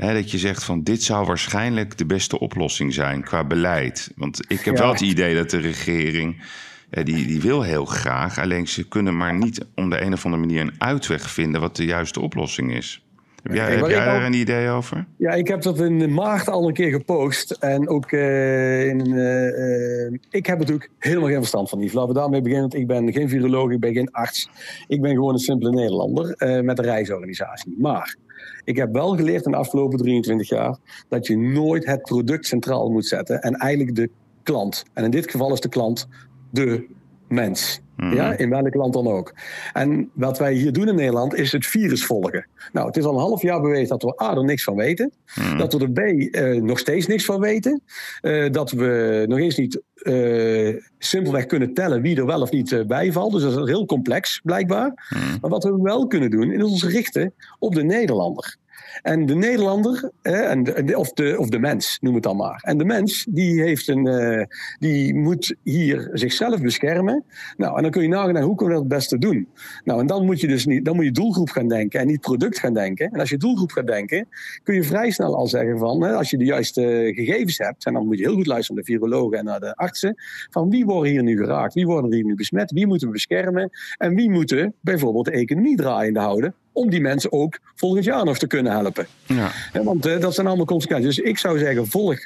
hè, 0.07 0.13
dat 0.13 0.31
je 0.31 0.37
zegt 0.37 0.63
van 0.63 0.83
dit 0.83 1.03
zou 1.03 1.25
waarschijnlijk 1.25 1.97
de 1.97 2.05
beste 2.05 2.39
oplossing 2.39 2.93
zijn 2.93 3.23
qua 3.23 3.43
beleid? 3.43 4.11
Want 4.15 4.39
ik 4.47 4.59
heb 4.61 4.75
Ja. 4.75 4.81
wel 4.81 4.91
het 4.91 5.01
idee 5.01 5.35
dat 5.35 5.49
de 5.49 5.57
regering, 5.59 6.41
eh, 6.89 7.05
die, 7.05 7.27
die 7.27 7.41
wil 7.41 7.61
heel 7.61 7.85
graag. 7.85 8.39
Alleen 8.39 8.67
ze 8.67 8.87
kunnen 8.87 9.17
maar 9.17 9.33
niet 9.37 9.65
om 9.75 9.89
de 9.89 10.01
een 10.01 10.13
of 10.13 10.25
andere 10.25 10.43
manier 10.45 10.61
een 10.61 10.73
uitweg 10.77 11.29
vinden 11.29 11.61
wat 11.61 11.75
de 11.75 11.85
juiste 11.85 12.19
oplossing 12.19 12.73
is. 12.75 13.03
Heb 13.43 13.53
jij, 13.53 13.75
heb 13.75 13.87
jij 13.87 14.05
daar 14.05 14.23
een 14.25 14.33
idee 14.33 14.69
over? 14.69 15.05
Ja, 15.17 15.31
ik 15.31 15.47
heb 15.47 15.61
dat 15.61 15.79
in 15.79 16.13
maart 16.13 16.47
al 16.49 16.67
een 16.67 16.73
keer 16.73 16.91
gepost. 16.91 17.51
En 17.51 17.89
ook 17.89 18.11
eh, 18.11 18.87
in. 18.87 19.17
eh, 19.17 20.19
ik 20.29 20.45
heb 20.45 20.57
natuurlijk 20.59 20.89
helemaal 20.99 21.27
geen 21.27 21.37
verstand 21.37 21.69
van 21.69 21.79
Yves. 21.79 21.93
Laten 21.93 22.13
we 22.13 22.19
daarmee 22.19 22.41
beginnen. 22.41 22.69
Want 22.69 22.81
ik 22.81 22.87
ben 22.87 23.11
geen 23.13 23.29
viroloog, 23.29 23.71
ik 23.71 23.79
ben 23.79 23.93
geen 23.93 24.11
arts. 24.11 24.49
Ik 24.87 25.01
ben 25.01 25.11
gewoon 25.11 25.33
een 25.33 25.39
simpele 25.39 25.71
Nederlander 25.71 26.31
eh, 26.33 26.61
met 26.61 26.79
een 26.79 26.85
reisorganisatie. 26.85 27.75
Maar 27.79 28.15
ik 28.63 28.75
heb 28.75 28.93
wel 28.93 29.15
geleerd 29.15 29.45
in 29.45 29.51
de 29.51 29.57
afgelopen 29.57 29.97
23 29.97 30.49
jaar 30.49 30.77
dat 31.07 31.27
je 31.27 31.37
nooit 31.37 31.85
het 31.85 32.01
product 32.01 32.45
centraal 32.45 32.89
moet 32.89 33.05
zetten. 33.05 33.41
En 33.41 33.53
eigenlijk 33.53 33.95
de 33.95 34.09
klant. 34.43 34.83
En 34.93 35.03
in 35.03 35.11
dit 35.11 35.31
geval 35.31 35.53
is 35.53 35.59
de 35.59 35.69
klant 35.69 36.07
de 36.51 36.87
mens. 37.27 37.81
Mhm. 37.95 38.15
Ja, 38.15 38.37
in 38.37 38.49
welk 38.49 38.73
land 38.73 38.93
dan 38.93 39.07
ook. 39.07 39.33
En 39.73 40.09
wat 40.13 40.37
wij 40.37 40.53
hier 40.53 40.71
doen 40.71 40.87
in 40.87 40.95
Nederland 40.95 41.35
is 41.35 41.51
het 41.51 41.65
virus 41.65 42.05
volgen. 42.05 42.47
Nou, 42.73 42.87
het 42.87 42.97
is 42.97 43.03
al 43.03 43.13
een 43.13 43.19
half 43.19 43.41
jaar 43.41 43.61
bewezen 43.61 43.87
dat 43.87 44.03
we 44.03 44.23
A, 44.23 44.35
er 44.35 44.43
niks 44.43 44.63
van 44.63 44.75
weten. 44.75 45.11
Mhm. 45.35 45.57
Dat 45.57 45.73
we 45.73 45.79
er 45.79 45.91
B, 45.91 45.97
eh, 45.99 46.61
nog 46.61 46.79
steeds 46.79 47.07
niks 47.07 47.25
van 47.25 47.39
weten. 47.39 47.81
Eh, 48.21 48.51
dat 48.51 48.71
we 48.71 49.25
nog 49.27 49.39
eens 49.39 49.57
niet 49.57 49.81
eh, 50.01 50.83
simpelweg 50.97 51.45
kunnen 51.45 51.73
tellen 51.73 52.01
wie 52.01 52.17
er 52.17 52.25
wel 52.25 52.41
of 52.41 52.51
niet 52.51 52.71
eh, 52.71 52.85
bijvalt. 52.85 53.31
Dus 53.31 53.41
dat 53.41 53.57
is 53.57 53.69
heel 53.69 53.85
complex, 53.85 54.39
blijkbaar. 54.43 55.07
Mhm. 55.09 55.37
Maar 55.41 55.49
wat 55.49 55.63
we 55.63 55.81
wel 55.81 56.07
kunnen 56.07 56.29
doen, 56.29 56.51
is 56.51 56.63
ons 56.63 56.83
richten 56.83 57.33
op 57.59 57.75
de 57.75 57.83
Nederlander. 57.83 58.55
En 59.01 59.25
de 59.25 59.35
Nederlander, 59.35 60.11
en 60.21 60.95
of, 60.95 61.13
de, 61.13 61.35
of 61.37 61.49
de 61.49 61.59
mens, 61.59 61.97
noem 62.01 62.13
het 62.13 62.23
dan 62.23 62.35
maar. 62.35 62.61
En 62.63 62.77
de 62.77 62.85
mens, 62.85 63.25
die, 63.29 63.61
heeft 63.61 63.87
een, 63.87 64.07
eh, 64.07 64.45
die 64.79 65.15
moet 65.15 65.55
hier 65.63 66.09
zichzelf 66.13 66.61
beschermen. 66.61 67.23
Nou, 67.57 67.75
en 67.77 67.81
dan 67.81 67.91
kun 67.91 68.01
je 68.01 68.07
nagaan, 68.07 68.41
hoe 68.41 68.55
kunnen 68.55 68.75
we 68.75 68.81
dat 68.81 68.91
het 68.91 68.99
beste 68.99 69.17
doen? 69.17 69.47
Nou, 69.83 69.99
en 69.99 70.07
dan 70.07 70.25
moet 70.25 70.39
je 70.39 70.47
dus 70.47 70.65
niet, 70.65 70.85
dan 70.85 70.95
moet 70.95 71.05
je 71.05 71.11
doelgroep 71.11 71.49
gaan 71.49 71.67
denken 71.67 71.99
en 71.99 72.07
niet 72.07 72.21
product 72.21 72.59
gaan 72.59 72.73
denken. 72.73 73.11
En 73.11 73.19
als 73.19 73.29
je 73.29 73.37
doelgroep 73.37 73.71
gaat 73.71 73.87
denken, 73.87 74.27
kun 74.63 74.75
je 74.75 74.83
vrij 74.83 75.11
snel 75.11 75.35
al 75.35 75.47
zeggen 75.47 75.77
van, 75.77 76.03
hè, 76.03 76.13
als 76.13 76.29
je 76.29 76.37
de 76.37 76.45
juiste 76.45 77.11
gegevens 77.15 77.57
hebt, 77.57 77.85
en 77.85 77.93
dan 77.93 78.05
moet 78.05 78.17
je 78.17 78.23
heel 78.23 78.35
goed 78.35 78.47
luisteren 78.47 78.75
naar 78.75 78.85
de 78.85 78.91
virologen 78.91 79.37
en 79.37 79.45
naar 79.45 79.59
de 79.59 79.75
artsen, 79.75 80.15
van 80.49 80.69
wie 80.69 80.85
worden 80.85 81.11
hier 81.11 81.23
nu 81.23 81.37
geraakt? 81.37 81.73
Wie 81.73 81.85
worden 81.85 82.13
hier 82.13 82.25
nu 82.25 82.35
besmet? 82.35 82.71
Wie 82.71 82.87
moeten 82.87 83.07
we 83.07 83.13
beschermen? 83.13 83.69
En 83.97 84.15
wie 84.15 84.29
moeten 84.29 84.73
bijvoorbeeld 84.81 85.25
de 85.25 85.31
economie 85.31 85.75
draaiende 85.75 86.19
houden? 86.19 86.55
Om 86.81 86.89
die 86.89 87.01
mensen 87.01 87.31
ook 87.31 87.59
volgend 87.75 88.03
jaar 88.03 88.25
nog 88.25 88.37
te 88.37 88.47
kunnen 88.47 88.71
helpen. 88.71 89.07
Ja. 89.25 89.51
want 89.83 90.03
dat 90.03 90.33
zijn 90.33 90.47
allemaal 90.47 90.65
consequenties. 90.65 91.15
Dus 91.15 91.25
ik 91.25 91.37
zou 91.37 91.57
zeggen, 91.57 91.87
volg 91.87 92.19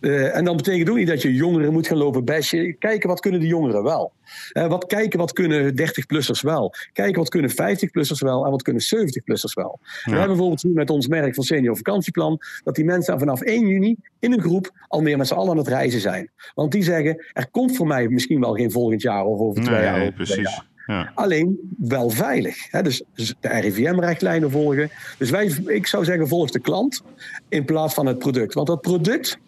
uh, 0.00 0.36
en 0.36 0.44
dan 0.44 0.56
betekent 0.56 0.90
ook 0.90 0.96
niet 0.96 1.06
dat 1.06 1.22
je 1.22 1.34
jongeren 1.34 1.72
moet 1.72 1.86
gaan 1.86 1.96
lopen 1.96 2.24
bestje. 2.24 2.72
Kijken 2.72 3.08
wat 3.08 3.20
kunnen 3.20 3.40
de 3.40 3.46
jongeren 3.46 3.82
wel. 3.82 4.12
Uh, 4.52 4.66
wat 4.66 4.86
kijken 4.86 5.18
wat 5.18 5.32
kunnen 5.32 5.72
30-plussers 5.72 6.40
wel. 6.40 6.74
Kijken 6.92 7.18
wat 7.18 7.28
kunnen 7.28 7.50
50-plussers 7.50 8.18
wel 8.18 8.44
en 8.44 8.50
wat 8.50 8.62
kunnen 8.62 8.82
70-plussers 8.82 9.54
wel. 9.54 9.78
We 9.82 10.10
hebben 10.10 10.26
bijvoorbeeld 10.26 10.64
nu 10.64 10.72
met 10.72 10.90
ons 10.90 11.06
merk 11.06 11.34
van 11.34 11.44
Senior 11.44 11.76
Vakantieplan 11.76 12.40
dat 12.64 12.74
die 12.74 12.84
mensen 12.84 13.18
vanaf 13.18 13.40
1 13.40 13.66
juni 13.66 13.96
in 14.18 14.32
een 14.32 14.40
groep 14.40 14.70
al 14.88 15.00
meer 15.00 15.16
met 15.16 15.26
z'n 15.26 15.34
allen 15.34 15.50
aan 15.50 15.56
het 15.56 15.68
reizen 15.68 16.00
zijn. 16.00 16.30
Want 16.54 16.72
die 16.72 16.82
zeggen, 16.82 17.24
er 17.32 17.50
komt 17.50 17.76
voor 17.76 17.86
mij 17.86 18.08
misschien 18.08 18.40
wel 18.40 18.54
geen 18.54 18.70
volgend 18.70 19.02
jaar 19.02 19.24
of 19.24 19.40
over 19.40 19.62
twee 19.62 19.82
jaar. 19.82 20.12
Precies. 20.12 20.34
Twee 20.34 20.44
jaar. 20.44 20.66
Ja. 20.88 21.12
Alleen 21.14 21.74
wel 21.78 22.10
veilig. 22.10 22.70
Hè? 22.70 22.82
Dus, 22.82 23.02
de 23.14 23.34
RIVM-richtlijnen 23.40 24.50
volgen. 24.50 24.90
Dus 25.18 25.30
wij, 25.30 25.46
ik 25.66 25.86
zou 25.86 26.04
zeggen, 26.04 26.28
volg 26.28 26.50
de 26.50 26.60
klant 26.60 27.02
in 27.48 27.64
plaats 27.64 27.94
van 27.94 28.06
het 28.06 28.18
product. 28.18 28.54
Want 28.54 28.66
dat 28.66 28.80
product, 28.80 29.38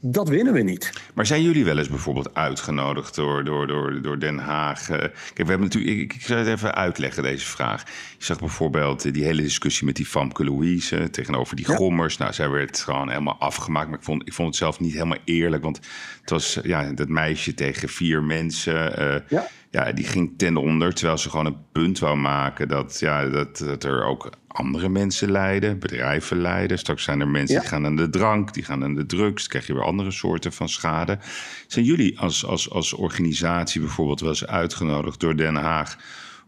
dat 0.00 0.28
winnen 0.28 0.52
we 0.52 0.62
niet. 0.62 0.92
Maar 1.14 1.26
zijn 1.26 1.42
jullie 1.42 1.64
wel 1.64 1.78
eens 1.78 1.88
bijvoorbeeld 1.88 2.34
uitgenodigd 2.34 3.14
door, 3.14 3.44
door, 3.44 3.66
door, 3.66 4.02
door 4.02 4.18
Den 4.18 4.38
Haag? 4.38 4.90
Eh, 4.90 4.98
kijk, 4.98 5.12
we 5.34 5.44
hebben 5.44 5.60
natuurlijk, 5.60 5.96
ik, 5.96 6.14
ik 6.14 6.22
zal 6.22 6.36
het 6.36 6.46
even 6.46 6.74
uitleggen, 6.74 7.22
deze 7.22 7.46
vraag. 7.46 7.84
Je 8.18 8.24
zag 8.24 8.38
bijvoorbeeld 8.38 9.04
eh, 9.04 9.12
die 9.12 9.24
hele 9.24 9.42
discussie 9.42 9.86
met 9.86 9.96
die 9.96 10.06
Famke 10.06 10.44
Louise 10.44 11.10
tegenover 11.10 11.56
die 11.56 11.66
gommers. 11.66 12.16
Nou, 12.16 12.32
zij 12.32 12.50
werd 12.50 12.80
gewoon 12.80 13.08
helemaal 13.08 13.38
afgemaakt. 13.38 13.88
Maar 13.88 13.98
ik 13.98 14.04
vond, 14.04 14.26
ik 14.26 14.32
vond 14.32 14.48
het 14.48 14.56
zelf 14.56 14.80
niet 14.80 14.92
helemaal 14.92 15.18
eerlijk. 15.24 15.62
Want 15.62 15.80
het 16.20 16.30
was 16.30 16.58
ja, 16.62 16.92
dat 16.92 17.08
meisje 17.08 17.54
tegen 17.54 17.88
vier 17.88 18.22
mensen. 18.22 19.00
Uh, 19.00 19.16
ja 19.28 19.48
ja, 19.70 19.92
die 19.92 20.04
ging 20.04 20.34
ten 20.36 20.56
onder, 20.56 20.94
terwijl 20.94 21.18
ze 21.18 21.30
gewoon 21.30 21.46
een 21.46 21.64
punt 21.72 21.98
wou 21.98 22.16
maken 22.16 22.68
dat, 22.68 23.00
ja, 23.00 23.28
dat, 23.28 23.58
dat 23.58 23.84
er 23.84 24.04
ook 24.04 24.30
andere 24.46 24.88
mensen 24.88 25.30
lijden, 25.30 25.78
bedrijven 25.78 26.40
lijden. 26.40 26.78
Straks 26.78 27.02
zijn 27.02 27.20
er 27.20 27.28
mensen 27.28 27.60
die 27.60 27.68
gaan 27.68 27.86
aan 27.86 27.96
de 27.96 28.10
drank, 28.10 28.54
die 28.54 28.64
gaan 28.64 28.84
aan 28.84 28.94
de 28.94 29.06
drugs, 29.06 29.40
dan 29.40 29.48
krijg 29.48 29.66
je 29.66 29.74
weer 29.74 29.84
andere 29.84 30.10
soorten 30.10 30.52
van 30.52 30.68
schade. 30.68 31.18
Zijn 31.66 31.84
jullie 31.84 32.18
als, 32.18 32.46
als, 32.46 32.70
als 32.70 32.92
organisatie 32.92 33.80
bijvoorbeeld 33.80 34.20
wel 34.20 34.28
eens 34.28 34.46
uitgenodigd 34.46 35.20
door 35.20 35.36
Den 35.36 35.54
Haag 35.54 35.96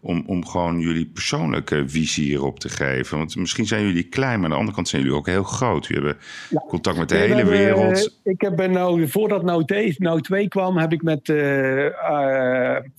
om, 0.02 0.22
om 0.26 0.46
gewoon 0.46 0.80
jullie 0.80 1.06
persoonlijke 1.06 1.84
visie 1.86 2.24
hierop 2.24 2.60
te 2.60 2.68
geven. 2.68 3.18
Want 3.18 3.36
misschien 3.36 3.66
zijn 3.66 3.86
jullie 3.86 4.02
klein, 4.02 4.34
maar 4.34 4.44
aan 4.44 4.50
de 4.50 4.56
andere 4.56 4.74
kant 4.74 4.88
zijn 4.88 5.02
jullie 5.02 5.16
ook 5.16 5.26
heel 5.26 5.42
groot. 5.42 5.86
Jullie 5.86 6.02
hebben 6.02 6.22
contact 6.68 6.98
met 6.98 7.08
de 7.08 7.16
hele 7.16 7.44
wereld. 7.44 8.20
Uh, 8.24 8.32
ik 8.32 8.40
heb 8.40 8.70
nou, 8.70 9.08
voordat 9.08 9.42
nou, 9.42 9.64
nou 9.98 10.20
2 10.20 10.48
kwam, 10.48 10.76
heb 10.76 10.92
ik 10.92 11.02
met 11.02 11.28
uh, 11.28 11.84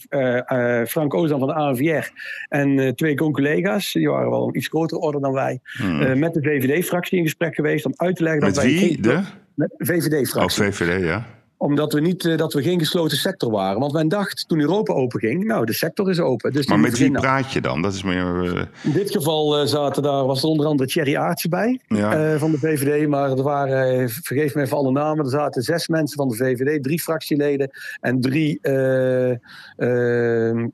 uh, 0.10 0.86
Frank 0.88 1.14
Ozan 1.14 1.40
van 1.40 1.48
de 1.48 1.54
ANVR 1.54 2.10
en 2.50 2.96
twee 2.96 3.16
collega's, 3.16 3.92
die 3.92 4.10
waren 4.10 4.30
wel 4.30 4.48
een 4.48 4.58
iets 4.58 4.68
grotere 4.68 5.02
orde 5.02 5.20
dan 5.20 5.34
wij, 5.34 5.60
hmm. 5.64 6.20
met 6.20 6.34
de 6.34 6.42
VVD-fractie 6.42 7.18
in 7.18 7.24
gesprek 7.24 7.56
geweest 7.56 7.86
om 7.86 7.94
uit 7.96 8.16
te 8.16 8.24
leggen 8.24 8.44
met 8.44 8.56
dat 8.56 8.64
wie? 8.64 8.98
wij... 9.02 9.14
De? 9.14 9.22
Met 9.54 9.74
VVD-fractie. 9.78 10.64
Oh, 10.64 10.72
VVD, 10.72 11.04
ja 11.04 11.41
omdat 11.62 11.94
we, 11.94 12.02
niet, 12.02 12.24
uh, 12.24 12.38
dat 12.38 12.54
we 12.54 12.62
geen 12.62 12.80
gesloten 12.80 13.18
sector 13.18 13.52
waren. 13.52 13.80
Want 13.80 13.94
men 13.94 14.08
dacht 14.08 14.48
toen 14.48 14.60
Europa 14.60 14.94
open 14.94 15.20
ging, 15.20 15.44
nou, 15.44 15.66
de 15.66 15.74
sector 15.74 16.10
is 16.10 16.20
open. 16.20 16.52
Dus 16.52 16.68
maar 16.68 16.80
met 16.80 16.98
wie 16.98 17.12
praat 17.12 17.54
je 17.54 17.62
dan? 17.62 17.82
Dat 17.82 17.94
is 17.94 18.04
meer... 18.04 18.44
Uh... 18.44 18.62
In 18.82 18.92
dit 18.92 19.12
geval 19.12 19.62
uh, 19.62 19.68
zaten 19.68 20.04
daar, 20.04 20.26
was 20.26 20.44
er 20.44 20.50
onder 20.50 20.66
andere 20.66 20.90
Thierry 20.90 21.16
Aartsen 21.16 21.50
bij 21.50 21.80
ja. 21.88 22.38
van 22.38 22.52
de 22.52 22.58
VVD. 22.58 23.08
Maar 23.08 23.30
er 23.30 23.44
waren, 23.44 24.10
vergeef 24.10 24.56
me 24.56 24.62
even 24.62 24.78
alle 24.78 24.92
namen, 24.92 25.26
er 25.26 25.32
zaten 25.32 25.62
zes 25.62 25.88
mensen 25.88 26.18
van 26.18 26.28
de 26.28 26.36
VVD, 26.36 26.84
drie 26.84 27.02
fractieleden 27.02 27.70
en 28.00 28.22
drie 28.22 28.60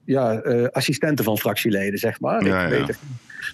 ja, 0.05 0.33
assistenten 0.71 1.25
van 1.25 1.38
fractieleden, 1.38 1.99
zeg 1.99 2.19
maar. 2.19 2.45
Ja, 2.45 2.63
Ik 2.63 2.69
weet 2.69 2.97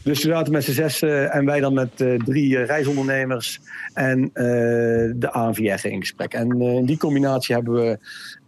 dus 0.03 0.23
we 0.23 0.29
zaten 0.29 0.53
met 0.53 0.63
z'n 0.63 0.71
zes 0.71 1.01
en 1.01 1.45
wij 1.45 1.59
dan 1.59 1.73
met 1.73 1.95
drie 2.25 2.63
reisondernemers 2.63 3.59
en 3.93 4.31
de 5.15 5.29
ANVR 5.31 5.87
in 5.87 5.99
gesprek. 5.99 6.33
En 6.33 6.61
in 6.61 6.85
die 6.85 6.97
combinatie 6.97 7.55
hebben 7.55 7.73
we 7.73 7.97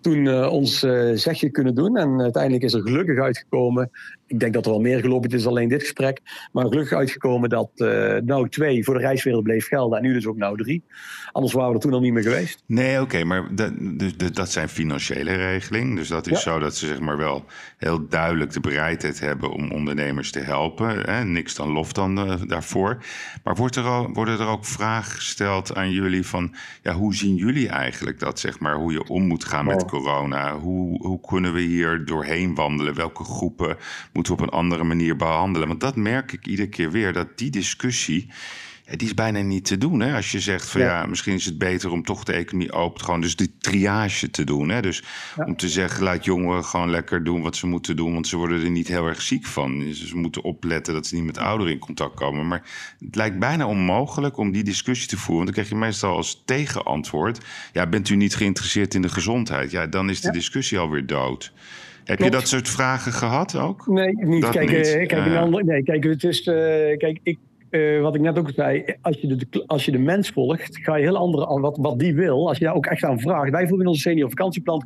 toen 0.02 0.48
ons 0.48 0.80
zegje 1.14 1.50
kunnen 1.50 1.76
doen. 1.76 1.98
En 1.98 2.22
uiteindelijk 2.22 2.64
is 2.64 2.74
er 2.74 2.82
gelukkig 2.82 3.20
uitgekomen. 3.20 3.92
Ik 4.28 4.40
denk 4.40 4.54
dat 4.54 4.66
er 4.66 4.72
wel 4.72 4.82
meer 4.82 5.00
gelopen 5.00 5.30
is 5.30 5.48
alleen 5.48 5.70
dit 5.70 5.82
gesprek. 5.82 6.22
Maar 6.52 6.66
gelukkig 6.66 6.98
uitgekomen 6.98 7.50
dat 7.50 7.70
uh, 7.76 8.16
nou 8.18 8.50
2 8.50 8.84
voor 8.84 8.94
de 8.94 9.00
reiswereld 9.00 9.44
bleef 9.44 9.68
gelden. 9.68 9.98
En 9.98 10.04
nu 10.04 10.14
dus 10.14 10.28
ook 10.28 10.38
nou 10.38 10.58
3. 10.58 10.84
Anders 11.32 11.54
waren 11.54 11.70
we 11.70 11.76
er 11.76 11.82
toen 11.82 11.94
al 11.94 12.00
niet 12.00 12.14
meer 12.14 12.24
geweest. 12.24 12.64
Nee, 12.66 13.02
oké. 13.02 13.24
maar 13.24 13.56
dat, 13.56 13.74
dus, 13.78 14.32
dat 14.32 14.52
zijn 14.52 14.70
financiële 14.70 15.34
regelingen. 15.34 15.96
Dus 15.96 16.08
dat 16.08 16.28
is 16.28 16.42
zo 16.42 16.60
dat 16.60 16.76
ze 16.76 16.88
zeg 16.88 17.00
maar 17.00 17.18
wel 17.18 17.46
heel 17.78 18.08
duidelijk 18.08 18.54
de 18.54 18.60
bereidheid 18.60 19.20
hebben 19.20 19.52
om 19.52 19.72
ondernemers 19.72 20.32
te 20.32 20.40
helpen. 20.40 21.00
Hè? 21.00 21.24
Niks 21.24 21.56
dan 21.56 21.72
lof 21.72 21.94
dan 21.94 22.16
daarvoor. 22.48 23.04
Maar 23.44 23.56
wordt 23.56 23.76
er 23.76 23.84
al, 23.84 24.10
worden 24.14 24.40
er 24.40 24.48
ook 24.48 24.66
vragen 24.66 25.12
gesteld 25.12 25.76
aan 25.76 25.92
jullie 25.92 26.26
van... 26.26 26.56
Ja, 26.82 26.94
hoe 26.94 27.16
zien 27.16 27.36
jullie 27.36 27.70
eigenlijk 27.70 28.20
dat, 28.20 28.40
zeg 28.40 28.60
maar, 28.60 28.76
hoe 28.76 28.92
je 28.92 29.08
om 29.08 29.28
moet 29.28 29.46
gaan 29.46 29.66
met 29.66 29.86
corona? 29.86 30.58
Hoe, 30.58 31.08
hoe 31.08 31.20
kunnen 31.20 31.54
we 31.54 31.62
hier 31.62 32.06
doorheen 32.06 32.56
wandelen? 32.56 32.96
Welke 32.96 33.24
groepen 33.24 33.78
moeten 34.16 34.36
we 34.36 34.42
op 34.42 34.48
een 34.48 34.60
andere 34.60 34.84
manier 34.84 35.16
behandelen? 35.16 35.68
Want 35.68 35.80
dat 35.80 35.96
merk 35.96 36.32
ik 36.32 36.48
iedere 36.48 36.70
keer 36.70 36.92
weer, 36.92 37.14
dat 37.14 37.38
die 37.38 37.50
discussie 37.50 38.30
die 38.86 39.08
is 39.08 39.14
bijna 39.14 39.40
niet 39.40 39.66
te 39.66 39.78
doen. 39.78 40.00
Hè? 40.00 40.16
Als 40.16 40.32
je 40.32 40.40
zegt 40.40 40.70
van 40.70 40.82
ja. 40.82 41.06
misschien 41.06 41.34
is 41.34 41.46
het 41.46 41.58
beter 41.58 41.92
om 41.92 42.04
toch 42.04 42.24
de 42.24 42.34
economie 42.34 42.72
open 42.72 42.98
te 42.98 43.04
gewoon. 43.04 43.22
Dus 43.22 43.36
die 43.36 43.56
triage 43.60 44.30
te 44.30 44.44
doen. 44.44 44.70
Hè? 44.70 44.82
Dus 44.82 45.04
om 45.46 45.56
te 45.56 45.70
zeggen, 45.70 46.04
laat 46.04 46.26
jongeren 46.26 46.66
gewoon 46.66 46.90
lekker 46.90 47.24
doen 47.24 47.42
wat 47.42 47.56
ze 47.56 47.68
moeten 47.68 47.96
doen. 47.96 48.14
Want 48.14 48.28
ze 48.28 48.38
worden 48.38 48.64
er 48.64 48.70
niet 48.70 48.88
heel 48.88 49.08
erg 49.08 49.22
ziek 49.22 49.46
van. 49.46 49.80
Dus 49.80 50.08
ze 50.08 50.16
moeten 50.16 50.44
opletten 50.44 50.94
dat 50.94 51.08
ze 51.08 51.16
niet 51.16 51.24
met 51.24 51.38
ouderen 51.38 51.74
in 51.74 51.80
contact 51.80 52.16
komen. 52.16 52.48
Maar 52.48 52.64
het 53.00 53.16
lijkt 53.16 53.40
bijna 53.40 53.68
onmogelijk 53.68 54.38
om 54.38 54.52
die 54.52 54.64
discussie 54.64 55.08
te 55.08 55.18
voeren. 55.18 55.46
Want 55.46 55.56
dan 55.56 55.56
krijg 55.66 55.70
je 55.70 55.86
meestal 55.86 56.16
als 56.16 56.42
tegenantwoord. 56.46 57.46
Ja, 57.74 57.88
bent 57.88 58.10
u 58.10 58.16
niet 58.16 58.36
geïnteresseerd 58.36 58.94
in 58.94 59.02
de 59.02 59.10
gezondheid? 59.10 59.72
Ja, 59.72 59.88
dan 59.88 60.10
is 60.10 60.22
de 60.22 60.32
discussie 60.32 60.80
alweer 60.80 61.06
dood. 61.06 61.54
Heb 62.06 62.20
je 62.20 62.30
dat 62.30 62.48
soort 62.48 62.70
vragen 62.70 63.12
gehad 63.12 63.56
ook? 63.56 63.88
Nee, 63.88 64.12
niet. 64.12 64.50
kijk, 64.50 64.72
niet. 64.72 64.88
Uh, 64.88 65.08
kijk, 65.08 65.64
nee, 65.64 65.84
kijk, 65.84 66.04
het 66.04 66.24
is, 66.24 66.48
uh, 66.48 66.56
kijk 66.98 67.20
ik, 67.24 67.38
uh, 67.76 68.02
wat 68.02 68.16
ik 68.16 68.22
net 68.22 68.38
ook 68.38 68.52
zei, 68.56 68.86
als 69.02 69.18
je, 69.22 69.36
de, 69.36 69.64
als 69.68 69.86
je 69.86 69.92
de 69.92 70.00
mens 70.00 70.30
volgt, 70.30 70.78
ga 70.82 70.96
je 70.96 71.04
heel 71.04 71.18
andere, 71.18 71.60
wat, 71.60 71.78
wat 71.78 72.00
die 72.00 72.16
wil, 72.16 72.48
als 72.48 72.58
je 72.58 72.66
daar 72.66 72.76
ook 72.76 72.86
echt 72.86 73.04
aan 73.04 73.20
vraagt. 73.20 73.52
Wij 73.52 73.68
vroegen 73.68 73.88
onze 73.88 74.02
senior 74.02 74.30
vakantieplan 74.30 74.84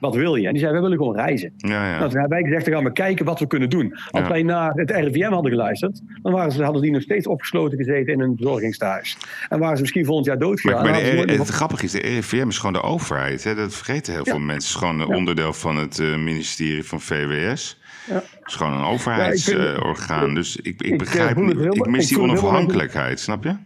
wat 0.00 0.14
wil 0.14 0.34
je? 0.34 0.46
En 0.46 0.52
die 0.52 0.60
zeiden, 0.60 0.82
we 0.82 0.88
willen 0.88 1.04
gewoon 1.04 1.16
reizen. 1.16 1.52
Ja, 1.56 1.68
ja. 1.68 1.98
Nou, 1.98 2.10
toen 2.10 2.20
hebben 2.20 2.38
wij 2.38 2.42
gezegd, 2.42 2.64
dan 2.64 2.74
gaan 2.74 2.84
we 2.84 2.92
kijken 2.92 3.24
wat 3.24 3.38
we 3.38 3.46
kunnen 3.46 3.70
doen. 3.70 3.92
Als 4.10 4.22
ja. 4.22 4.28
wij 4.28 4.42
naar 4.42 4.72
het 4.72 4.90
RIVM 4.90 5.30
hadden 5.30 5.50
geluisterd, 5.50 6.00
dan 6.22 6.32
waren 6.32 6.52
ze, 6.52 6.62
hadden 6.62 6.82
die 6.82 6.90
nog 6.90 7.02
steeds 7.02 7.26
opgesloten 7.26 7.78
gezeten 7.78 8.12
in 8.12 8.20
een 8.20 8.36
verzorgingstehuis. 8.36 9.16
En 9.48 9.58
waren 9.58 9.76
ze 9.76 9.82
misschien 9.82 10.04
volgend 10.04 10.26
jaar 10.26 10.38
doodgegaan. 10.38 10.82
Maar, 10.82 11.14
maar 11.14 11.26
de, 11.26 11.32
het 11.32 11.48
grappige 11.48 11.84
is, 11.84 11.92
de 11.92 12.00
RIVM 12.00 12.48
is 12.48 12.58
gewoon 12.58 12.72
de 12.72 12.82
overheid. 12.82 13.44
Hè? 13.44 13.54
Dat 13.54 13.74
vergeten 13.74 14.12
heel 14.12 14.24
veel 14.24 14.38
mensen. 14.38 14.54
Het 14.54 14.62
is 14.62 14.74
gewoon 14.74 15.00
een 15.00 15.16
onderdeel 15.16 15.52
van 15.52 15.76
het 15.76 15.98
uh, 15.98 16.16
ministerie 16.16 16.84
van 16.84 17.00
VWS. 17.00 17.80
Ja. 18.06 18.14
Het 18.14 18.46
is 18.46 18.54
gewoon 18.54 18.72
een 18.72 18.84
overheidsorgaan. 18.84 20.34
dus 20.34 20.56
ik, 20.56 20.64
ik, 20.64 20.82
ik 20.82 20.98
begrijp 20.98 21.36
niet. 21.36 21.60
Ik 21.60 21.86
mis 21.86 22.08
die 22.08 22.20
onafhankelijkheid, 22.20 23.20
snap 23.20 23.44
je? 23.44 23.56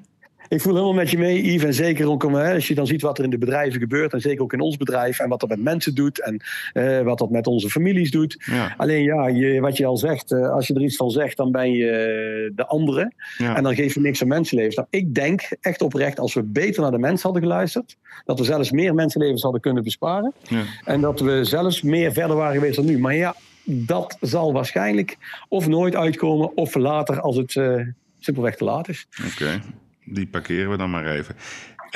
Ik 0.51 0.61
voel 0.61 0.73
helemaal 0.73 0.95
met 0.95 1.11
je 1.11 1.19
mee, 1.19 1.45
Yves. 1.45 1.65
En 1.65 1.75
zeker 1.75 2.09
ook 2.09 2.25
als 2.25 2.69
je 2.69 2.75
dan 2.75 2.87
ziet 2.87 3.03
wat 3.03 3.19
er 3.19 3.25
in 3.25 3.31
de 3.31 3.39
bedrijven 3.39 3.81
gebeurt. 3.81 4.13
En 4.13 4.21
zeker 4.21 4.43
ook 4.43 4.53
in 4.53 4.61
ons 4.61 4.77
bedrijf. 4.77 5.19
En 5.19 5.29
wat 5.29 5.41
dat 5.41 5.49
met 5.49 5.63
mensen 5.63 5.95
doet. 5.95 6.23
En 6.23 6.43
uh, 6.75 7.01
wat 7.01 7.19
dat 7.19 7.31
met 7.31 7.47
onze 7.47 7.71
families 7.71 8.11
doet. 8.11 8.43
Ja. 8.47 8.75
Alleen 8.77 9.03
ja, 9.03 9.29
je, 9.29 9.61
wat 9.61 9.77
je 9.77 9.87
al 9.87 9.97
zegt. 9.97 10.31
Uh, 10.31 10.51
als 10.51 10.67
je 10.67 10.75
er 10.75 10.83
iets 10.83 10.97
van 10.97 11.11
zegt, 11.11 11.37
dan 11.37 11.51
ben 11.53 11.73
je 11.73 12.53
de 12.55 12.67
andere. 12.67 13.13
Ja. 13.39 13.57
En 13.57 13.63
dan 13.63 13.75
geef 13.75 13.95
je 13.95 14.01
niks 14.01 14.23
aan 14.23 14.29
mensenlevens. 14.29 14.77
Nou, 14.77 14.89
ik 14.91 15.15
denk 15.15 15.49
echt 15.61 15.83
oprecht, 15.83 16.19
als 16.19 16.35
we 16.35 16.43
beter 16.43 16.83
naar 16.83 16.91
de 16.91 16.99
mens 16.99 17.23
hadden 17.23 17.43
geluisterd. 17.43 17.97
Dat 18.25 18.39
we 18.39 18.45
zelfs 18.45 18.71
meer 18.71 18.95
mensenlevens 18.95 19.43
hadden 19.43 19.61
kunnen 19.61 19.83
besparen. 19.83 20.33
Ja. 20.49 20.63
En 20.85 21.01
dat 21.01 21.21
we 21.21 21.45
zelfs 21.45 21.83
meer 21.83 22.13
verder 22.13 22.37
waren 22.37 22.55
geweest 22.55 22.77
dan 22.77 22.85
nu. 22.85 22.99
Maar 22.99 23.15
ja, 23.15 23.35
dat 23.65 24.17
zal 24.21 24.53
waarschijnlijk 24.53 25.17
of 25.49 25.67
nooit 25.67 25.97
uitkomen 25.97 26.57
of 26.57 26.75
later 26.75 27.21
als 27.21 27.37
het 27.37 27.55
uh, 27.55 27.87
simpelweg 28.19 28.57
te 28.57 28.65
laat 28.65 28.89
is. 28.89 29.07
Oké, 29.33 29.61
die 30.05 30.27
parkeren 30.27 30.71
we 30.71 30.77
dan 30.77 30.91
maar 30.91 31.07
even. 31.07 31.37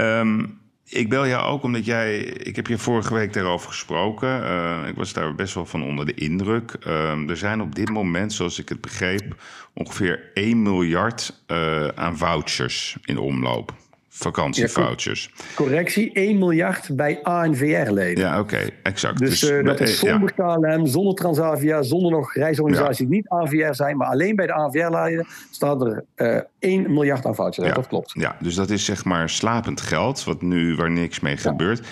Um, 0.01 0.63
ik 0.85 1.09
bel 1.09 1.27
jou 1.27 1.47
ook 1.47 1.63
omdat 1.63 1.85
jij. 1.85 2.19
Ik 2.19 2.57
heb 2.57 2.67
je 2.67 2.79
vorige 2.79 3.15
week 3.15 3.33
daarover 3.33 3.69
gesproken. 3.69 4.29
Uh, 4.29 4.89
ik 4.89 4.95
was 4.95 5.13
daar 5.13 5.35
best 5.35 5.55
wel 5.55 5.67
van 5.67 5.83
onder 5.83 6.07
de 6.07 6.15
indruk. 6.15 6.77
Uh, 6.87 7.29
er 7.29 7.37
zijn 7.37 7.61
op 7.61 7.75
dit 7.75 7.91
moment, 7.91 8.33
zoals 8.33 8.59
ik 8.59 8.69
het 8.69 8.81
begreep, 8.81 9.43
ongeveer 9.75 10.31
1 10.35 10.63
miljard 10.63 11.43
uh, 11.47 11.89
aan 11.89 12.19
vouchers 12.19 12.97
in 13.05 13.19
omloop 13.19 13.75
vakantievouchers. 14.17 15.31
Ja, 15.35 15.45
correctie, 15.55 16.13
1 16.13 16.39
miljard 16.39 16.97
bij 16.97 17.23
ANVR-leden. 17.23 18.25
Ja, 18.25 18.41
oké, 18.41 18.59
exact. 18.83 19.19
Dus, 19.19 19.41
dus 19.41 19.51
uh, 19.51 19.65
dat 19.65 19.81
is 19.81 19.99
zonder 19.99 20.33
ja. 20.37 20.57
KLM, 20.57 20.87
zonder 20.87 21.15
Transavia, 21.15 21.83
zonder 21.83 22.11
nog 22.11 22.35
reisorganisaties 22.35 22.99
die 22.99 23.09
niet 23.09 23.29
ANVR 23.29 23.73
zijn, 23.75 23.97
maar 23.97 24.09
alleen 24.09 24.37
bij 24.37 24.47
de 24.47 24.53
ANVR-leden 24.53 25.27
staat 25.51 25.81
er 25.81 26.05
uh, 26.17 26.37
eh, 26.37 26.43
1 26.59 26.93
miljard 26.93 27.27
aan 27.27 27.35
vouchers. 27.35 27.67
Ja. 27.67 27.75
Dat 27.75 27.87
klopt. 27.87 28.13
Ja, 28.19 28.37
dus 28.41 28.55
dat 28.55 28.71
is 28.71 28.85
zeg 28.85 29.05
maar 29.05 29.31
slapend 29.31 29.81
geld, 29.81 30.25
wat 30.25 30.43
nu 30.43 30.77
waar 30.77 30.91
niks 30.91 31.21
mee 31.21 31.37
gebeurt. 31.37 31.87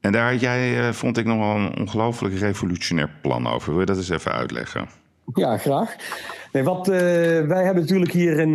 En 0.00 0.12
daar 0.12 0.30
had 0.30 0.40
jij, 0.40 0.78
uh, 0.78 0.92
vond 0.92 1.18
ik, 1.18 1.24
nog 1.24 1.38
wel 1.38 1.56
een 1.56 1.78
ongelooflijk 1.78 2.38
revolutionair 2.38 3.10
plan 3.22 3.46
over. 3.46 3.70
Wil 3.70 3.80
je 3.80 3.86
dat 3.86 3.96
eens 3.96 4.08
even 4.08 4.32
uitleggen? 4.32 4.88
Ja, 5.34 5.58
graag. 5.58 5.96
Nee, 6.52 6.62
wat, 6.62 6.86
wij 6.86 7.64
hebben 7.64 7.82
natuurlijk 7.82 8.12
hier 8.12 8.38
een. 8.38 8.54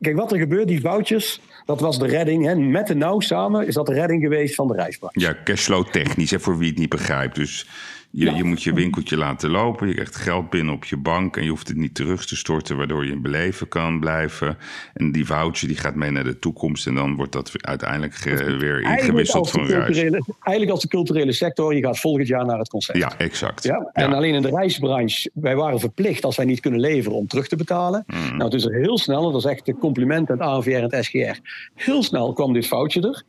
Kijk, 0.00 0.16
wat 0.16 0.32
er 0.32 0.38
gebeurt, 0.38 0.68
die 0.68 0.80
vouchers, 0.80 1.40
dat 1.64 1.80
was 1.80 1.98
de 1.98 2.06
redding. 2.06 2.44
Hè. 2.44 2.54
Met 2.54 2.86
de 2.86 2.94
nauw 2.94 3.20
samen 3.20 3.66
is 3.66 3.74
dat 3.74 3.86
de 3.86 3.92
redding 3.92 4.22
geweest 4.22 4.54
van 4.54 4.68
de 4.68 4.74
reisbank. 4.74 5.12
Ja, 5.20 5.36
cashflow 5.44 5.86
technisch, 5.86 6.30
hè, 6.30 6.40
voor 6.40 6.58
wie 6.58 6.68
het 6.68 6.78
niet 6.78 6.88
begrijpt. 6.88 7.34
Dus 7.34 7.66
je, 8.14 8.34
je 8.34 8.44
moet 8.44 8.62
je 8.62 8.72
winkeltje 8.72 9.16
laten 9.16 9.50
lopen. 9.50 9.88
Je 9.88 9.94
krijgt 9.94 10.16
geld 10.16 10.50
binnen 10.50 10.74
op 10.74 10.84
je 10.84 10.96
bank. 10.96 11.36
En 11.36 11.44
je 11.44 11.50
hoeft 11.50 11.68
het 11.68 11.76
niet 11.76 11.94
terug 11.94 12.26
te 12.26 12.36
storten, 12.36 12.76
waardoor 12.76 13.04
je 13.04 13.12
in 13.12 13.22
beleven 13.22 13.68
kan 13.68 14.00
blijven. 14.00 14.58
En 14.94 15.12
die 15.12 15.26
voucher 15.26 15.68
die 15.68 15.76
gaat 15.76 15.94
mee 15.94 16.10
naar 16.10 16.24
de 16.24 16.38
toekomst. 16.38 16.86
En 16.86 16.94
dan 16.94 17.16
wordt 17.16 17.32
dat 17.32 17.52
uiteindelijk 17.54 18.14
weer 18.58 18.80
ingewisseld 18.80 19.50
van 19.50 19.66
reis. 19.66 19.98
Eigenlijk 19.98 20.70
als 20.70 20.80
de 20.80 20.88
culturele 20.88 21.32
sector. 21.32 21.74
Je 21.74 21.82
gaat 21.82 21.98
volgend 21.98 22.26
jaar 22.26 22.46
naar 22.46 22.58
het 22.58 22.68
concert. 22.68 22.98
Ja, 22.98 23.18
exact. 23.18 23.62
Ja? 23.62 23.90
En 23.92 24.12
alleen 24.12 24.34
in 24.34 24.42
de 24.42 24.50
reisbranche. 24.50 25.30
Wij 25.34 25.56
waren 25.56 25.80
verplicht 25.80 26.24
als 26.24 26.36
wij 26.36 26.46
niet 26.46 26.60
kunnen 26.60 26.80
leveren 26.80 27.18
om 27.18 27.26
terug 27.26 27.48
te 27.48 27.56
betalen. 27.56 28.04
Mm. 28.06 28.36
Nou, 28.36 28.50
dus 28.50 28.64
heel 28.64 28.98
snel. 28.98 29.32
Dat 29.32 29.44
is 29.44 29.50
echt 29.50 29.68
een 29.68 29.78
compliment 29.78 30.30
aan 30.30 30.38
het 30.38 30.46
ANVR 30.46 30.70
en 30.70 30.82
het 30.82 31.04
SGR. 31.04 31.38
Heel 31.74 32.02
snel 32.02 32.32
kwam 32.32 32.52
dit 32.52 32.66
foutje 32.66 33.00
er. 33.00 33.22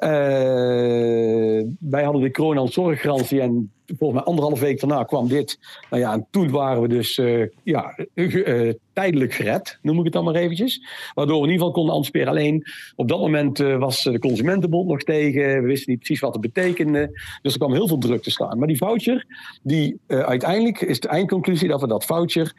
Uh, 0.00 1.64
wij 1.80 2.04
hadden 2.04 2.22
de 2.22 2.30
corona 2.30 2.66
zorggarantie 2.66 3.40
en 3.40 3.72
volgens 3.96 4.20
mij 4.20 4.28
anderhalf 4.28 4.60
week 4.60 4.80
daarna 4.80 5.04
kwam 5.04 5.28
dit. 5.28 5.58
Nou 5.90 6.02
ja, 6.02 6.12
en 6.12 6.26
toen 6.30 6.50
waren 6.50 6.82
we 6.82 6.88
dus 6.88 7.18
uh, 7.18 7.46
ja, 7.62 7.98
uh, 8.14 8.72
tijdelijk 8.92 9.32
gered, 9.32 9.78
noem 9.82 9.98
ik 9.98 10.04
het 10.04 10.12
dan 10.12 10.24
maar 10.24 10.34
eventjes. 10.34 10.82
Waardoor 11.14 11.40
we 11.40 11.46
in 11.46 11.52
ieder 11.52 11.58
geval 11.58 11.70
konden 11.70 11.94
anticiperen. 11.94 12.28
Alleen 12.28 12.66
op 12.96 13.08
dat 13.08 13.18
moment 13.18 13.60
uh, 13.60 13.78
was 13.78 14.02
de 14.02 14.18
Consumentenbond 14.18 14.88
nog 14.88 15.02
tegen. 15.02 15.62
We 15.62 15.66
wisten 15.66 15.90
niet 15.90 15.98
precies 15.98 16.20
wat 16.20 16.32
het 16.32 16.42
betekende. 16.42 17.20
Dus 17.42 17.52
er 17.52 17.58
kwam 17.58 17.72
heel 17.72 17.88
veel 17.88 17.98
druk 17.98 18.22
te 18.22 18.30
staan. 18.30 18.58
Maar 18.58 18.68
die 18.68 18.76
voucher, 18.76 19.26
die 19.62 20.00
uiteindelijk 20.06 20.80
is 20.80 21.00
de 21.00 21.08
eindconclusie 21.08 21.68
dat 21.68 21.80
we 21.80 21.86
dat 21.86 22.04
voucher 22.04 22.52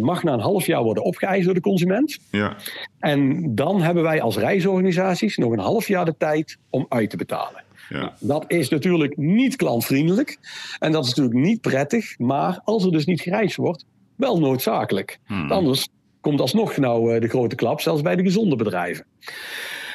mag 0.00 0.22
na 0.22 0.32
een 0.32 0.40
half 0.40 0.66
jaar 0.66 0.82
worden 0.82 1.04
opgeëist 1.04 1.44
door 1.44 1.54
de 1.54 1.60
consument. 1.60 2.18
Ja. 2.30 2.56
En 2.98 3.54
dan 3.54 3.82
hebben 3.82 4.02
wij 4.02 4.22
als 4.22 4.36
reisorganisaties 4.36 5.36
nog 5.36 5.52
een 5.52 5.58
half 5.58 5.88
jaar 5.88 6.04
de 6.04 6.14
tijd 6.18 6.58
om 6.70 6.86
uit 6.88 7.10
te 7.10 7.16
betalen. 7.16 7.66
Ja. 7.88 7.98
Nou, 7.98 8.12
dat 8.20 8.44
is 8.46 8.68
natuurlijk 8.68 9.16
niet 9.16 9.56
klantvriendelijk. 9.56 10.38
En 10.78 10.92
dat 10.92 11.04
is 11.04 11.14
natuurlijk 11.14 11.46
niet 11.46 11.60
prettig. 11.60 12.18
Maar 12.18 12.60
als 12.64 12.84
er 12.84 12.92
dus 12.92 13.04
niet 13.04 13.20
gereisd 13.20 13.56
wordt, 13.56 13.84
wel 14.16 14.40
noodzakelijk. 14.40 15.18
Hmm. 15.26 15.52
Anders 15.52 15.88
komt 16.20 16.40
alsnog 16.40 16.76
nou 16.76 17.14
eh, 17.14 17.20
de 17.20 17.28
grote 17.28 17.54
klap, 17.54 17.80
zelfs 17.80 18.02
bij 18.02 18.16
de 18.16 18.22
gezonde 18.22 18.56
bedrijven. 18.56 19.06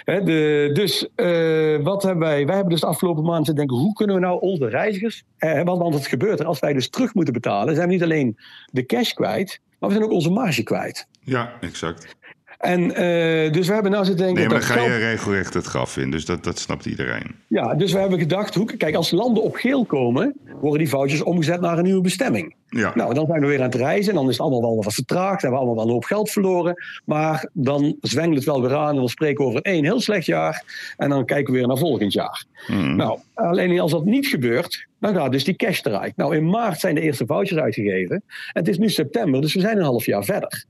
de, 0.06 0.70
dus 0.74 1.08
uh, 1.16 1.80
wat 1.84 2.04
hebben 2.04 2.28
wij? 2.28 2.46
Wij 2.46 2.56
hebben 2.56 2.72
dus 2.72 2.82
de 2.82 2.88
afgelopen 2.88 3.24
maanden 3.24 3.44
te 3.44 3.54
denken: 3.54 3.78
hoe 3.78 3.94
kunnen 3.94 4.16
we 4.16 4.22
nou 4.22 4.40
onze 4.42 4.68
reizigers. 4.68 5.24
Eh, 5.38 5.64
want 5.64 5.94
het 5.94 6.08
gebeurt 6.08 6.40
er, 6.40 6.46
als 6.46 6.60
wij 6.60 6.74
dus 6.74 6.90
terug 6.90 7.14
moeten 7.14 7.34
betalen, 7.34 7.76
zijn 7.76 7.88
we 7.88 7.94
niet 7.94 8.04
alleen 8.04 8.38
de 8.66 8.86
cash 8.86 9.12
kwijt, 9.12 9.60
maar 9.80 9.90
we 9.90 9.96
zijn 9.96 10.08
ook 10.08 10.14
onze 10.16 10.30
marge 10.30 10.64
kwijt. 10.64 11.08
Ja, 11.20 11.54
exact. 11.62 12.16
En 12.64 12.82
uh, 12.82 13.52
dus 13.52 13.68
we 13.68 13.74
hebben 13.74 13.92
nou 13.92 14.06
zitten 14.06 14.26
denken... 14.26 14.44
Nee, 14.44 14.52
maar 14.52 14.68
dan 14.68 14.78
ga 14.78 14.84
je 14.84 14.98
regelrecht 14.98 15.54
het 15.54 15.66
graf 15.66 15.98
in. 15.98 16.12
Dus 16.12 16.26
dat, 16.26 16.44
dat 16.44 16.60
snapt 16.60 16.86
iedereen. 16.86 17.36
Ja, 17.48 17.76
dus 17.76 17.92
we 17.92 18.00
hebben 18.00 18.20
gedacht... 18.20 18.56
Hoe, 18.56 18.78
kijk, 18.78 18.96
als 18.96 19.12
landen 19.12 19.44
op 19.44 19.56
geel 19.56 19.86
komen... 19.86 20.36
worden 20.62 20.80
die 20.80 20.88
foutjes 20.88 21.24
omgezet 21.24 21.62
naar 21.62 21.78
een 21.78 21.84
nieuwe 21.84 22.02
bestemming. 22.02 22.56
Ja. 22.74 22.92
Nou, 22.96 23.14
dan 23.14 23.26
zijn 23.28 23.42
we 23.42 23.48
weer 23.48 23.58
aan 23.58 23.66
het 23.66 23.76
reizen. 23.76 24.10
En 24.10 24.16
dan 24.18 24.26
is 24.26 24.32
het 24.32 24.42
allemaal 24.42 24.62
wel 24.62 24.84
wat 24.84 24.94
vertraagd. 24.94 25.42
Hebben 25.42 25.60
we 25.60 25.66
allemaal 25.66 25.76
wel 25.76 25.86
een 25.86 25.92
hoop 25.92 26.04
geld 26.04 26.30
verloren. 26.30 26.84
Maar 27.06 27.50
dan 27.54 27.96
zwengelt 28.02 28.36
het 28.36 28.46
wel 28.46 28.62
weer 28.62 28.76
aan. 28.76 28.90
En 28.90 28.96
dan 28.96 29.10
spreken 29.10 29.44
we 29.44 29.50
over 29.50 29.62
één 29.62 29.84
heel 29.84 30.00
slecht 30.00 30.26
jaar. 30.26 30.64
En 30.98 31.10
dan 31.10 31.26
kijken 31.26 31.54
we 31.54 31.60
weer 31.60 31.68
naar 31.68 31.78
volgend 31.78 32.14
jaar. 32.14 32.46
Hmm. 32.66 32.96
Nou, 32.96 33.20
alleen 33.34 33.80
als 33.80 33.92
dat 33.92 34.06
niet 34.06 34.28
gebeurt... 34.28 34.88
dan 35.00 35.16
gaat 35.16 35.32
dus 35.32 35.44
die 35.44 35.56
cash 35.56 35.82
eruit. 35.84 36.16
Nou, 36.16 36.36
in 36.36 36.50
maart 36.50 36.80
zijn 36.80 36.96
de 36.96 37.02
eerste 37.02 37.26
vouchers 37.26 37.60
uitgegeven. 37.60 38.24
En 38.26 38.60
het 38.60 38.68
is 38.68 38.78
nu 38.78 38.90
september, 38.90 39.42
dus 39.42 39.54
we 39.54 39.60
zijn 39.60 39.78
een 39.78 39.84
half 39.84 40.06
jaar 40.06 40.24
verder. 40.24 40.66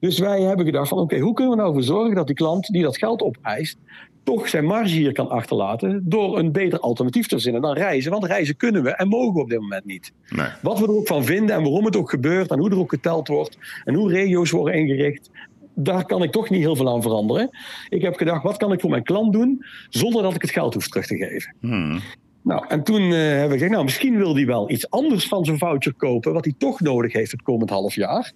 Dus 0.00 0.18
wij 0.18 0.40
hebben 0.40 0.66
gedacht 0.66 0.88
van... 0.88 0.98
oké, 0.98 1.18
hoe 1.18 1.34
kunnen 1.34 1.56
we 1.56 1.60
nou 1.60 1.72
voor 1.72 1.82
zorgen 1.82 2.14
dat 2.14 2.26
die 2.26 2.36
klant 2.36 2.66
die 2.66 2.82
dat 2.82 2.98
geld 2.98 3.22
opeist 3.22 3.78
toch 4.26 4.48
zijn 4.48 4.64
marge 4.64 4.94
hier 4.94 5.12
kan 5.12 5.28
achterlaten 5.28 6.02
door 6.04 6.38
een 6.38 6.52
beter 6.52 6.80
alternatief 6.80 7.26
te 7.26 7.34
verzinnen 7.34 7.62
dan 7.62 7.74
reizen. 7.74 8.10
Want 8.10 8.24
reizen 8.24 8.56
kunnen 8.56 8.82
we 8.82 8.90
en 8.90 9.08
mogen 9.08 9.34
we 9.34 9.40
op 9.40 9.48
dit 9.48 9.60
moment 9.60 9.84
niet. 9.84 10.12
Nee. 10.28 10.46
Wat 10.62 10.78
we 10.78 10.84
er 10.84 10.96
ook 10.96 11.06
van 11.06 11.24
vinden 11.24 11.56
en 11.56 11.62
waarom 11.62 11.84
het 11.84 11.96
ook 11.96 12.10
gebeurt 12.10 12.50
en 12.50 12.58
hoe 12.58 12.70
er 12.70 12.78
ook 12.78 12.90
geteld 12.90 13.28
wordt 13.28 13.58
en 13.84 13.94
hoe 13.94 14.12
regio's 14.12 14.50
worden 14.50 14.74
ingericht, 14.74 15.30
daar 15.74 16.04
kan 16.04 16.22
ik 16.22 16.32
toch 16.32 16.50
niet 16.50 16.60
heel 16.60 16.76
veel 16.76 16.88
aan 16.88 17.02
veranderen. 17.02 17.50
Ik 17.88 18.02
heb 18.02 18.16
gedacht, 18.16 18.42
wat 18.42 18.56
kan 18.56 18.72
ik 18.72 18.80
voor 18.80 18.90
mijn 18.90 19.02
klant 19.02 19.32
doen 19.32 19.64
zonder 19.88 20.22
dat 20.22 20.34
ik 20.34 20.42
het 20.42 20.50
geld 20.50 20.74
hoef 20.74 20.88
terug 20.88 21.06
te 21.06 21.16
geven? 21.16 21.54
Hmm. 21.60 22.00
Nou, 22.46 22.64
en 22.68 22.82
toen 22.82 23.02
uh, 23.02 23.10
hebben 23.10 23.48
we 23.48 23.52
gezegd, 23.52 23.70
nou, 23.70 23.84
misschien 23.84 24.16
wil 24.16 24.34
hij 24.34 24.46
wel 24.46 24.70
iets 24.70 24.90
anders 24.90 25.28
van 25.28 25.44
zijn 25.44 25.58
voucher 25.58 25.94
kopen, 25.94 26.32
wat 26.32 26.44
hij 26.44 26.54
toch 26.58 26.80
nodig 26.80 27.12
heeft 27.12 27.30
het 27.30 27.42
komend 27.42 27.70
half 27.70 27.94
jaar. 27.94 28.32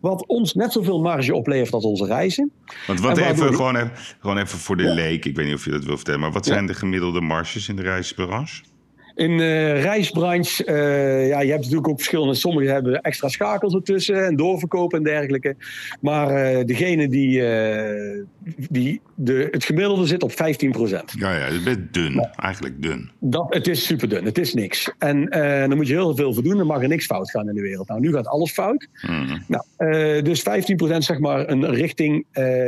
Wat 0.00 0.26
ons 0.26 0.54
net 0.54 0.72
zoveel 0.72 1.00
marge 1.00 1.34
oplevert 1.34 1.74
als 1.74 1.84
onze 1.84 2.06
reizen. 2.06 2.52
Want 2.86 3.00
wat 3.00 3.18
even, 3.18 3.54
gewoon 3.54 3.76
even, 3.76 3.92
gewoon 4.20 4.38
even 4.38 4.58
voor 4.58 4.76
de 4.76 4.94
leek, 4.94 5.24
ik 5.24 5.36
weet 5.36 5.46
niet 5.46 5.54
of 5.54 5.64
je 5.64 5.70
dat 5.70 5.84
wil 5.84 5.96
vertellen, 5.96 6.20
maar 6.20 6.32
wat 6.32 6.46
zijn 6.46 6.66
de 6.66 6.74
gemiddelde 6.74 7.20
marges 7.20 7.68
in 7.68 7.76
de 7.76 7.82
reisbranche? 7.82 8.62
In 9.14 9.36
de 9.36 9.44
uh, 9.44 9.82
reisbranche, 9.82 10.66
uh, 10.66 11.28
ja, 11.28 11.40
je 11.40 11.50
hebt 11.50 11.62
natuurlijk 11.62 11.88
ook 11.88 11.96
verschillende. 11.96 12.34
Sommigen 12.34 12.72
hebben 12.72 13.00
extra 13.00 13.28
schakels 13.28 13.74
ertussen 13.74 14.26
en 14.26 14.36
doorverkopen 14.36 14.98
en 14.98 15.04
dergelijke. 15.04 15.56
Maar 16.00 16.56
uh, 16.56 16.64
degene 16.64 17.08
die, 17.08 17.42
die 18.70 19.00
de, 19.14 19.48
het 19.50 19.64
gemiddelde 19.64 20.06
zit 20.06 20.22
op 20.22 20.32
15 20.32 20.70
procent. 20.70 21.12
Ja, 21.18 21.36
ja, 21.36 21.44
het 21.44 21.66
is 21.66 21.76
dun, 21.90 22.28
eigenlijk 22.36 22.82
dun. 22.82 23.10
Dat, 23.18 23.46
het 23.54 23.66
is 23.66 23.86
super 23.86 24.08
dun, 24.08 24.24
het 24.24 24.38
is 24.38 24.54
niks. 24.54 24.92
En 24.98 25.30
dan 25.68 25.76
moet 25.76 25.86
je 25.86 25.94
heel 25.94 26.16
veel 26.16 26.34
voor 26.34 26.42
doen, 26.42 26.56
dan 26.56 26.66
mag 26.66 26.82
er 26.82 26.88
niks 26.88 27.06
fout 27.06 27.30
gaan 27.30 27.48
in 27.48 27.54
de 27.54 27.60
wereld. 27.60 27.88
Nou, 27.88 28.00
nu 28.00 28.12
gaat 28.12 28.26
alles 28.26 28.52
fout. 28.52 28.88
Mm. 29.06 29.44
Nou, 29.46 30.22
dus 30.22 30.42
15 30.42 30.76
procent 30.76 31.04
zeg 31.04 31.18
maar 31.18 31.48
een 31.48 31.66
richting 31.66 32.26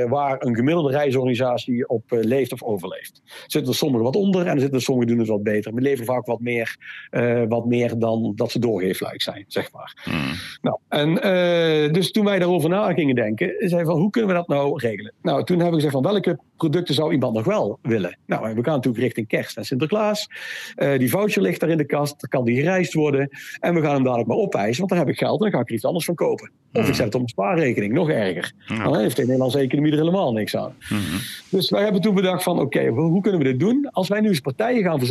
waar 0.08 0.42
een 0.42 0.54
gemiddelde 0.54 0.90
reisorganisatie 0.90 1.88
op 1.88 2.02
leeft 2.08 2.52
of 2.52 2.62
overleeft. 2.62 3.22
Er 3.24 3.32
zitten 3.46 3.70
er 3.70 3.78
sommigen 3.78 4.04
wat 4.04 4.16
onder 4.16 4.46
en 4.46 4.54
er 4.54 4.60
zitten 4.60 4.78
er 4.78 4.84
sommigen 4.84 5.10
doen 5.10 5.18
het 5.18 5.28
wat 5.28 5.42
beter. 5.42 5.74
We 5.74 5.80
leveren 5.80 6.06
vaak 6.06 6.26
wat 6.26 6.35
wat 6.36 6.44
meer, 6.44 6.76
uh, 7.10 7.42
wat 7.48 7.66
meer 7.66 7.98
dan 7.98 8.32
dat 8.34 8.50
ze 8.50 8.58
doorgeefluik 8.58 9.22
zijn, 9.22 9.44
zeg 9.48 9.72
maar. 9.72 10.02
Hmm. 10.04 10.32
Nou, 10.62 10.78
en 10.88 11.08
uh, 11.10 11.92
dus 11.92 12.10
toen 12.10 12.24
wij 12.24 12.38
daarover 12.38 12.68
na 12.68 12.92
gingen 12.92 13.14
denken, 13.14 13.54
zei 13.58 13.84
van 13.84 13.98
hoe 13.98 14.10
kunnen 14.10 14.30
we 14.30 14.36
dat 14.36 14.48
nou 14.48 14.78
regelen? 14.78 15.12
Nou, 15.22 15.44
toen 15.44 15.56
hebben 15.56 15.74
we 15.78 15.84
gezegd 15.84 16.02
van 16.02 16.12
welke 16.12 16.38
producten 16.56 16.94
zou 16.94 17.12
iemand 17.12 17.34
nog 17.34 17.44
wel 17.44 17.78
willen? 17.82 18.18
Nou, 18.26 18.54
we 18.54 18.62
gaan 18.62 18.74
natuurlijk 18.74 19.04
richting 19.04 19.28
kerst 19.28 19.56
en 19.56 19.64
Sinterklaas. 19.64 20.28
Uh, 20.76 20.98
die 20.98 21.10
voucher 21.10 21.42
ligt 21.42 21.60
daar 21.60 21.70
in 21.70 21.76
de 21.76 21.86
kast, 21.86 22.20
dan 22.20 22.30
kan 22.30 22.44
die 22.44 22.56
gereisd 22.56 22.92
worden. 22.92 23.28
En 23.60 23.74
we 23.74 23.80
gaan 23.80 23.94
hem 23.94 24.02
dadelijk 24.02 24.28
maar 24.28 24.36
opeisen, 24.36 24.78
want 24.78 24.88
dan 24.88 24.98
heb 24.98 25.08
ik 25.08 25.18
geld 25.18 25.38
en 25.38 25.50
dan 25.50 25.50
ga 25.50 25.60
ik 25.60 25.68
er 25.68 25.74
iets 25.74 25.84
anders 25.84 26.04
van 26.04 26.14
kopen. 26.14 26.50
Of 26.72 26.80
ik 26.80 26.86
hmm. 26.86 26.94
zet 26.94 27.04
het 27.04 27.14
op 27.14 27.20
een 27.20 27.28
spaarrekening, 27.28 27.92
nog 27.92 28.10
erger. 28.10 28.52
Dan 28.66 28.98
heeft 28.98 29.16
de 29.16 29.22
Nederlandse 29.22 29.58
economie 29.58 29.92
er 29.92 29.98
helemaal 29.98 30.32
niks 30.32 30.56
aan. 30.56 30.74
Hmm. 30.88 30.98
Dus 31.48 31.70
wij 31.70 31.82
hebben 31.82 32.00
toen 32.00 32.14
bedacht 32.14 32.42
van 32.42 32.60
oké, 32.60 32.78
okay, 32.78 32.88
hoe 32.88 33.20
kunnen 33.20 33.40
we 33.40 33.46
dit 33.46 33.60
doen? 33.60 33.88
Als 33.90 34.08
wij 34.08 34.20
nu 34.20 34.28
eens 34.28 34.40
partijen 34.40 34.82
gaan, 34.82 35.06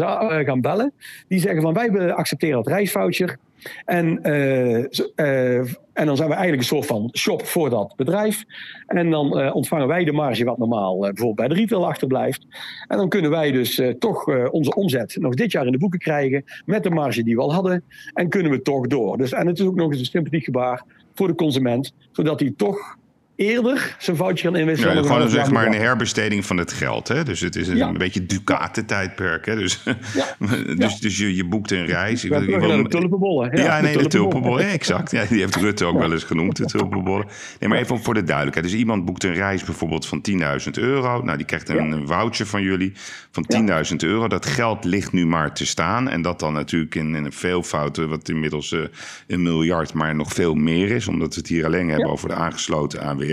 gaan 0.45 0.61
bellen 0.61 0.93
die 1.27 1.39
zeggen 1.39 1.61
van 1.61 1.73
wij 1.73 2.13
accepteren 2.13 2.57
het 2.57 2.67
reisvoucher. 2.67 3.37
En, 3.85 4.19
uh, 4.23 4.85
uh, 5.15 5.57
en 5.93 6.05
dan 6.05 6.15
zijn 6.15 6.29
we 6.29 6.35
eigenlijk 6.35 6.57
een 6.57 6.75
soort 6.77 6.85
van 6.85 7.09
shop 7.13 7.45
voor 7.45 7.69
dat 7.69 7.93
bedrijf. 7.95 8.43
En 8.87 9.09
dan 9.09 9.39
uh, 9.39 9.55
ontvangen 9.55 9.87
wij 9.87 10.03
de 10.03 10.11
marge 10.11 10.43
wat 10.43 10.57
normaal 10.57 10.99
bijvoorbeeld 10.99 11.35
bij 11.35 11.47
de 11.47 11.53
retail 11.53 11.87
achterblijft. 11.87 12.45
En 12.87 12.97
dan 12.97 13.09
kunnen 13.09 13.31
wij 13.31 13.51
dus 13.51 13.81
toch 13.99 14.49
onze 14.49 14.75
omzet 14.75 15.15
nog 15.19 15.33
dit 15.33 15.51
jaar 15.51 15.65
in 15.65 15.71
de 15.71 15.77
boeken 15.77 15.99
krijgen. 15.99 16.43
Met 16.65 16.83
de 16.83 16.89
marge 16.89 17.23
die 17.23 17.35
we 17.35 17.41
al 17.41 17.53
hadden. 17.53 17.83
En 18.13 18.29
kunnen 18.29 18.51
we 18.51 18.61
toch 18.61 18.87
door. 18.87 19.17
Dus, 19.17 19.31
en 19.31 19.47
het 19.47 19.59
is 19.59 19.65
ook 19.65 19.75
nog 19.75 19.91
eens 19.91 19.99
een 19.99 20.05
sympathiek 20.05 20.43
gebaar 20.43 20.83
voor 21.13 21.27
de 21.27 21.35
consument. 21.35 21.93
Zodat 22.11 22.39
hij 22.39 22.53
toch 22.57 22.97
eerder 23.35 23.95
zijn 23.99 24.17
foutje 24.17 24.47
gaan 24.47 24.55
inwisselen. 24.55 24.95
Ja, 24.95 25.01
gewoon 25.01 25.29
zeg 25.29 25.51
maar 25.51 25.65
een 25.65 25.73
herbesteding 25.73 26.45
van 26.45 26.57
het 26.57 26.73
geld. 26.73 27.07
Hè? 27.07 27.23
Dus 27.23 27.39
het 27.39 27.55
is 27.55 27.67
een, 27.67 27.81
een 27.81 27.97
beetje 27.97 28.25
Ducaten-tijdperk. 28.25 29.45
Hè? 29.45 29.55
Dus, 29.55 29.83
ja. 30.13 30.35
dus, 30.75 30.99
dus 30.99 31.17
je, 31.17 31.35
je 31.35 31.45
boekt 31.45 31.71
een 31.71 31.85
reis. 31.85 32.25
Ik, 32.25 32.31
ik 32.31 32.59
wil, 32.59 32.83
de 32.83 32.89
tulpenbollen. 32.89 33.57
Ja, 33.57 33.81
nee, 33.81 33.97
de 33.97 34.07
tulpenbollen. 34.07 34.67
exact. 34.67 35.11
Ja, 35.11 35.25
die 35.25 35.39
heeft 35.39 35.55
Rutte 35.55 35.85
ook 35.85 35.97
wel 35.97 36.11
eens 36.11 36.23
genoemd, 36.23 36.55
de 36.55 36.65
tulpenbollen. 36.65 37.25
Nee, 37.59 37.69
maar 37.69 37.79
even 37.79 38.03
voor 38.03 38.13
de 38.13 38.23
duidelijkheid. 38.23 38.67
Dus 38.67 38.75
iemand 38.75 39.05
boekt 39.05 39.23
een 39.23 39.33
reis 39.33 39.63
bijvoorbeeld 39.63 40.05
van 40.05 40.21
10.000 40.31 40.37
euro. 40.71 41.21
Nou, 41.21 41.37
die 41.37 41.45
krijgt 41.45 41.69
een, 41.69 42.07
voucher 42.07 42.45
van 42.45 42.61
jullie 42.61 42.93
van 43.31 43.45
10.000 43.89 43.95
euro. 43.97 44.27
Dat 44.27 44.45
geld 44.45 44.83
ligt 44.83 45.11
nu 45.11 45.25
maar 45.25 45.53
te 45.53 45.65
staan. 45.65 46.09
En 46.09 46.21
dat 46.21 46.39
dan 46.39 46.53
natuurlijk 46.53 46.95
in, 46.95 47.15
in 47.15 47.25
een 47.25 47.33
veelvoud, 47.33 47.97
wat 47.97 48.29
inmiddels 48.29 48.71
uh, 48.71 48.81
een 49.27 49.43
miljard, 49.43 49.93
maar 49.93 50.15
nog 50.15 50.33
veel 50.33 50.53
meer 50.53 50.91
is. 50.91 51.07
Omdat 51.07 51.33
we 51.33 51.39
het 51.39 51.49
hier 51.49 51.65
alleen 51.65 51.89
hebben 51.89 52.09
over 52.09 52.29
de 52.29 52.35
aangesloten 52.35 53.01
ANW 53.01 53.24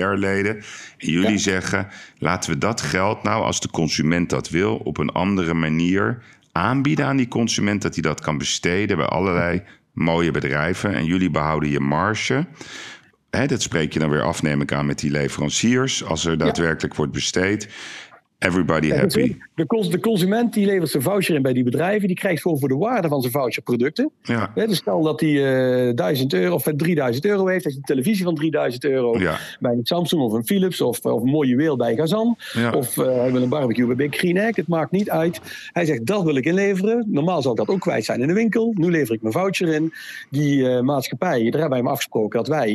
En 0.98 1.10
jullie 1.10 1.38
zeggen, 1.38 1.88
laten 2.18 2.50
we 2.50 2.58
dat 2.58 2.80
geld 2.80 3.22
nou, 3.22 3.44
als 3.44 3.60
de 3.60 3.70
consument 3.70 4.30
dat 4.30 4.50
wil, 4.50 4.76
op 4.76 4.98
een 4.98 5.10
andere 5.10 5.54
manier 5.54 6.22
aanbieden 6.52 7.06
aan 7.06 7.16
die 7.16 7.28
consument, 7.28 7.82
dat 7.82 7.94
hij 7.94 8.02
dat 8.02 8.20
kan 8.20 8.38
besteden 8.38 8.96
bij 8.96 9.06
allerlei 9.06 9.62
mooie 9.92 10.30
bedrijven. 10.30 10.94
En 10.94 11.04
jullie 11.04 11.30
behouden 11.30 11.70
je 11.70 11.80
marge. 11.80 12.46
dat 13.30 13.62
spreek 13.62 13.92
je 13.92 13.98
dan 13.98 14.10
weer 14.10 14.22
af, 14.22 14.42
neem 14.42 14.60
ik 14.60 14.72
aan, 14.72 14.86
met 14.86 14.98
die 14.98 15.10
leveranciers, 15.10 16.04
als 16.04 16.24
er 16.24 16.38
daadwerkelijk 16.38 16.94
wordt 16.94 17.12
besteed. 17.12 17.68
Everybody 18.42 18.90
happy. 18.90 19.36
De, 19.54 19.88
de, 19.90 20.00
consument 20.00 20.52
die 20.52 20.66
levert 20.66 20.90
zijn 20.90 21.02
voucher 21.02 21.34
in 21.34 21.42
bij 21.42 21.52
die 21.52 21.64
bedrijven. 21.64 22.06
Die 22.08 22.16
krijgt 22.16 22.42
gewoon 22.42 22.58
voor 22.58 22.68
de 22.68 22.76
waarde 22.76 23.08
van 23.08 23.20
zijn 23.20 23.32
voucher 23.32 23.62
producten. 23.62 24.10
Ja. 24.22 24.52
dus 24.54 24.76
stel 24.76 25.02
dat 25.02 25.20
hij 25.20 25.30
uh, 25.30 25.88
eh, 25.88 25.96
1000 25.96 26.32
euro 26.32 26.54
of 26.54 26.62
3000 26.62 27.24
euro 27.24 27.46
heeft. 27.46 27.64
Heeft 27.64 27.76
een 27.76 27.82
televisie 27.82 28.24
van 28.24 28.34
3000 28.34 28.84
euro. 28.84 29.18
Ja. 29.18 29.38
Bij 29.60 29.72
een 29.72 29.80
Samsung 29.82 30.22
of 30.22 30.32
een 30.32 30.44
Philips 30.44 30.80
of, 30.80 31.00
of 31.00 31.22
een 31.22 31.28
mooi 31.28 31.48
juweel 31.48 31.76
bij 31.76 31.96
Gazan. 31.96 32.36
Of 32.74 32.96
uh, 32.96 33.04
hij 33.06 33.32
wil 33.32 33.42
een 33.42 33.48
barbecue 33.48 33.86
bij 33.86 33.96
Big 33.96 34.16
Green 34.16 34.36
Egg. 34.36 34.56
Het 34.56 34.68
maakt 34.68 34.90
niet 34.90 35.10
uit. 35.10 35.40
Hij 35.72 35.84
zegt 35.84 36.06
dat 36.06 36.22
wil 36.22 36.36
ik 36.36 36.44
inleveren. 36.44 37.04
Normaal 37.08 37.42
zou 37.42 37.54
ik 37.54 37.66
dat 37.66 37.74
ook 37.74 37.80
kwijt 37.80 38.04
zijn 38.04 38.20
in 38.20 38.28
de 38.28 38.34
winkel. 38.34 38.72
Nu 38.76 38.90
lever 38.90 39.14
ik 39.14 39.22
mijn 39.22 39.34
voucher 39.34 39.68
in. 39.68 39.92
Die 40.30 40.58
uh, 40.58 40.80
maatschappij, 40.80 41.38
daar 41.38 41.60
hebben 41.60 41.68
wij 41.68 41.78
hem 41.78 41.88
afgesproken 41.88 42.38
dat 42.38 42.48
wij 42.48 42.70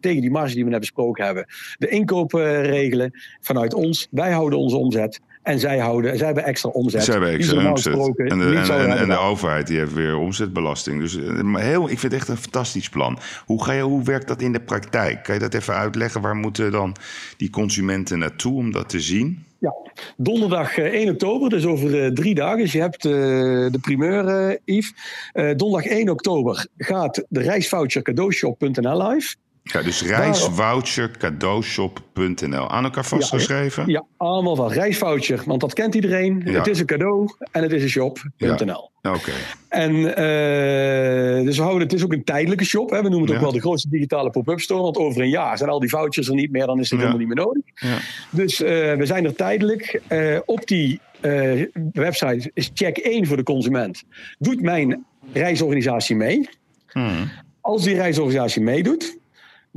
tegen 0.00 0.20
die 0.20 0.30
marge 0.30 0.54
die 0.54 0.64
we 0.64 0.70
net 0.70 0.80
besproken 0.80 1.24
hebben. 1.24 1.46
De 1.78 1.88
inkoop 1.88 2.32
regelen 2.32 3.10
vanuit 3.40 3.74
ons. 3.74 4.08
Wij 4.10 4.23
houden 4.32 4.58
onze 4.58 4.76
omzet. 4.76 5.20
En 5.44 5.58
zij, 5.58 5.78
houden, 5.78 6.16
zij 6.16 6.26
hebben 6.26 6.44
extra 6.44 6.70
omzet. 6.70 7.04
Zij 7.04 7.14
hebben 7.14 7.32
extra 7.32 7.70
omzet. 7.70 7.94
En 8.16 8.38
de, 8.38 8.56
en, 8.56 8.98
en, 8.98 9.08
de 9.08 9.18
overheid 9.18 9.66
die 9.66 9.78
heeft 9.78 9.94
weer 9.94 10.16
omzetbelasting. 10.16 11.00
Dus 11.00 11.16
eh, 11.16 11.54
heel, 11.54 11.82
ik 11.82 11.98
vind 11.98 12.12
het 12.12 12.12
echt 12.12 12.28
een 12.28 12.36
fantastisch 12.36 12.88
plan. 12.88 13.18
Hoe, 13.46 13.64
ga 13.64 13.72
je, 13.72 13.82
hoe 13.82 14.02
werkt 14.02 14.28
dat 14.28 14.40
in 14.40 14.52
de 14.52 14.60
praktijk? 14.60 15.22
Kan 15.22 15.34
je 15.34 15.40
dat 15.40 15.54
even 15.54 15.74
uitleggen? 15.74 16.20
Waar 16.20 16.36
moeten 16.36 16.72
dan 16.72 16.96
die 17.36 17.50
consumenten 17.50 18.18
naartoe 18.18 18.56
om 18.56 18.72
dat 18.72 18.88
te 18.88 19.00
zien? 19.00 19.44
Ja, 19.58 19.74
donderdag 20.16 20.78
1 20.78 20.92
eh, 20.92 21.10
oktober, 21.10 21.50
dus 21.50 21.66
over 21.66 22.04
uh, 22.04 22.12
drie 22.12 22.34
dagen. 22.34 22.58
Dus 22.58 22.72
je 22.72 22.80
hebt 22.80 23.04
uh, 23.04 23.12
de 23.72 23.78
primeur, 23.80 24.48
uh, 24.48 24.56
Yves. 24.64 24.94
donderdag 25.32 25.90
1 25.90 26.08
oktober 26.08 26.66
gaat 26.76 27.24
de 27.28 27.40
reisvoucher 27.40 28.02
cadeaushop.nl 28.02 29.08
live. 29.08 29.34
Ja, 29.72 29.82
dus 29.82 30.02
reisvouchercadeaushop.nl. 30.02 32.70
Aan 32.70 32.84
elkaar 32.84 33.04
vastgeschreven? 33.04 33.86
Ja, 33.86 33.92
ja, 33.92 34.04
allemaal 34.16 34.56
van 34.56 34.72
reisvoucher, 34.72 35.42
want 35.46 35.60
dat 35.60 35.74
kent 35.74 35.94
iedereen. 35.94 36.42
Het 36.42 36.66
is 36.66 36.80
een 36.80 36.86
cadeau 36.86 37.34
en 37.50 37.62
het 37.62 37.72
is 37.72 37.82
een 37.82 37.88
shop.nl. 37.88 38.90
Ja. 39.00 39.14
Oké. 39.14 39.32
En 39.68 39.94
uh, 39.94 40.04
dus 41.44 41.56
we 41.56 41.62
houden, 41.62 41.82
het 41.82 41.92
is 41.92 42.04
ook 42.04 42.12
een 42.12 42.24
tijdelijke 42.24 42.64
shop. 42.64 42.90
Hè. 42.90 43.02
We 43.02 43.08
noemen 43.08 43.28
het 43.28 43.36
ook 43.36 43.42
wel 43.42 43.52
de 43.52 43.60
grootste 43.60 43.88
digitale 43.88 44.30
pop-up 44.30 44.60
store. 44.60 44.82
Want 44.82 44.96
over 44.96 45.22
een 45.22 45.28
jaar 45.28 45.58
zijn 45.58 45.70
al 45.70 45.80
die 45.80 45.88
vouchers 45.88 46.28
er 46.28 46.34
niet 46.34 46.50
meer, 46.50 46.66
dan 46.66 46.80
is 46.80 46.90
het 46.90 46.98
helemaal 46.98 47.18
niet 47.18 47.28
meer 47.28 47.44
nodig. 47.44 47.62
Dus 48.30 48.60
uh, 48.60 48.68
we 48.94 49.06
zijn 49.06 49.24
er 49.24 49.34
tijdelijk. 49.34 50.00
Uh, 50.08 50.38
op 50.44 50.66
die 50.66 51.00
website 51.92 52.50
is 52.54 52.70
check 52.74 52.96
1 52.96 53.26
voor 53.26 53.36
de 53.36 53.42
consument. 53.42 54.02
Doet 54.38 54.62
mijn 54.62 55.04
reisorganisatie 55.32 56.16
mee? 56.16 56.48
Hmm. 56.88 57.30
Als 57.60 57.84
die 57.84 57.94
reisorganisatie 57.94 58.62
meedoet, 58.62 59.16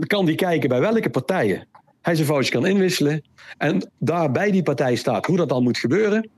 kan 0.05 0.25
die 0.25 0.35
kijken 0.35 0.69
bij 0.69 0.79
welke 0.79 1.09
partijen 1.09 1.67
hij 2.07 2.15
zijn 2.15 2.27
voucher 2.27 2.53
kan 2.53 2.65
inwisselen. 2.65 3.21
En 3.57 3.91
daar 3.99 4.31
bij 4.31 4.51
die 4.51 4.63
partij 4.63 4.95
staat 4.95 5.25
hoe 5.25 5.37
dat 5.37 5.49
dan 5.49 5.63
moet 5.63 5.77
gebeuren. 5.77 6.29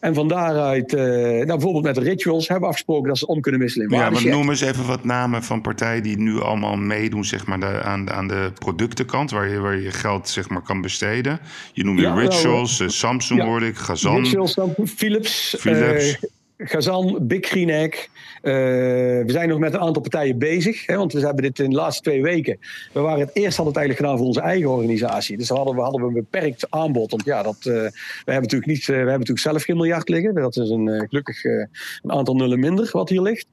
En 0.00 0.14
van 0.14 0.28
daaruit, 0.28 0.92
uh, 0.92 1.00
nou 1.00 1.46
bijvoorbeeld 1.46 1.84
met 1.84 1.94
de 1.94 2.00
rituals, 2.00 2.48
hebben 2.48 2.60
we 2.60 2.70
afgesproken 2.70 3.08
dat 3.08 3.18
ze 3.18 3.26
om 3.26 3.40
kunnen 3.40 3.60
wisselen 3.60 3.88
in 3.88 3.96
Ja, 3.96 4.10
maar 4.10 4.26
noem 4.26 4.50
eens 4.50 4.60
even 4.60 4.86
wat 4.86 5.04
namen 5.04 5.42
van 5.42 5.60
partijen 5.60 6.02
die 6.02 6.18
nu 6.18 6.40
allemaal 6.40 6.76
meedoen 6.76 7.24
zeg 7.24 7.46
maar, 7.46 7.60
de, 7.60 7.82
aan, 7.82 8.04
de, 8.04 8.12
aan 8.12 8.28
de 8.28 8.52
productencant, 8.58 9.30
waar 9.30 9.48
je, 9.48 9.58
waar 9.58 9.80
je 9.80 9.90
geld 9.90 10.28
zeg 10.28 10.48
maar, 10.48 10.62
kan 10.62 10.80
besteden. 10.80 11.40
Je 11.72 11.84
noemde 11.84 12.02
ja, 12.02 12.14
rituals, 12.14 12.80
uh, 12.80 12.88
Samsung 12.88 13.40
ja, 13.40 13.46
hoorde 13.46 13.66
ik, 13.66 13.76
Gazan. 13.76 14.22
Rituals, 14.22 14.56
Philips. 14.84 15.56
Philips. 15.58 16.12
Uh, 16.22 16.30
Gazan, 16.58 17.18
Big 17.20 17.46
Green 17.46 17.70
Egg. 17.70 18.06
Uh, 18.42 18.52
we 19.22 19.24
zijn 19.26 19.48
nog 19.48 19.58
met 19.58 19.74
een 19.74 19.80
aantal 19.80 20.02
partijen 20.02 20.38
bezig. 20.38 20.86
Hè, 20.86 20.96
want 20.96 21.12
we 21.12 21.20
hebben 21.20 21.42
dit 21.42 21.58
in 21.58 21.70
de 21.70 21.76
laatste 21.76 22.02
twee 22.02 22.22
weken. 22.22 22.58
We 22.92 23.00
waren 23.00 23.20
het 23.20 23.30
eerst 23.32 23.56
hadden 23.56 23.74
het 23.74 23.76
eigenlijk 23.76 23.98
gedaan 23.98 24.16
voor 24.16 24.26
onze 24.26 24.40
eigen 24.40 24.70
organisatie. 24.70 25.36
Dus 25.36 25.48
hadden 25.48 25.74
we, 25.74 25.80
hadden 25.80 26.00
we 26.00 26.06
een 26.06 26.12
beperkt 26.12 26.66
aanbod. 26.70 27.10
Want 27.10 27.24
ja, 27.24 27.42
dat, 27.42 27.56
uh, 27.58 27.64
we, 27.64 27.92
hebben 28.24 28.42
natuurlijk 28.42 28.70
niet, 28.70 28.80
uh, 28.80 28.86
we 28.86 28.92
hebben 28.92 29.12
natuurlijk 29.12 29.40
zelf 29.40 29.62
geen 29.62 29.76
miljard 29.76 30.08
liggen. 30.08 30.34
Dat 30.34 30.56
is 30.56 30.70
een, 30.70 31.06
gelukkig 31.08 31.44
een 31.44 31.68
aantal 32.12 32.34
nullen 32.34 32.60
minder 32.60 32.88
wat 32.92 33.08
hier 33.08 33.22
ligt. 33.22 33.46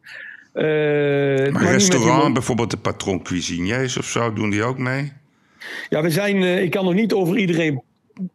maar, 0.54 1.52
maar 1.52 1.72
restaurant, 1.72 2.24
die... 2.24 2.34
bijvoorbeeld 2.34 2.72
de 2.72 2.78
patron 2.78 3.24
cuisiniers 3.24 3.98
of 3.98 4.06
zo, 4.06 4.34
doen 4.34 4.50
die 4.50 4.64
ook 4.64 4.78
mee? 4.78 5.14
Ja, 5.90 6.02
we 6.02 6.10
zijn, 6.10 6.44
ik 6.64 6.72
kan 6.72 6.86
nog 6.86 6.94
niet 6.94 7.14
over 7.14 7.38
iedereen 7.38 7.82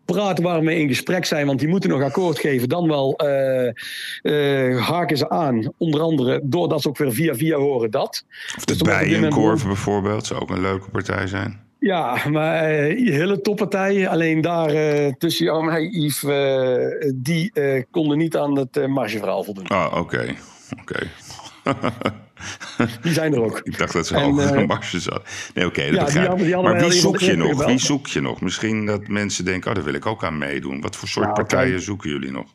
praten 0.05 0.45
waar 0.45 0.61
we 0.61 0.79
in 0.79 0.89
gesprek 0.89 1.25
zijn, 1.25 1.47
want 1.47 1.59
die 1.59 1.69
moeten 1.69 1.91
nog 1.91 2.03
akkoord 2.03 2.39
geven. 2.39 2.69
Dan 2.69 2.89
wel 2.89 3.21
uh, 3.25 3.73
uh, 4.23 4.87
haken 4.87 5.17
ze 5.17 5.31
aan, 5.31 5.73
onder 5.79 6.01
andere 6.01 6.41
doordat 6.45 6.83
ze 6.83 6.89
ook 6.89 6.99
weer 6.99 7.13
via 7.13 7.35
via 7.35 7.57
horen 7.57 7.91
dat. 7.91 8.25
Of 8.57 8.65
de 8.65 8.77
dus 8.77 8.83
Bijenkorf 8.83 9.67
bijvoorbeeld, 9.67 10.27
zou 10.27 10.41
ook 10.41 10.51
een 10.51 10.61
leuke 10.61 10.91
partij 10.91 11.27
zijn. 11.27 11.69
Ja, 11.79 12.19
maar 12.29 12.73
uh, 12.73 13.13
hele 13.13 13.41
toppartijen. 13.41 14.09
Alleen 14.09 14.41
daar 14.41 14.73
tussen 15.19 15.45
jou 15.45 15.61
en 15.61 15.67
mij, 15.67 15.83
Yves, 15.83 16.23
die 17.15 17.53
konden 17.91 18.19
niet 18.19 18.37
aan 18.37 18.59
het 18.59 18.87
margeverhaal 18.87 19.45
voldoen. 19.45 19.67
Ah, 19.67 19.87
oké. 19.87 19.99
Okay. 19.99 20.37
oké. 20.81 21.11
Die 23.03 23.13
zijn 23.13 23.35
er 23.35 23.43
ook. 23.43 23.61
Ik 23.63 23.79
dacht 23.79 23.93
dat 23.93 24.07
ze 24.07 24.19
hoger 24.19 24.61
uh, 24.61 24.67
marge 24.67 25.01
zat. 25.01 25.23
Nee, 25.55 25.67
oké, 25.67 25.81
okay, 25.81 25.91
dat 25.91 26.13
ja, 26.13 26.35
die 26.35 26.57
Maar 26.57 26.81
wie 26.81 26.93
zoek 26.93 27.21
je 27.21 27.37
nog? 27.37 27.65
Wie 27.65 27.79
zoek 27.79 28.07
je 28.07 28.21
nog? 28.21 28.41
Misschien 28.41 28.87
dat 28.87 29.09
mensen 29.09 29.45
denken, 29.45 29.69
oh, 29.69 29.75
daar 29.75 29.85
wil 29.85 29.95
ik 29.95 30.07
ook 30.07 30.25
aan 30.25 30.39
meedoen. 30.39 30.81
Wat 30.81 30.97
voor 30.97 31.09
soort 31.09 31.25
nou, 31.27 31.39
partijen 31.39 31.71
kijk, 31.71 31.83
zoeken 31.83 32.11
jullie 32.11 32.31
nog? 32.31 32.47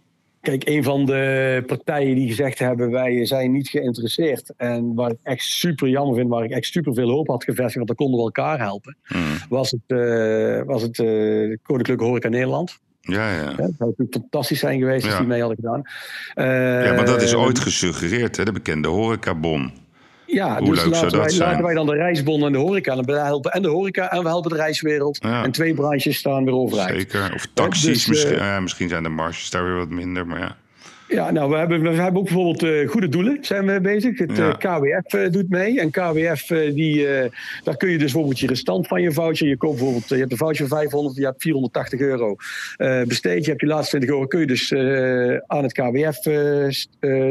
Kijk, 0.42 0.68
een 0.68 0.84
van 0.84 1.06
de 1.06 1.64
partijen 1.66 2.16
die 2.16 2.28
gezegd 2.28 2.60
hebben, 2.60 2.92
wij 2.92 3.26
zijn 3.26 3.52
niet 3.52 3.70
geïnteresseerd. 3.70 4.54
En 4.58 4.94
waar 4.94 5.12
ik 5.12 5.18
echt 5.24 5.44
super 5.44 5.88
jammer 5.88 6.16
vind, 6.16 6.30
waar 6.30 6.44
ik 6.44 6.52
echt 6.52 6.66
super 6.66 6.94
veel 6.94 7.10
hoop 7.10 7.28
had 7.28 7.44
gevestigd, 7.44 7.76
want 7.76 7.88
dan 7.88 7.96
konden 7.96 8.18
we 8.18 8.26
elkaar 8.26 8.60
helpen. 8.60 8.98
Hmm. 9.04 9.22
Was 9.50 9.72
het, 9.72 9.82
uh, 9.88 10.62
was 10.64 10.82
het 10.82 10.98
uh, 10.98 11.58
Koninklijke 11.62 12.04
Horeca 12.04 12.30
Nederland. 12.30 12.80
Ja, 13.06 13.32
ja. 13.32 13.46
dat 13.46 13.56
zou 13.56 13.74
natuurlijk 13.78 14.12
fantastisch 14.12 14.60
zijn 14.60 14.80
geweest 14.80 15.04
als 15.04 15.14
ja. 15.14 15.20
die 15.20 15.28
mee 15.28 15.40
hadden 15.40 15.58
gedaan. 15.58 15.82
Uh, 16.36 16.86
ja, 16.86 16.94
maar 16.94 17.06
dat 17.06 17.22
is 17.22 17.34
ooit 17.34 17.60
gesuggereerd, 17.60 18.38
hè? 18.38 18.46
de 18.46 18.52
bekende 18.52 18.88
horecabon. 18.88 19.72
Ja, 20.26 20.60
Hoe 20.60 20.70
dus 20.70 20.84
leuk 20.84 20.94
laten, 20.94 21.20
wij, 21.20 21.34
laten 21.38 21.64
wij 21.64 21.74
dan 21.74 21.86
de 21.86 21.96
reisbon 21.96 22.46
en 22.46 22.52
de 22.52 22.58
horeca 22.58 22.94
en 22.94 23.06
we 23.06 23.12
helpen 23.12 23.52
en 23.52 23.62
de 23.62 23.68
horeca 23.68 24.12
en 24.12 24.24
we 24.24 24.28
helpen 24.28 24.52
de 24.52 24.58
reiswereld. 24.58 25.18
Ja. 25.22 25.44
En 25.44 25.52
twee 25.52 25.74
branches 25.74 26.18
staan 26.18 26.46
weer 26.46 26.54
overeind. 26.54 26.90
Zeker. 26.90 27.32
Of 27.34 27.48
taxis, 27.54 27.84
dus, 27.84 28.08
misschien, 28.08 28.36
uh, 28.36 28.60
misschien 28.60 28.90
zijn 28.90 29.04
de 29.04 29.10
marges 29.10 29.50
daar 29.50 29.64
weer 29.64 29.76
wat 29.76 29.90
minder, 29.90 30.28
maar 30.28 30.40
ja. 30.40 30.56
Ja, 31.08 31.32
nou, 31.32 31.50
we 31.50 31.58
hebben, 31.58 31.82
we 31.82 31.90
hebben 31.90 32.22
ook 32.22 32.28
bijvoorbeeld 32.28 32.64
uh, 32.64 32.90
goede 32.90 33.10
doelen 33.10 33.38
zijn 33.42 33.66
we 33.66 33.82
bezig. 33.82 34.18
Het 34.20 34.38
ja. 34.38 34.48
uh, 34.48 34.54
KWF 34.58 35.14
uh, 35.14 35.32
doet 35.32 35.50
mee. 35.50 35.80
En 35.80 35.92
KWF, 35.92 36.46
die, 36.74 37.08
daar 37.64 37.78
kun 37.78 37.90
je 37.90 37.98
dus 37.98 38.12
bijvoorbeeld 38.12 38.40
je 38.40 38.48
restant 38.48 38.88
van 38.88 39.02
je 39.02 39.12
voucher. 39.12 39.48
Je 39.48 39.58
koopt 39.58 39.76
bijvoorbeeld, 39.76 40.10
je 40.10 40.16
hebt 40.16 40.32
een 40.32 40.38
voucher 40.38 40.68
van 40.68 40.78
500, 40.78 41.16
je 41.16 41.26
hebt 41.26 41.42
480 41.42 42.00
euro 42.00 42.36
besteed. 43.08 43.44
Je 43.44 43.50
hebt 43.50 43.62
je 43.62 43.68
laatste 43.68 43.98
20 43.98 44.10
euro, 44.10 44.28
kun 44.28 44.40
je 44.40 44.48
dus 44.48 44.74
aan 45.48 45.64
het 45.64 45.74
KWF 45.74 46.18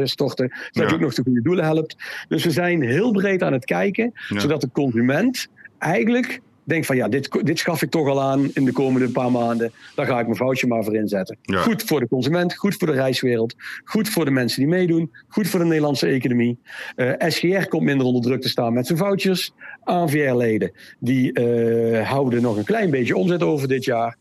storten. 0.07 0.51
Zodat 0.71 0.71
ja. 0.71 0.87
je 0.87 0.93
ook 0.93 0.99
nog 0.99 1.13
de 1.13 1.23
goede 1.23 1.41
doelen 1.41 1.65
helpt. 1.65 1.95
Dus 2.27 2.43
we 2.43 2.51
zijn 2.51 2.81
heel 2.81 3.11
breed 3.11 3.43
aan 3.43 3.53
het 3.53 3.65
kijken, 3.65 4.11
ja. 4.29 4.39
zodat 4.39 4.61
de 4.61 4.69
consument 4.71 5.47
eigenlijk 5.77 6.41
denk 6.65 6.85
van 6.85 6.95
ja, 6.95 7.07
dit, 7.07 7.45
dit 7.45 7.59
schaf 7.59 7.81
ik 7.81 7.89
toch 7.89 8.07
al 8.07 8.21
aan 8.21 8.49
in 8.53 8.65
de 8.65 8.71
komende 8.71 9.09
paar 9.09 9.31
maanden. 9.31 9.71
Daar 9.95 10.05
ga 10.05 10.19
ik 10.19 10.25
mijn 10.25 10.37
foutje 10.37 10.67
maar 10.67 10.83
voor 10.83 10.95
inzetten. 10.95 11.37
Ja. 11.41 11.61
Goed 11.61 11.83
voor 11.83 11.99
de 11.99 12.07
consument, 12.07 12.55
goed 12.55 12.75
voor 12.75 12.87
de 12.87 12.93
reiswereld, 12.93 13.55
goed 13.83 14.09
voor 14.09 14.25
de 14.25 14.31
mensen 14.31 14.59
die 14.59 14.69
meedoen, 14.69 15.11
goed 15.27 15.47
voor 15.47 15.59
de 15.59 15.65
Nederlandse 15.65 16.07
economie. 16.07 16.59
Uh, 16.95 17.11
SGR 17.17 17.67
komt 17.67 17.83
minder 17.83 18.05
onder 18.05 18.21
druk 18.21 18.41
te 18.41 18.49
staan 18.49 18.73
met 18.73 18.87
zijn 18.87 18.97
vouchers. 18.97 19.51
ANVR-leden 19.83 20.71
die 20.99 21.39
uh, 21.39 22.09
houden 22.09 22.41
nog 22.41 22.57
een 22.57 22.63
klein 22.63 22.89
beetje 22.91 23.15
omzet 23.15 23.43
over 23.43 23.67
dit 23.67 23.85
jaar. 23.85 24.17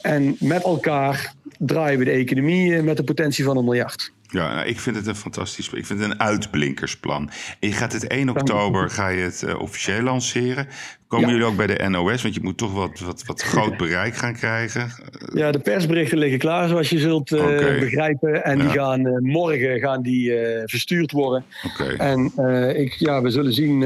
En 0.00 0.36
met 0.40 0.62
elkaar 0.62 1.34
draaien 1.58 1.98
we 1.98 2.04
de 2.04 2.10
economie 2.10 2.82
met 2.82 2.96
de 2.96 3.04
potentie 3.04 3.44
van 3.44 3.56
een 3.56 3.64
miljard. 3.64 4.12
Ja, 4.28 4.54
nou, 4.54 4.66
ik 4.66 4.80
vind 4.80 4.96
het 4.96 5.06
een 5.06 5.16
fantastisch. 5.16 5.68
Ik 5.68 5.86
vind 5.86 6.00
het 6.00 6.10
een 6.10 6.20
uitblinkersplan. 6.20 7.30
En 7.60 7.68
je 7.68 7.74
gaat 7.74 7.92
het 7.92 8.06
1 8.06 8.28
oktober 8.28 8.90
ga 8.90 9.08
je 9.08 9.22
het 9.22 9.42
uh, 9.46 9.60
officieel 9.60 10.02
lanceren. 10.02 10.68
Komen 11.08 11.26
ja. 11.26 11.32
jullie 11.32 11.48
ook 11.48 11.56
bij 11.56 11.66
de 11.66 11.88
NOS? 11.88 12.22
Want 12.22 12.34
je 12.34 12.40
moet 12.42 12.56
toch 12.56 12.72
wat, 12.72 12.98
wat, 12.98 13.24
wat 13.26 13.42
groot 13.42 13.76
bereik 13.76 14.14
gaan 14.14 14.34
krijgen. 14.34 14.90
Ja, 15.32 15.50
de 15.50 15.58
persberichten 15.58 16.18
liggen 16.18 16.38
klaar, 16.38 16.68
zoals 16.68 16.88
je 16.88 16.98
zult 16.98 17.30
uh, 17.30 17.42
okay. 17.42 17.78
begrijpen. 17.78 18.44
En 18.44 18.56
ja. 18.56 18.62
die 18.62 18.72
gaan 18.72 19.06
uh, 19.06 19.18
morgen 19.18 19.78
gaan 19.78 20.02
die, 20.02 20.32
verstuurd 20.64 21.12
worden. 21.12 21.44
Okay. 21.64 21.94
En 21.94 22.32
ik, 22.76 22.92
ja, 22.92 23.22
we 23.22 23.30
zullen 23.30 23.52
zien 23.52 23.82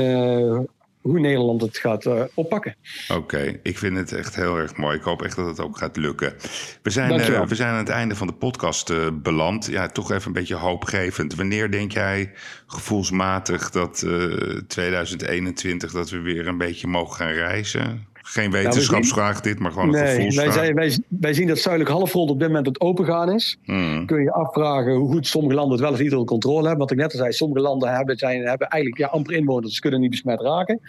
hoe 1.11 1.21
Nederland 1.21 1.61
het 1.61 1.79
gaat 1.79 2.05
uh, 2.05 2.23
oppakken. 2.35 2.77
Oké, 3.09 3.19
okay. 3.19 3.61
ik 3.63 3.79
vind 3.79 3.97
het 3.97 4.13
echt 4.13 4.37
heel 4.37 4.57
erg 4.57 4.77
mooi. 4.77 4.97
Ik 4.97 5.03
hoop 5.03 5.23
echt 5.23 5.37
dat 5.37 5.47
het 5.47 5.61
ook 5.61 5.79
gaat 5.79 5.97
lukken. 5.97 6.35
We 6.83 6.91
zijn, 6.91 7.21
uh, 7.21 7.47
we 7.47 7.55
zijn 7.55 7.71
aan 7.71 7.79
het 7.79 7.89
einde 7.89 8.15
van 8.15 8.27
de 8.27 8.33
podcast 8.33 8.91
uh, 8.91 9.09
beland. 9.13 9.67
Ja, 9.67 9.89
toch 9.89 10.11
even 10.11 10.27
een 10.27 10.33
beetje 10.33 10.55
hoopgevend. 10.55 11.35
Wanneer 11.35 11.71
denk 11.71 11.93
jij 11.93 12.33
gevoelsmatig 12.67 13.71
dat 13.71 14.07
2021 14.67 15.93
dat 15.93 16.11
we 16.11 16.21
weer 16.21 16.47
een 16.47 16.59
beetje 16.59 16.87
mogen 16.87 17.17
gaan 17.17 17.33
reizen? 17.33 18.09
Geen 18.33 18.51
wetenschapsvraag 18.51 19.41
dit, 19.41 19.59
maar 19.59 19.73
gewoon 19.73 19.95
een 19.95 20.07
gevoelsvraag. 20.07 20.55
Wij, 20.55 20.75
wij, 20.75 20.99
wij 21.09 21.35
zien 21.35 21.47
dat 21.47 21.59
zuidelijk 21.59 21.93
halfrond 21.95 22.31
op 22.31 22.39
dit 22.39 22.49
moment 22.49 22.67
het 22.67 22.81
opengaan 22.81 23.33
is. 23.33 23.59
Hmm. 23.65 24.07
Kun 24.07 24.23
je 24.23 24.33
afvragen 24.33 24.93
hoe 24.93 25.13
goed 25.13 25.27
sommige 25.27 25.55
landen 25.55 25.73
het 25.73 25.81
wel 25.81 25.93
of 25.93 25.99
niet 25.99 26.11
onder 26.13 26.27
controle 26.27 26.61
hebben. 26.61 26.79
Wat 26.79 26.91
ik 26.91 26.97
net 26.97 27.13
al 27.13 27.19
zei, 27.19 27.33
sommige 27.33 27.61
landen 27.61 27.95
hebben, 27.95 28.17
zijn, 28.17 28.43
hebben 28.47 28.69
eigenlijk 28.69 29.03
ja, 29.03 29.09
amper 29.17 29.35
inwoners, 29.35 29.69
dus 29.69 29.79
kunnen 29.79 30.01
niet 30.01 30.11
besmet 30.11 30.41
raken. 30.41 30.81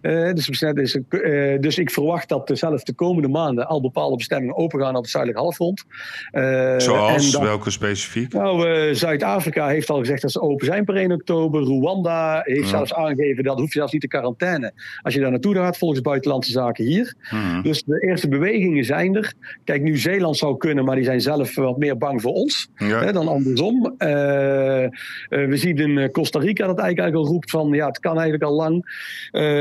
Eh, 0.00 0.32
dus, 0.32 0.48
besmet 0.48 0.78
is, 0.78 0.98
eh, 1.08 1.60
dus 1.60 1.78
ik 1.78 1.90
verwacht 1.90 2.28
dat 2.28 2.50
zelfs 2.52 2.84
de 2.84 2.94
komende 2.94 3.28
maanden 3.28 3.66
al 3.66 3.80
bepaalde 3.80 4.16
bestemmingen 4.16 4.56
opengaan 4.56 4.96
op 4.96 5.02
het 5.02 5.10
zuidelijk 5.10 5.42
halfrond. 5.42 5.84
Eh, 6.30 6.74
Zoals 6.78 7.30
dan- 7.30 7.42
welke 7.42 7.70
specifiek? 7.70 8.32
nou, 8.32 8.94
Zuid-Afrika 8.94 9.68
heeft 9.68 9.90
al 9.90 9.98
gezegd 9.98 10.22
dat 10.22 10.32
ze 10.32 10.40
open 10.40 10.66
zijn 10.66 10.84
per 10.84 10.96
1 10.96 11.12
oktober. 11.12 11.62
Rwanda 11.62 12.40
heeft 12.44 12.60
Ja. 12.62 12.66
zelfs 12.68 12.94
aangegeven 12.94 13.44
dat 13.44 13.58
hoef 13.58 13.72
je 13.72 13.78
zelfs 13.78 13.92
niet 13.92 14.02
te 14.02 14.08
quarantaine 14.08 14.72
als 15.02 15.14
je 15.14 15.20
daar 15.20 15.30
naartoe 15.30 15.54
gaat 15.54 15.78
volgens 15.78 16.00
buitenlandse 16.00 16.50
zaken 16.50 16.86
hier. 16.88 17.14
Hmm. 17.20 17.62
Dus 17.62 17.82
de 17.84 18.00
eerste 18.00 18.28
bewegingen 18.28 18.84
zijn 18.84 19.16
er. 19.16 19.32
Kijk, 19.64 19.82
Nieuw-Zeeland 19.82 20.36
zou 20.36 20.56
kunnen, 20.56 20.84
maar 20.84 20.96
die 20.96 21.04
zijn 21.04 21.20
zelf 21.20 21.54
wat 21.54 21.78
meer 21.78 21.98
bang 21.98 22.22
voor 22.22 22.32
ons 22.32 22.70
Ja. 22.76 23.04
hè, 23.04 23.12
dan 23.12 23.28
andersom. 23.28 23.94
Eh, 23.98 24.84
eh, 24.84 24.90
we 25.28 25.56
zien 25.56 25.76
in 25.76 25.98
eh, 25.98 26.10
Costa 26.10 26.38
Rica 26.38 26.66
dat 26.66 26.78
eigenlijk 26.78 27.16
al 27.16 27.26
roept 27.26 27.50
van 27.50 27.68
ja, 27.68 27.86
het 27.86 27.98
kan 27.98 28.12
eigenlijk 28.12 28.42
al 28.42 28.56
lang. 28.56 28.96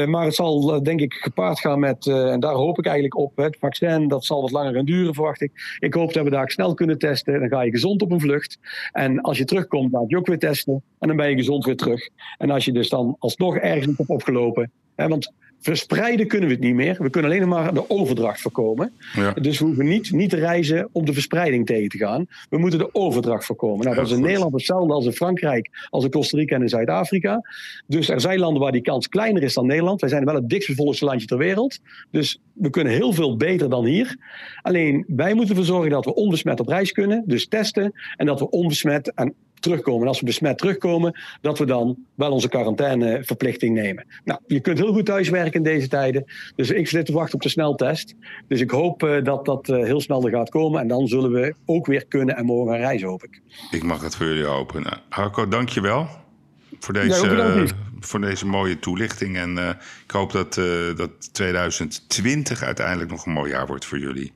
Maar 0.09 0.25
het 0.25 0.35
zal 0.35 0.83
denk 0.83 1.01
ik 1.01 1.13
gepaard 1.13 1.59
gaan 1.59 1.79
met, 1.79 2.07
en 2.07 2.39
daar 2.39 2.53
hoop 2.53 2.77
ik 2.77 2.85
eigenlijk 2.85 3.17
op, 3.17 3.37
het 3.37 3.57
vaccin, 3.59 4.07
dat 4.07 4.25
zal 4.25 4.41
wat 4.41 4.51
langer 4.51 4.73
gaan 4.73 4.85
duren 4.85 5.13
verwacht 5.13 5.41
ik. 5.41 5.77
Ik 5.79 5.93
hoop 5.93 6.13
dat 6.13 6.23
we 6.23 6.29
daar 6.29 6.51
snel 6.51 6.73
kunnen 6.73 6.97
testen. 6.97 7.39
Dan 7.39 7.49
ga 7.49 7.61
je 7.61 7.71
gezond 7.71 8.01
op 8.01 8.11
een 8.11 8.19
vlucht. 8.19 8.59
En 8.91 9.21
als 9.21 9.37
je 9.37 9.45
terugkomt, 9.45 9.91
laat 9.91 10.09
je 10.09 10.17
ook 10.17 10.27
weer 10.27 10.39
testen. 10.39 10.83
En 10.99 11.07
dan 11.07 11.17
ben 11.17 11.29
je 11.29 11.35
gezond 11.35 11.65
weer 11.65 11.75
terug. 11.75 12.09
En 12.37 12.49
als 12.49 12.65
je 12.65 12.71
dus 12.71 12.89
dan 12.89 13.15
alsnog 13.19 13.57
ergens 13.57 13.97
hebt 13.97 14.09
opgelopen. 14.09 14.71
Want 15.05 15.31
verspreiden 15.59 16.27
kunnen 16.27 16.49
we 16.49 16.55
het 16.55 16.63
niet 16.63 16.73
meer. 16.73 16.97
We 16.99 17.09
kunnen 17.09 17.31
alleen 17.31 17.47
nog 17.47 17.59
maar 17.59 17.73
de 17.73 17.89
overdracht 17.89 18.41
voorkomen. 18.41 18.93
Ja. 19.13 19.33
Dus 19.33 19.59
we 19.59 19.65
hoeven 19.65 19.85
niet, 19.85 20.11
niet 20.11 20.29
te 20.29 20.35
reizen 20.35 20.89
om 20.91 21.05
de 21.05 21.13
verspreiding 21.13 21.65
tegen 21.65 21.89
te 21.89 21.97
gaan. 21.97 22.25
We 22.49 22.57
moeten 22.57 22.79
de 22.79 22.93
overdracht 22.93 23.45
voorkomen. 23.45 23.85
Nou, 23.85 23.95
dat 23.95 24.05
is 24.05 24.11
in. 24.11 24.21
Nederland 24.21 24.53
hetzelfde 24.53 24.93
als 24.93 25.05
in 25.05 25.11
Frankrijk, 25.11 25.87
als 25.89 26.03
in 26.03 26.09
Costa 26.09 26.37
Rica 26.37 26.55
en 26.55 26.61
in 26.61 26.69
Zuid-Afrika. 26.69 27.41
Dus 27.87 28.09
er 28.09 28.21
zijn 28.21 28.39
landen 28.39 28.61
waar 28.61 28.71
die 28.71 28.81
kans 28.81 29.07
kleiner 29.07 29.43
is 29.43 29.53
dan 29.53 29.65
Nederland. 29.65 30.01
Wij 30.01 30.09
zijn 30.09 30.25
wel 30.25 30.35
het 30.35 30.49
dichtstbevolkte 30.49 31.05
landje 31.05 31.27
ter 31.27 31.37
wereld. 31.37 31.79
Dus 32.11 32.39
we 32.53 32.69
kunnen 32.69 32.93
heel 32.93 33.13
veel 33.13 33.37
beter 33.37 33.69
dan 33.69 33.85
hier. 33.85 34.17
Alleen 34.61 35.03
wij 35.07 35.33
moeten 35.33 35.49
ervoor 35.49 35.73
zorgen 35.73 35.89
dat 35.89 36.05
we 36.05 36.13
onbesmet 36.13 36.59
op 36.59 36.67
reis 36.67 36.91
kunnen. 36.91 37.23
Dus 37.25 37.47
testen. 37.47 37.91
En 38.15 38.25
dat 38.25 38.39
we 38.39 38.49
onbesmet 38.49 39.13
en 39.13 39.33
terugkomen. 39.59 40.01
En 40.01 40.07
als 40.07 40.19
we 40.19 40.25
besmet 40.25 40.57
terugkomen, 40.57 41.19
dat 41.41 41.59
we 41.59 41.65
dan 41.65 41.97
wel 42.15 42.31
onze 42.31 42.49
quarantaineverplichting 42.49 43.75
nemen. 43.75 44.05
Nou, 44.23 44.39
je 44.47 44.59
kunt 44.59 44.77
heel 44.77 44.93
goed 44.93 45.05
thuiswerken 45.05 45.53
in 45.53 45.63
deze 45.63 45.87
tijden. 45.87 46.25
Dus 46.55 46.69
ik 46.69 46.87
zit 46.87 47.05
te 47.05 47.13
wachten 47.13 47.35
op 47.35 47.41
de 47.41 47.49
sneltest. 47.49 48.15
Dus 48.47 48.61
ik 48.61 48.71
hoop 48.71 49.03
eh, 49.03 49.23
dat 49.23 49.45
dat 49.45 49.69
eh, 49.69 49.83
heel 49.83 50.01
snel 50.01 50.25
er 50.25 50.31
gaat 50.31 50.49
komen. 50.49 50.81
En 50.81 50.87
dan 50.87 51.07
zullen 51.07 51.31
we 51.31 51.55
ook 51.65 51.85
weer 51.85 52.05
kunnen 52.05 52.35
en 52.35 52.45
mogen 52.45 52.71
gaan 52.71 52.81
reizen, 52.81 53.07
hoop 53.07 53.23
ik. 53.23 53.41
Ik 53.71 53.83
mag 53.83 54.01
het 54.01 54.15
voor 54.15 54.25
jullie 54.25 54.45
openen. 54.45 55.01
Harco, 55.09 55.47
dank 55.47 55.69
je 55.69 55.81
wel 55.81 56.07
voor 56.79 56.93
deze, 56.93 57.27
Yves. 57.27 57.71
voor 57.99 58.21
deze 58.21 58.45
mooie 58.45 58.79
toelichting. 58.79 59.37
En 59.37 59.57
eh, 59.57 59.69
ik 60.03 60.11
hoop 60.11 60.31
dat, 60.31 60.57
eh, 60.57 60.65
dat 60.95 61.33
2020 61.33 62.63
uiteindelijk 62.63 63.09
nog 63.09 63.25
een 63.25 63.31
mooi 63.31 63.51
jaar 63.51 63.67
wordt 63.67 63.85
voor 63.85 63.99
jullie. 63.99 64.33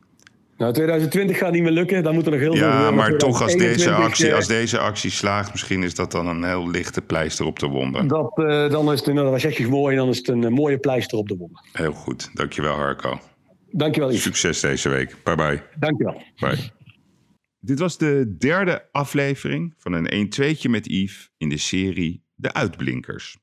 Nou, 0.61 0.73
2020 0.73 1.37
gaat 1.37 1.51
niet 1.51 1.61
meer 1.61 1.71
lukken. 1.71 2.03
Dan 2.03 2.13
moet 2.13 2.25
er 2.25 2.31
nog 2.31 2.39
heel 2.39 2.55
veel 2.55 2.65
Ja, 2.65 2.71
gebeuren. 2.71 2.95
maar 2.95 3.17
toch 3.17 3.41
als 3.41 3.51
deze, 3.51 3.57
2021, 3.57 4.05
actie, 4.05 4.27
eh, 4.27 4.35
als 4.35 4.47
deze 4.47 4.79
actie 4.79 5.11
slaagt, 5.11 5.51
misschien 5.51 5.83
is 5.83 5.95
dat 5.95 6.11
dan 6.11 6.27
een 6.27 6.43
heel 6.43 6.69
lichte 6.69 7.01
pleister 7.01 7.45
op 7.45 7.59
de 7.59 7.67
wonden. 7.67 8.07
Dat, 8.07 8.37
eh, 8.37 8.69
dan 8.69 8.91
is 8.91 9.05
het, 9.05 9.55
je 9.55 9.67
mooi, 9.67 9.95
dan 9.95 10.09
is 10.09 10.17
het 10.17 10.27
een 10.27 10.43
eh, 10.43 10.49
mooie 10.49 10.77
pleister 10.77 11.17
op 11.17 11.27
de 11.27 11.35
wond. 11.35 11.59
Heel 11.71 11.91
goed. 11.91 12.29
Dankjewel, 12.33 12.75
Harco. 12.75 13.19
Dankjewel, 13.71 14.09
Yves. 14.09 14.21
Succes 14.21 14.59
deze 14.59 14.89
week. 14.89 15.15
Bye 15.23 15.35
bye. 15.35 15.63
Dankjewel. 15.79 16.23
Bye. 16.39 16.71
Dit 17.59 17.79
was 17.79 17.97
de 17.97 18.35
derde 18.37 18.87
aflevering 18.91 19.73
van 19.77 19.93
een 19.93 20.07
1-2'tje 20.09 20.69
met 20.69 20.85
Yves 20.85 21.31
in 21.37 21.49
de 21.49 21.57
serie 21.57 22.25
De 22.35 22.53
Uitblinkers. 22.53 23.37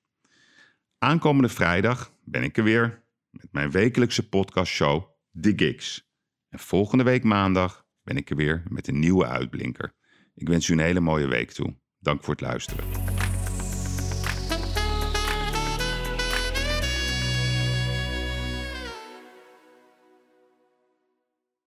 Aankomende 0.99 1.49
vrijdag 1.49 2.13
ben 2.25 2.43
ik 2.43 2.57
er 2.57 2.65
weer 2.65 3.03
met 3.31 3.49
mijn 3.51 3.71
wekelijkse 3.71 4.29
podcastshow 4.29 5.03
The 5.41 5.53
Gigs. 5.57 6.08
En 6.49 6.59
volgende 6.59 7.05
week 7.05 7.25
maandag 7.25 7.87
ben 8.03 8.17
ik 8.17 8.31
er 8.31 8.37
weer 8.37 8.63
met 8.69 8.89
een 8.89 8.99
nieuwe 8.99 9.27
uitblinker. 9.27 9.95
Ik 10.35 10.49
wens 10.49 10.69
u 10.69 10.73
een 10.73 10.79
hele 10.79 11.01
mooie 11.01 11.27
week 11.27 11.51
toe. 11.51 11.77
Dank 11.99 12.25
voor 12.25 12.35
het 12.35 12.43
luisteren. 12.43 13.18